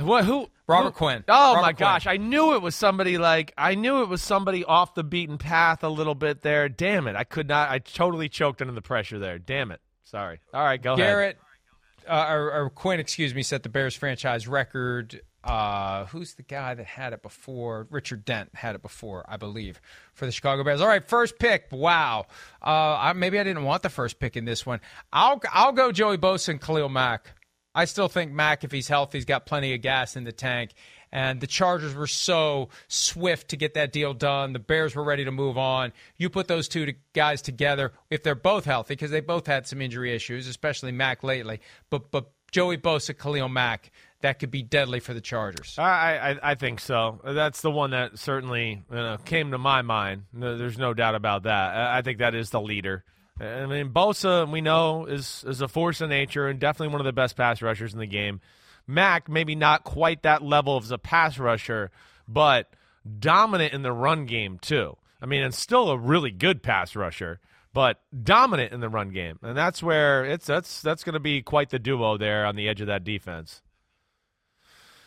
What? 0.00 0.24
Who? 0.24 0.48
Robert 0.66 0.86
who- 0.86 0.92
Quinn. 0.92 1.24
Oh 1.28 1.54
Robert 1.54 1.62
my 1.62 1.72
Quinn. 1.72 1.86
gosh! 1.86 2.06
I 2.06 2.16
knew 2.16 2.54
it 2.54 2.62
was 2.62 2.74
somebody 2.74 3.18
like 3.18 3.52
I 3.56 3.74
knew 3.74 4.02
it 4.02 4.08
was 4.08 4.22
somebody 4.22 4.64
off 4.64 4.94
the 4.94 5.04
beaten 5.04 5.38
path 5.38 5.84
a 5.84 5.88
little 5.88 6.14
bit 6.14 6.42
there. 6.42 6.68
Damn 6.68 7.06
it! 7.06 7.16
I 7.16 7.24
could 7.24 7.48
not. 7.48 7.70
I 7.70 7.78
totally 7.78 8.28
choked 8.28 8.60
under 8.62 8.72
the 8.72 8.82
pressure 8.82 9.18
there. 9.18 9.38
Damn 9.38 9.70
it! 9.70 9.80
Sorry. 10.04 10.40
All 10.54 10.64
right, 10.64 10.80
go 10.80 10.94
ahead. 10.94 11.04
Garrett, 11.06 11.38
uh, 12.08 12.26
or, 12.30 12.52
or 12.52 12.70
Quinn, 12.70 12.98
excuse 12.98 13.34
me, 13.34 13.42
set 13.42 13.62
the 13.62 13.68
Bears 13.68 13.94
franchise 13.94 14.48
record. 14.48 15.20
Uh, 15.46 16.06
who's 16.06 16.34
the 16.34 16.42
guy 16.42 16.74
that 16.74 16.86
had 16.86 17.12
it 17.12 17.22
before? 17.22 17.86
Richard 17.90 18.24
Dent 18.24 18.50
had 18.54 18.74
it 18.74 18.82
before, 18.82 19.24
I 19.28 19.36
believe, 19.36 19.80
for 20.12 20.26
the 20.26 20.32
Chicago 20.32 20.64
Bears. 20.64 20.80
All 20.80 20.88
right, 20.88 21.06
first 21.06 21.38
pick. 21.38 21.68
Wow. 21.70 22.26
Uh, 22.60 22.96
I, 22.98 23.12
maybe 23.12 23.38
I 23.38 23.44
didn't 23.44 23.62
want 23.62 23.82
the 23.82 23.88
first 23.88 24.18
pick 24.18 24.36
in 24.36 24.44
this 24.44 24.66
one. 24.66 24.80
I'll 25.12 25.40
I'll 25.52 25.72
go 25.72 25.92
Joey 25.92 26.18
Bosa 26.18 26.48
and 26.48 26.60
Khalil 26.60 26.88
Mack. 26.88 27.32
I 27.76 27.84
still 27.84 28.08
think 28.08 28.32
Mack, 28.32 28.64
if 28.64 28.72
he's 28.72 28.88
healthy, 28.88 29.18
he's 29.18 29.26
got 29.26 29.46
plenty 29.46 29.74
of 29.74 29.82
gas 29.82 30.16
in 30.16 30.24
the 30.24 30.32
tank. 30.32 30.72
And 31.12 31.40
the 31.40 31.46
Chargers 31.46 31.94
were 31.94 32.06
so 32.06 32.70
swift 32.88 33.50
to 33.50 33.56
get 33.56 33.74
that 33.74 33.92
deal 33.92 34.14
done. 34.14 34.52
The 34.52 34.58
Bears 34.58 34.96
were 34.96 35.04
ready 35.04 35.24
to 35.26 35.30
move 35.30 35.56
on. 35.56 35.92
You 36.16 36.28
put 36.28 36.48
those 36.48 36.68
two 36.68 36.94
guys 37.12 37.40
together, 37.42 37.92
if 38.10 38.22
they're 38.22 38.34
both 38.34 38.64
healthy, 38.64 38.94
because 38.94 39.10
they 39.10 39.20
both 39.20 39.46
had 39.46 39.66
some 39.66 39.80
injury 39.80 40.14
issues, 40.14 40.48
especially 40.48 40.90
Mack 40.90 41.22
lately. 41.22 41.60
But 41.90 42.10
but 42.10 42.32
Joey 42.50 42.78
Bosa, 42.78 43.16
Khalil 43.16 43.48
Mack, 43.48 43.90
that 44.20 44.38
could 44.38 44.50
be 44.50 44.62
deadly 44.62 45.00
for 45.00 45.14
the 45.14 45.20
Chargers. 45.20 45.78
I, 45.78 46.16
I 46.16 46.50
I 46.52 46.54
think 46.54 46.80
so. 46.80 47.20
That's 47.24 47.60
the 47.60 47.70
one 47.70 47.90
that 47.90 48.18
certainly 48.18 48.82
you 48.90 48.96
know, 48.96 49.18
came 49.24 49.50
to 49.50 49.58
my 49.58 49.82
mind. 49.82 50.24
There's 50.32 50.78
no 50.78 50.94
doubt 50.94 51.14
about 51.14 51.44
that. 51.44 51.76
I 51.76 52.02
think 52.02 52.18
that 52.18 52.34
is 52.34 52.50
the 52.50 52.60
leader. 52.60 53.04
I 53.38 53.66
mean, 53.66 53.90
Bosa, 53.90 54.50
we 54.50 54.60
know, 54.60 55.04
is 55.04 55.44
is 55.46 55.60
a 55.60 55.68
force 55.68 56.00
of 56.00 56.08
nature 56.08 56.48
and 56.48 56.58
definitely 56.58 56.92
one 56.92 57.00
of 57.00 57.04
the 57.04 57.12
best 57.12 57.36
pass 57.36 57.60
rushers 57.60 57.92
in 57.92 57.98
the 57.98 58.06
game. 58.06 58.40
Mack, 58.86 59.28
maybe 59.28 59.54
not 59.54 59.84
quite 59.84 60.22
that 60.22 60.42
level 60.42 60.78
as 60.78 60.90
a 60.90 60.98
pass 60.98 61.38
rusher, 61.38 61.90
but 62.28 62.70
dominant 63.18 63.74
in 63.74 63.82
the 63.82 63.92
run 63.92 64.26
game 64.26 64.58
too. 64.58 64.96
I 65.20 65.26
mean, 65.26 65.42
and 65.42 65.54
still 65.54 65.90
a 65.90 65.98
really 65.98 66.30
good 66.30 66.62
pass 66.62 66.94
rusher, 66.94 67.40
but 67.72 68.00
dominant 68.22 68.72
in 68.72 68.80
the 68.80 68.88
run 68.88 69.10
game, 69.10 69.38
and 69.42 69.56
that's 69.56 69.82
where 69.82 70.24
it's 70.24 70.46
that's 70.46 70.80
that's 70.80 71.04
going 71.04 71.14
to 71.14 71.20
be 71.20 71.42
quite 71.42 71.70
the 71.70 71.78
duo 71.78 72.16
there 72.16 72.46
on 72.46 72.56
the 72.56 72.68
edge 72.68 72.80
of 72.80 72.86
that 72.86 73.04
defense. 73.04 73.60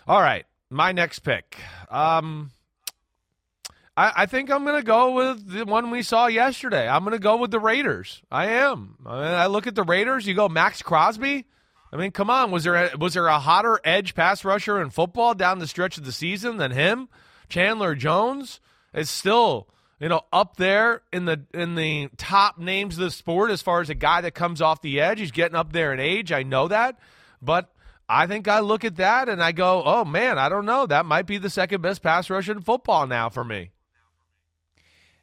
All 0.10 0.20
right, 0.20 0.48
my 0.72 0.92
next 0.92 1.20
pick. 1.20 1.56
Um, 1.92 2.50
I, 3.96 4.12
I 4.16 4.26
think 4.26 4.50
I'm 4.50 4.66
going 4.66 4.78
to 4.82 4.84
go 4.84 5.12
with 5.12 5.48
the 5.48 5.66
one 5.66 5.92
we 5.92 6.02
saw 6.02 6.26
yesterday. 6.26 6.90
I'm 6.90 7.04
going 7.04 7.16
to 7.16 7.20
go 7.20 7.38
with 7.38 7.52
the 7.52 7.60
Raiders. 7.60 8.24
I 8.32 8.48
am. 8.48 8.96
I, 9.06 9.16
mean, 9.22 9.34
I 9.36 9.46
look 9.46 9.68
at 9.68 9.76
the 9.76 9.84
Raiders. 9.84 10.26
You 10.26 10.34
go 10.34 10.50
Maxx 10.50 10.82
Crosby. 10.82 11.46
I 11.94 11.98
mean, 11.98 12.10
come 12.10 12.32
on. 12.32 12.50
Was 12.50 12.64
there 12.64 12.74
a, 12.76 12.98
was 12.98 13.14
there 13.14 13.28
a 13.28 13.38
hotter 13.38 13.80
edge 13.84 14.16
pass 14.16 14.44
rusher 14.44 14.82
in 14.82 14.90
football 14.90 15.36
down 15.36 15.60
the 15.60 15.68
stretch 15.68 16.00
of 16.00 16.06
the 16.06 16.12
season 16.12 16.58
than 16.58 16.72
him? 16.72 17.08
Chandler 17.48 17.94
Jones 17.94 18.62
is 18.96 19.12
still 19.12 19.68
you 20.00 20.10
know 20.10 20.22
up 20.34 20.58
there 20.58 21.04
in 21.14 21.26
the 21.26 21.46
in 21.54 21.76
the 21.76 22.10
top 22.18 22.58
names 22.58 22.98
of 22.98 23.04
the 23.04 23.12
sport 23.12 23.52
as 23.52 23.62
far 23.62 23.80
as 23.80 23.92
a 23.92 23.96
guy 23.96 24.22
that 24.22 24.32
comes 24.32 24.60
off 24.60 24.82
the 24.82 25.02
edge. 25.02 25.20
He's 25.20 25.30
getting 25.30 25.56
up 25.56 25.72
there 25.72 25.94
in 25.94 26.00
age. 26.00 26.32
I 26.32 26.42
know 26.42 26.68
that, 26.68 26.98
but 27.44 27.72
I 28.10 28.26
think 28.26 28.48
I 28.48 28.60
look 28.62 28.84
at 28.84 28.96
that 28.96 29.30
and 29.30 29.42
I 29.42 29.52
go, 29.52 29.84
oh 29.86 30.04
man, 30.04 30.40
I 30.40 30.50
don't 30.50 30.66
know. 30.66 30.88
That 30.88 31.06
might 31.06 31.28
be 31.28 31.38
the 31.38 31.50
second 31.50 31.82
best 31.82 32.02
pass 32.02 32.30
rusher 32.30 32.52
in 32.54 32.62
football 32.62 33.06
now 33.06 33.30
for 33.30 33.44
me. 33.44 33.70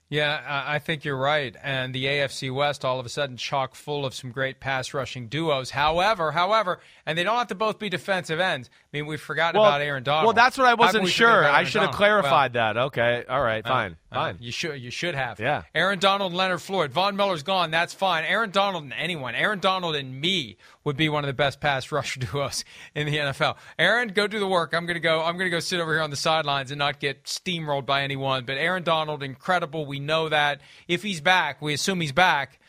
Yeah, 0.09 0.62
I 0.68 0.78
think 0.78 1.05
you're 1.05 1.16
right. 1.16 1.57
And 1.64 1.93
the 1.93 2.05
AFC 2.05 2.55
West 2.55 2.84
all 2.84 3.01
of 3.01 3.07
a 3.07 3.09
sudden 3.09 3.37
chock 3.37 3.74
full 3.74 4.07
of 4.07 4.14
some 4.14 4.30
great 4.30 4.61
pass 4.61 4.95
rushing 4.95 5.26
duos. 5.26 5.70
However, 5.70 6.30
however, 6.30 6.78
and 7.05 7.18
they 7.18 7.24
don't 7.24 7.37
have 7.37 7.49
to 7.49 7.57
both 7.57 7.80
be 7.80 7.89
defensive 7.89 8.39
ends. 8.39 8.70
I 8.72 8.97
mean, 8.97 9.07
we've 9.07 9.20
forgotten 9.20 9.61
Well, 9.61 9.68
about 9.68 9.80
Aaron 9.80 10.05
Donald. 10.05 10.26
well, 10.26 10.32
that's 10.32 10.57
what 10.57 10.68
I 10.68 10.74
wasn't 10.74 11.09
sure. 11.09 11.45
I 11.45 11.64
should 11.64 11.82
have 11.82 11.91
clarified 11.91 12.53
that. 12.53 12.76
Okay, 12.76 13.24
all 13.28 13.43
right, 13.43 13.66
fine, 13.66 13.97
uh, 14.12 14.14
fine. 14.14 14.37
You 14.39 14.53
should 14.53 14.80
you 14.80 14.93
should 14.93 15.16
have. 15.16 15.41
Yeah. 15.41 15.62
Aaron 15.74 15.99
Donald, 15.99 16.30
and 16.30 16.39
Leonard 16.39 16.62
Floyd, 16.62 16.93
Von 16.93 17.16
Miller's 17.16 17.43
gone. 17.43 17.72
That's 17.72 17.93
fine. 17.93 18.24
Aaron 18.26 18.51
Donald 18.51 18.84
and 18.84 18.93
anyone. 18.93 19.34
Aaron 19.34 19.59
Donald 19.59 19.97
and 19.97 20.20
me 20.20 20.57
would 20.87 20.97
be 20.97 21.09
one 21.09 21.24
of 21.24 21.26
the 21.26 21.34
best 21.34 21.61
pass 21.61 21.91
rush 21.93 22.16
duos 22.16 22.64
in 22.95 23.07
the 23.07 23.16
NFL. 23.18 23.57
Aaron, 23.78 24.09
go 24.09 24.26
do 24.26 24.39
the 24.39 24.47
work. 24.47 24.72
I'm 24.72 24.87
gonna 24.87 25.01
go. 25.01 25.20
I'm 25.20 25.37
gonna 25.37 25.51
go 25.51 25.61
sit 25.61 25.80
over 25.80 25.93
here 25.93 26.01
on 26.01 26.11
the 26.11 26.16
sidelines 26.16 26.70
and 26.70 26.78
not 26.78 27.01
get 27.01 27.24
steamrolled 27.24 27.84
by 27.84 28.03
anyone. 28.03 28.47
But 28.47 28.57
Aaron 28.57 28.84
Donald, 28.84 29.22
incredible. 29.22 29.84
We 29.84 29.99
know 29.99 30.30
that. 30.30 30.62
If 30.89 31.03
he's 31.03 31.20
back, 31.20 31.61
we 31.61 31.74
assume 31.74 32.01
he's 32.01 32.12
back. 32.12 32.61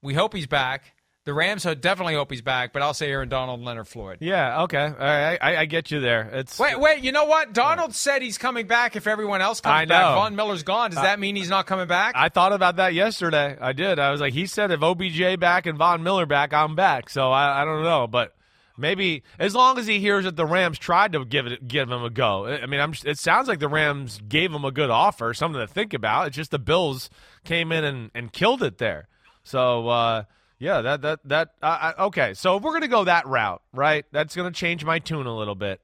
We 0.00 0.14
hope 0.14 0.32
he's 0.32 0.46
back. 0.46 0.95
The 1.26 1.34
Rams 1.34 1.64
ho- 1.64 1.74
definitely 1.74 2.14
hope 2.14 2.30
he's 2.30 2.40
back. 2.40 2.72
But 2.72 2.82
I'll 2.82 2.94
say 2.94 3.10
Aaron 3.10 3.28
Donald, 3.28 3.58
and 3.58 3.66
Leonard 3.66 3.88
Floyd. 3.88 4.18
Yeah, 4.20 4.62
okay, 4.62 4.84
all 4.84 4.92
right, 4.92 5.36
I, 5.40 5.56
I 5.56 5.64
get 5.66 5.90
you 5.90 5.98
there. 6.00 6.22
It's 6.32 6.56
Wait, 6.56 6.78
wait. 6.78 7.02
You 7.02 7.10
know 7.10 7.24
what? 7.24 7.52
Donald 7.52 7.94
said 7.94 8.22
he's 8.22 8.38
coming 8.38 8.68
back 8.68 8.94
if 8.94 9.08
everyone 9.08 9.40
else 9.40 9.60
comes 9.60 9.72
I 9.72 9.84
back. 9.86 10.00
know. 10.00 10.14
Von 10.14 10.36
Miller's 10.36 10.62
gone. 10.62 10.90
Does 10.92 11.02
that 11.02 11.18
mean 11.18 11.34
he's 11.34 11.50
not 11.50 11.66
coming 11.66 11.88
back? 11.88 12.14
I 12.16 12.28
thought 12.28 12.52
about 12.52 12.76
that 12.76 12.94
yesterday. 12.94 13.56
I 13.60 13.72
did. 13.72 13.98
I 13.98 14.12
was 14.12 14.20
like, 14.20 14.34
he 14.34 14.46
said 14.46 14.70
if 14.70 14.80
OBJ 14.82 15.38
back 15.40 15.66
and 15.66 15.76
Von 15.76 16.04
Miller 16.04 16.26
back, 16.26 16.54
I'm 16.54 16.76
back. 16.76 17.10
So 17.10 17.32
I, 17.32 17.62
I 17.62 17.64
don't 17.64 17.82
know, 17.82 18.06
but 18.06 18.32
maybe 18.78 19.24
as 19.38 19.52
long 19.52 19.78
as 19.78 19.86
he 19.88 19.98
hears 19.98 20.26
that 20.26 20.36
the 20.36 20.46
Rams 20.46 20.78
tried 20.78 21.10
to 21.14 21.24
give 21.24 21.46
it 21.48 21.66
give 21.66 21.90
him 21.90 22.04
a 22.04 22.10
go. 22.10 22.46
I 22.46 22.66
mean, 22.66 22.78
I'm, 22.78 22.94
it 23.04 23.18
sounds 23.18 23.48
like 23.48 23.58
the 23.58 23.68
Rams 23.68 24.20
gave 24.28 24.52
him 24.52 24.64
a 24.64 24.70
good 24.70 24.90
offer, 24.90 25.34
something 25.34 25.60
to 25.60 25.66
think 25.66 25.92
about. 25.92 26.28
It's 26.28 26.36
just 26.36 26.52
the 26.52 26.60
Bills 26.60 27.10
came 27.44 27.72
in 27.72 27.82
and, 27.82 28.10
and 28.14 28.32
killed 28.32 28.62
it 28.62 28.78
there. 28.78 29.08
So 29.42 29.88
uh, 29.88 30.22
yeah, 30.58 30.80
that 30.82 31.02
that 31.02 31.20
that 31.24 31.48
uh, 31.62 31.92
okay. 32.00 32.34
So 32.34 32.56
if 32.56 32.62
we're 32.62 32.72
gonna 32.72 32.88
go 32.88 33.04
that 33.04 33.26
route, 33.26 33.62
right? 33.72 34.04
That's 34.12 34.34
gonna 34.34 34.52
change 34.52 34.84
my 34.84 34.98
tune 34.98 35.26
a 35.26 35.36
little 35.36 35.54
bit. 35.54 35.80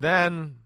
Then 0.00 0.56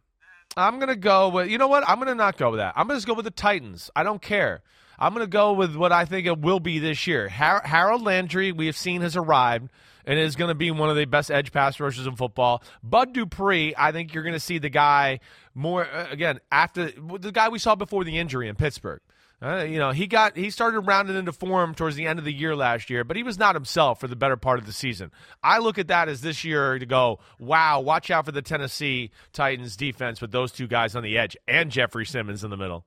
I'm 0.57 0.78
gonna 0.78 0.96
go 0.96 1.28
with 1.28 1.48
you 1.48 1.59
know 1.59 1.68
what? 1.68 1.88
I'm 1.88 1.98
gonna 1.98 2.14
not 2.14 2.36
go 2.36 2.50
with 2.50 2.59
that. 2.59 2.74
I'm 2.76 2.86
gonna 2.86 2.98
just 2.98 3.07
go 3.07 3.14
with 3.14 3.24
the 3.24 3.30
Titans. 3.30 3.90
I 3.96 4.03
don't 4.03 4.22
care. 4.22 4.62
I'm 4.98 5.12
gonna 5.14 5.26
go 5.26 5.53
with 5.55 5.74
what 5.74 5.90
I 5.90 6.05
think 6.05 6.26
it 6.26 6.38
will 6.38 6.61
be 6.61 6.78
this 6.78 7.07
year. 7.07 7.28
Har- 7.28 7.62
Harold 7.64 8.03
Landry, 8.03 8.53
we 8.53 8.66
have 8.66 8.76
seen, 8.76 9.00
has 9.03 9.16
arrived 9.16 9.68
and 10.05 10.18
is 10.18 10.36
going 10.36 10.48
to 10.48 10.55
be 10.55 10.70
one 10.70 10.90
of 10.90 10.96
the 10.96 11.05
best 11.05 11.30
edge 11.30 11.53
pass 11.53 11.78
rushers 11.80 12.07
in 12.07 12.16
football. 12.16 12.62
Bud 12.82 13.12
Dupree, 13.12 13.74
I 13.76 13.92
think 13.92 14.14
you're 14.14 14.24
going 14.24 14.34
to 14.34 14.40
see 14.40 14.59
the 14.59 14.68
guy 14.68 15.20
more 15.55 15.86
uh, 15.86 16.09
again 16.11 16.40
after 16.50 16.90
the 16.90 17.32
guy 17.32 17.48
we 17.48 17.59
saw 17.59 17.74
before 17.74 18.05
the 18.05 18.18
injury 18.18 18.48
in 18.48 18.57
Pittsburgh. 18.57 19.00
Uh, 19.43 19.64
you 19.64 19.78
know, 19.78 19.90
he 19.90 20.07
got 20.07 20.36
he 20.36 20.51
started 20.51 20.80
rounding 20.80 21.16
into 21.16 21.32
form 21.32 21.74
towards 21.74 21.97
the 21.97 22.07
end 22.07 22.18
of 22.20 22.24
the 22.24 22.32
year 22.32 22.55
last 22.55 22.88
year, 22.88 23.03
but 23.03 23.16
he 23.16 23.24
was 23.24 23.38
not 23.38 23.57
himself 23.57 23.99
for 23.99 24.07
the 24.07 24.14
better 24.14 24.36
part 24.36 24.61
of 24.61 24.66
the 24.66 24.72
season. 24.72 25.11
I 25.43 25.59
look 25.59 25.78
at 25.78 25.88
that 25.88 26.09
as 26.09 26.20
this 26.20 26.45
year 26.45 26.78
to 26.78 26.86
go, 26.86 27.18
wow, 27.40 27.80
watch 27.80 28.11
out 28.11 28.24
for 28.24 28.32
the 28.32 28.43
Tennessee 28.43 29.11
Titans 29.32 29.76
defense 29.76 30.20
with 30.20 30.30
those 30.30 30.53
two 30.53 30.68
guys 30.68 30.95
on 30.95 31.03
the 31.03 31.18
edge 31.18 31.36
and 31.49 31.72
Jeffrey 31.72 32.07
Simmons 32.07 32.45
in 32.45 32.51
the 32.51 32.57
middle. 32.57 32.86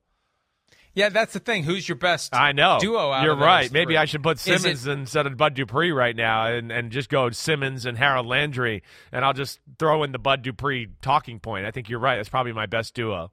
Yeah, 0.93 1.09
that's 1.09 1.33
the 1.33 1.41
thing. 1.41 1.63
Who's 1.65 1.89
your 1.89 1.97
best 1.97 2.33
I 2.33 2.53
know. 2.53 2.77
duo 2.79 3.11
out 3.11 3.25
You're 3.25 3.35
right. 3.35 3.69
Maybe 3.69 3.95
three? 3.95 3.97
I 3.97 4.05
should 4.05 4.23
put 4.23 4.37
Is 4.37 4.47
it- 4.47 4.61
Simmons 4.61 4.87
instead 4.87 5.27
of 5.27 5.35
Bud 5.35 5.55
Dupree 5.55 5.91
right 5.91 6.15
now 6.15 6.47
and, 6.47 6.71
and 6.71 6.89
just 6.89 7.09
go 7.09 7.29
Simmons 7.31 7.85
and 7.85 7.97
Harold 7.97 8.27
Landry, 8.27 8.81
and 9.11 9.25
I'll 9.25 9.33
just 9.33 9.59
throw 9.77 10.03
in 10.03 10.13
the 10.13 10.19
Bud 10.19 10.41
Dupree 10.41 10.87
talking 11.01 11.41
point. 11.41 11.65
I 11.65 11.71
think 11.71 11.89
you're 11.89 11.99
right. 11.99 12.15
That's 12.15 12.29
probably 12.29 12.53
my 12.53 12.65
best 12.65 12.93
duo. 12.93 13.29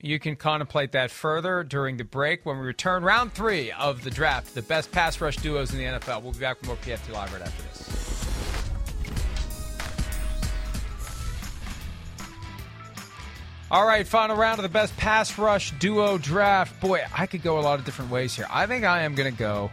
You 0.00 0.20
can 0.20 0.36
contemplate 0.36 0.92
that 0.92 1.10
further 1.10 1.64
during 1.64 1.96
the 1.96 2.04
break 2.04 2.46
when 2.46 2.60
we 2.60 2.64
return. 2.64 3.02
Round 3.02 3.32
three 3.32 3.72
of 3.72 4.04
the 4.04 4.12
draft, 4.12 4.54
the 4.54 4.62
best 4.62 4.92
pass 4.92 5.20
rush 5.20 5.34
duos 5.38 5.72
in 5.72 5.78
the 5.78 5.84
NFL. 5.86 6.22
We'll 6.22 6.30
be 6.30 6.38
back 6.38 6.60
with 6.60 6.68
more 6.68 6.76
PFT 6.76 7.12
Live 7.12 7.32
right 7.32 7.42
after 7.42 7.62
this. 7.64 8.08
All 13.72 13.84
right, 13.84 14.06
final 14.06 14.36
round 14.36 14.60
of 14.60 14.62
the 14.62 14.68
best 14.68 14.96
pass 14.96 15.36
rush 15.36 15.72
duo 15.80 16.16
draft. 16.16 16.80
Boy, 16.80 17.02
I 17.12 17.26
could 17.26 17.42
go 17.42 17.58
a 17.58 17.62
lot 17.62 17.80
of 17.80 17.84
different 17.84 18.12
ways 18.12 18.36
here. 18.36 18.46
I 18.48 18.66
think 18.66 18.84
I 18.84 19.02
am 19.02 19.16
going 19.16 19.32
to 19.32 19.36
go. 19.36 19.68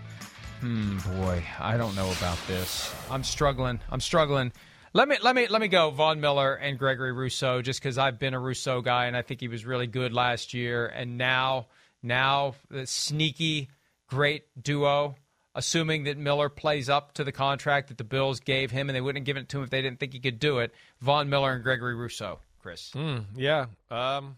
Hmm, 0.60 0.98
boy, 1.22 1.44
I 1.60 1.78
don't 1.78 1.96
know 1.96 2.12
about 2.14 2.40
this. 2.48 2.92
I'm 3.12 3.24
struggling. 3.24 3.80
I'm 3.92 4.02
struggling. 4.02 4.52
Let 4.96 5.10
me 5.10 5.18
let 5.22 5.36
me 5.36 5.48
let 5.50 5.60
me 5.60 5.68
go. 5.68 5.92
Von 5.92 6.22
Miller 6.22 6.54
and 6.56 6.80
Gregory 6.80 7.12
Rousseau, 7.12 7.62
just 7.62 7.82
because 7.82 7.98
I've 7.98 8.18
been 8.18 8.34
a 8.34 8.40
Rousseau 8.40 8.80
guy 8.80 9.08
and 9.08 9.18
I 9.18 9.24
think 9.24 9.42
he 9.42 9.50
was 9.50 9.66
really 9.66 9.88
good 9.88 10.14
last 10.14 10.54
year, 10.54 10.88
and 10.88 11.18
now 11.18 11.68
now 12.02 12.56
the 12.70 12.88
sneaky 12.88 13.68
great 14.08 14.46
duo. 14.64 15.16
Assuming 15.54 16.06
that 16.06 16.18
Miller 16.18 16.48
plays 16.48 16.90
up 16.90 17.14
to 17.16 17.26
the 17.26 17.34
contract 17.34 17.90
that 17.90 17.98
the 17.98 18.06
Bills 18.06 18.40
gave 18.40 18.72
him, 18.72 18.90
and 18.90 18.96
they 18.96 19.02
wouldn't 19.02 19.26
given 19.26 19.44
it 19.44 19.50
to 19.50 19.58
him 19.58 19.64
if 19.66 19.70
they 19.70 19.82
didn't 19.82 20.00
think 20.00 20.14
he 20.14 20.20
could 20.20 20.40
do 20.40 20.60
it. 20.60 20.74
Von 21.02 21.30
Miller 21.30 21.52
and 21.52 21.64
Gregory 21.64 21.96
Rousseau, 21.96 22.40
Chris. 22.62 22.92
Hmm, 22.92 23.20
yeah. 23.36 23.66
Um, 23.92 24.38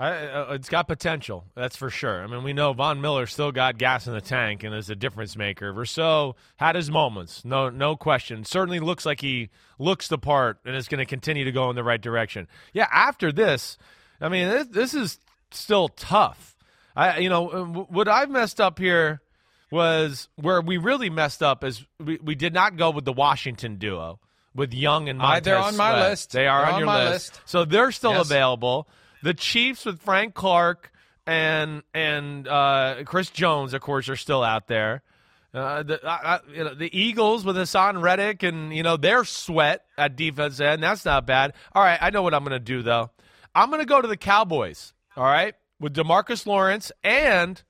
I, 0.00 0.12
uh, 0.28 0.52
it's 0.54 0.70
got 0.70 0.88
potential. 0.88 1.44
That's 1.54 1.76
for 1.76 1.90
sure. 1.90 2.24
I 2.24 2.26
mean, 2.26 2.42
we 2.42 2.54
know 2.54 2.72
Von 2.72 3.02
Miller 3.02 3.26
still 3.26 3.52
got 3.52 3.76
gas 3.76 4.06
in 4.06 4.14
the 4.14 4.22
tank 4.22 4.64
and 4.64 4.74
is 4.74 4.88
a 4.88 4.96
difference 4.96 5.36
maker. 5.36 5.72
Rousseau 5.74 6.36
had 6.56 6.74
his 6.74 6.90
moments, 6.90 7.44
no, 7.44 7.68
no 7.68 7.96
question. 7.96 8.44
Certainly 8.44 8.80
looks 8.80 9.04
like 9.04 9.20
he 9.20 9.50
looks 9.78 10.08
the 10.08 10.16
part 10.16 10.58
and 10.64 10.74
is 10.74 10.88
going 10.88 11.00
to 11.00 11.04
continue 11.04 11.44
to 11.44 11.52
go 11.52 11.68
in 11.68 11.76
the 11.76 11.84
right 11.84 12.00
direction. 12.00 12.48
Yeah. 12.72 12.86
After 12.90 13.30
this, 13.30 13.76
I 14.22 14.30
mean, 14.30 14.48
this, 14.48 14.66
this 14.68 14.94
is 14.94 15.18
still 15.50 15.88
tough. 15.88 16.56
I, 16.96 17.18
you 17.18 17.28
know, 17.28 17.48
uh, 17.50 17.64
what 17.64 18.08
I've 18.08 18.30
messed 18.30 18.58
up 18.58 18.78
here 18.78 19.20
was 19.70 20.28
where 20.36 20.62
we 20.62 20.78
really 20.78 21.10
messed 21.10 21.42
up 21.42 21.62
is 21.62 21.84
we, 22.02 22.18
we 22.22 22.34
did 22.34 22.54
not 22.54 22.76
go 22.76 22.90
with 22.90 23.04
the 23.04 23.12
Washington 23.12 23.76
duo 23.76 24.18
with 24.54 24.72
Young 24.72 25.08
and 25.10 25.18
Montez. 25.18 25.44
they're 25.44 25.58
on 25.58 25.76
my 25.76 25.90
Sweat. 25.92 26.10
list. 26.10 26.32
They 26.32 26.46
are 26.46 26.64
on, 26.64 26.72
on 26.74 26.80
your 26.80 26.88
list. 26.88 27.32
list. 27.34 27.40
So 27.44 27.64
they're 27.66 27.92
still 27.92 28.12
Yes. 28.14 28.26
available. 28.30 28.88
The 29.22 29.34
Chiefs 29.34 29.84
with 29.84 30.00
Frank 30.00 30.34
Clark 30.34 30.92
and 31.26 31.82
and 31.94 32.48
uh, 32.48 33.02
Chris 33.04 33.30
Jones, 33.30 33.74
of 33.74 33.80
course, 33.80 34.08
are 34.08 34.16
still 34.16 34.42
out 34.42 34.66
there. 34.66 35.02
Uh, 35.52 35.82
the 35.82 36.40
you 36.54 36.64
know, 36.64 36.74
the 36.74 36.96
Eagles 36.96 37.44
with 37.44 37.56
Haason 37.56 38.00
Reddick 38.00 38.42
and 38.42 38.74
you 38.74 38.82
know 38.82 38.96
their 38.96 39.24
sweat 39.24 39.84
at 39.98 40.16
defense 40.16 40.60
end. 40.60 40.82
That's 40.82 41.04
not 41.04 41.26
bad. 41.26 41.54
All 41.74 41.82
right, 41.82 41.98
I 42.00 42.10
know 42.10 42.22
what 42.22 42.34
I'm 42.34 42.44
going 42.44 42.52
to 42.52 42.60
do 42.60 42.82
though. 42.82 43.10
I'm 43.54 43.68
going 43.68 43.80
to 43.80 43.86
go 43.86 44.00
to 44.00 44.08
the 44.08 44.16
Cowboys. 44.16 44.92
All 45.16 45.24
right, 45.24 45.54
with 45.80 45.94
Demarcus 45.94 46.46
Lawrence 46.46 46.92
and 47.02 47.60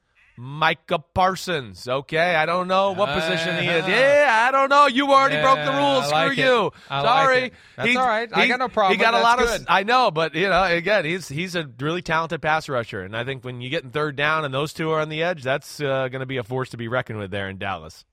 Micah 0.42 0.98
Parsons. 0.98 1.86
Okay, 1.86 2.34
I 2.34 2.46
don't 2.46 2.66
know 2.66 2.92
what 2.92 3.10
position 3.10 3.62
he 3.62 3.68
is. 3.68 3.86
Yeah, 3.88 4.46
I 4.48 4.50
don't 4.50 4.70
know. 4.70 4.86
You 4.86 5.12
already 5.12 5.34
Yeah, 5.34 5.42
broke 5.42 5.64
the 5.66 5.72
rules. 5.72 6.04
I 6.04 6.06
Screw 6.06 6.28
like 6.28 6.38
you. 6.38 6.70
I 6.88 7.00
like 7.02 7.06
Sorry. 7.24 7.38
it. 7.44 7.52
That's 7.76 7.88
He's- 7.88 7.98
all 8.00 8.06
right. 8.08 8.28
I 8.32 8.48
got 8.48 8.58
no 8.58 8.68
problem 8.68 8.96
He 8.98 9.02
got 9.04 9.12
a 9.12 9.20
lot 9.20 9.38
That's 9.38 9.58
of. 9.60 9.66
I 9.68 9.82
know, 9.82 10.10
but 10.10 10.34
you 10.34 10.48
know, 10.48 10.64
again, 10.64 11.04
he's 11.04 11.28
he's 11.28 11.54
a 11.56 11.68
really 11.78 12.00
talented 12.00 12.40
pass 12.40 12.70
rusher, 12.70 13.02
and 13.02 13.14
I 13.14 13.24
think 13.24 13.44
when 13.44 13.60
you 13.60 13.68
get 13.68 13.84
in 13.84 13.90
third 13.90 14.16
down 14.16 14.46
and 14.46 14.54
those 14.54 14.72
two 14.72 14.90
are 14.92 15.00
on 15.00 15.10
the 15.10 15.22
edge, 15.22 15.42
that's 15.42 15.78
uh, 15.80 16.08
going 16.08 16.20
to 16.20 16.26
be 16.26 16.38
a 16.38 16.42
force 16.42 16.70
to 16.70 16.78
be 16.78 16.88
reckoned 16.88 17.18
with 17.18 17.30
there 17.30 17.48
in 17.50 17.58
Dallas. 17.58 18.06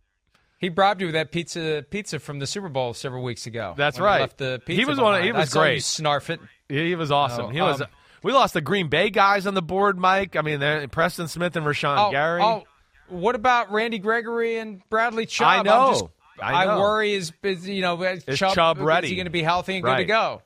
He 0.60 0.70
bribed 0.70 1.00
you 1.02 1.08
with 1.08 1.14
that 1.14 1.32
pizza 1.32 1.86
pizza 1.90 2.20
from 2.20 2.40
the 2.40 2.48
Super 2.48 2.68
Bowl 2.68 2.94
several 2.94 3.24
weeks 3.24 3.46
ago. 3.46 3.74
That's 3.78 4.00
right. 4.00 4.18
He 4.18 4.22
left 4.22 4.38
the 4.38 4.62
pizza 4.66 4.82
he 4.82 4.86
was 4.86 5.00
one. 5.00 5.16
Of, 5.16 5.24
he. 5.24 5.32
I 5.32 5.38
was 5.40 5.54
you 5.54 5.62
great. 5.62 5.82
snarf 5.82 6.30
it. 6.30 6.40
He, 6.68 6.88
he 6.90 6.96
was 6.96 7.12
awesome. 7.12 7.46
Oh, 7.46 7.50
he 7.50 7.62
was. 7.62 7.80
um, 7.82 7.88
we 8.24 8.32
lost 8.34 8.54
the 8.54 8.62
Green 8.62 8.88
Bay 8.88 9.10
guys 9.10 9.48
on 9.48 9.54
the 9.54 9.62
board, 9.62 9.98
Mike. 9.98 10.36
I 10.36 10.42
mean, 10.42 10.90
Preston 10.90 11.28
Smith 11.28 11.56
and 11.56 11.66
Rashan 11.66 12.08
Oh, 12.08 12.12
Gary. 12.12 12.42
oh, 12.42 12.64
what 13.10 13.36
about 13.36 13.72
Randy 13.72 14.00
Gregory 14.00 14.58
and 14.58 14.82
Bradley 14.90 15.26
Chubb? 15.26 15.48
I 15.48 15.62
know. 15.62 15.92
just- 15.92 16.06
I 16.40 16.66
know. 16.66 16.80
worry 16.80 17.14
is, 17.14 17.34
is 17.42 17.68
you 17.68 17.82
know 17.82 18.00
is 18.04 18.24
Chubb 18.38 18.54
Chubb 18.54 18.78
ready? 18.78 19.08
Is 19.08 19.10
he 19.10 19.16
going 19.16 19.26
to 19.26 19.32
be 19.32 19.42
healthy 19.42 19.76
and 19.76 19.84
good 19.84 19.98
to 19.98 20.06
go? 20.06 20.44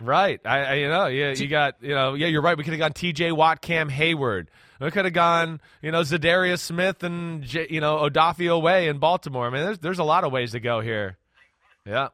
Right. 0.00 0.40
I, 0.44 0.58
I 0.60 0.74
you 0.74 0.88
know, 0.88 1.06
yeah, 1.08 1.32
you 1.32 1.48
got, 1.48 1.74
you 1.80 1.92
know, 1.92 2.14
yeah, 2.14 2.28
you're 2.28 2.40
right. 2.42 2.56
We 2.56 2.62
could 2.62 2.72
have 2.72 2.78
gone 2.78 2.92
T.J. 2.92 3.32
Watt, 3.32 3.60
Cam 3.60 3.90
Heyward. 3.90 4.46
We 4.80 4.92
could 4.92 5.06
have 5.06 5.14
gone, 5.14 5.60
you 5.82 5.90
know, 5.90 6.02
Za'Darius 6.02 6.60
Smith 6.60 7.02
and 7.02 7.42
J, 7.42 7.66
you 7.68 7.80
know 7.80 7.96
Odafe 8.08 8.46
Oweh 8.46 8.88
in 8.88 8.98
Baltimore. 9.00 9.48
I 9.48 9.50
mean, 9.50 9.64
there's 9.64 9.80
there's 9.80 9.98
a 9.98 10.04
lot 10.04 10.22
of 10.22 10.30
ways 10.30 10.52
to 10.52 10.60
go 10.60 10.78
here. 10.80 11.16
Yeah. 11.84 12.08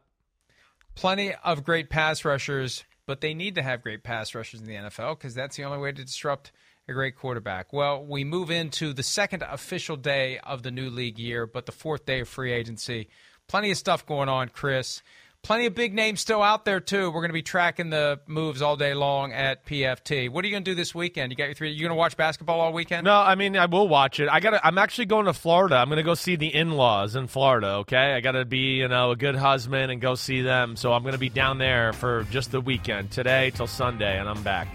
Plenty 0.94 1.34
of 1.34 1.62
great 1.64 1.90
pass 1.90 2.24
rushers, 2.24 2.84
but 3.06 3.20
they 3.20 3.34
need 3.34 3.54
to 3.56 3.62
have 3.62 3.82
great 3.82 4.02
pass 4.02 4.34
rushers 4.34 4.60
in 4.60 4.66
the 4.66 4.74
NFL 4.74 5.18
because 5.18 5.34
that's 5.34 5.56
the 5.56 5.64
only 5.64 5.78
way 5.78 5.92
to 5.92 6.04
disrupt 6.04 6.52
a 6.88 6.92
great 6.92 7.16
quarterback. 7.16 7.72
Well, 7.72 8.04
we 8.04 8.24
move 8.24 8.50
into 8.50 8.92
the 8.92 9.02
second 9.02 9.42
official 9.42 9.96
day 9.96 10.38
of 10.38 10.62
the 10.62 10.70
new 10.70 10.90
league 10.90 11.18
year, 11.18 11.46
but 11.46 11.66
the 11.66 11.72
fourth 11.72 12.04
day 12.04 12.20
of 12.20 12.28
free 12.28 12.52
agency. 12.52 13.08
Plenty 13.46 13.70
of 13.70 13.76
stuff 13.76 14.06
going 14.06 14.28
on, 14.28 14.48
Chris. 14.48 15.02
Plenty 15.44 15.66
of 15.66 15.74
big 15.74 15.92
names 15.92 16.20
still 16.20 16.42
out 16.42 16.64
there 16.64 16.80
too. 16.80 17.10
We're 17.10 17.20
going 17.20 17.28
to 17.28 17.34
be 17.34 17.42
tracking 17.42 17.90
the 17.90 18.18
moves 18.26 18.62
all 18.62 18.76
day 18.76 18.94
long 18.94 19.34
at 19.34 19.66
PFT. 19.66 20.30
What 20.30 20.42
are 20.42 20.48
you 20.48 20.54
going 20.54 20.64
to 20.64 20.70
do 20.70 20.74
this 20.74 20.94
weekend? 20.94 21.30
You 21.30 21.36
got 21.36 21.44
your 21.44 21.54
three. 21.54 21.70
You 21.70 21.80
going 21.80 21.90
to 21.90 21.94
watch 21.96 22.16
basketball 22.16 22.60
all 22.60 22.72
weekend? 22.72 23.04
No, 23.04 23.14
I 23.14 23.34
mean 23.34 23.54
I 23.54 23.66
will 23.66 23.86
watch 23.86 24.20
it. 24.20 24.28
I 24.30 24.40
got. 24.40 24.58
I'm 24.64 24.78
actually 24.78 25.04
going 25.04 25.26
to 25.26 25.34
Florida. 25.34 25.76
I'm 25.76 25.88
going 25.88 25.98
to 25.98 26.02
go 26.02 26.14
see 26.14 26.36
the 26.36 26.46
in-laws 26.52 27.14
in 27.14 27.26
Florida. 27.26 27.66
Okay, 27.82 28.14
I 28.14 28.20
got 28.20 28.32
to 28.32 28.46
be 28.46 28.76
you 28.78 28.88
know 28.88 29.10
a 29.10 29.16
good 29.16 29.36
husband 29.36 29.92
and 29.92 30.00
go 30.00 30.14
see 30.14 30.40
them. 30.40 30.76
So 30.76 30.94
I'm 30.94 31.02
going 31.02 31.12
to 31.12 31.18
be 31.18 31.28
down 31.28 31.58
there 31.58 31.92
for 31.92 32.24
just 32.30 32.50
the 32.50 32.62
weekend, 32.62 33.10
today 33.10 33.50
till 33.54 33.66
Sunday, 33.66 34.18
and 34.18 34.26
I'm 34.26 34.42
back. 34.42 34.68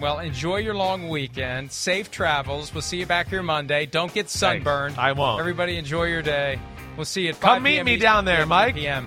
Well, 0.00 0.20
enjoy 0.20 0.58
your 0.58 0.74
long 0.74 1.10
weekend. 1.10 1.70
Safe 1.70 2.10
travels. 2.10 2.72
We'll 2.72 2.80
see 2.80 2.98
you 2.98 3.06
back 3.06 3.28
here 3.28 3.42
Monday. 3.42 3.84
Don't 3.84 4.12
get 4.12 4.30
sunburned. 4.30 4.96
I 4.96 5.12
won't. 5.12 5.38
Everybody 5.40 5.76
enjoy 5.76 6.04
your 6.04 6.22
day. 6.22 6.58
We'll 6.96 7.04
see 7.04 7.24
you 7.24 7.28
at 7.30 7.36
5 7.36 7.42
Come 7.42 7.62
meet 7.62 7.72
p.m. 7.74 7.84
me 7.84 7.96
down 7.98 8.24
there, 8.24 8.42
8 8.42 8.48
Mike. 8.48 8.74
p.m. 8.74 9.06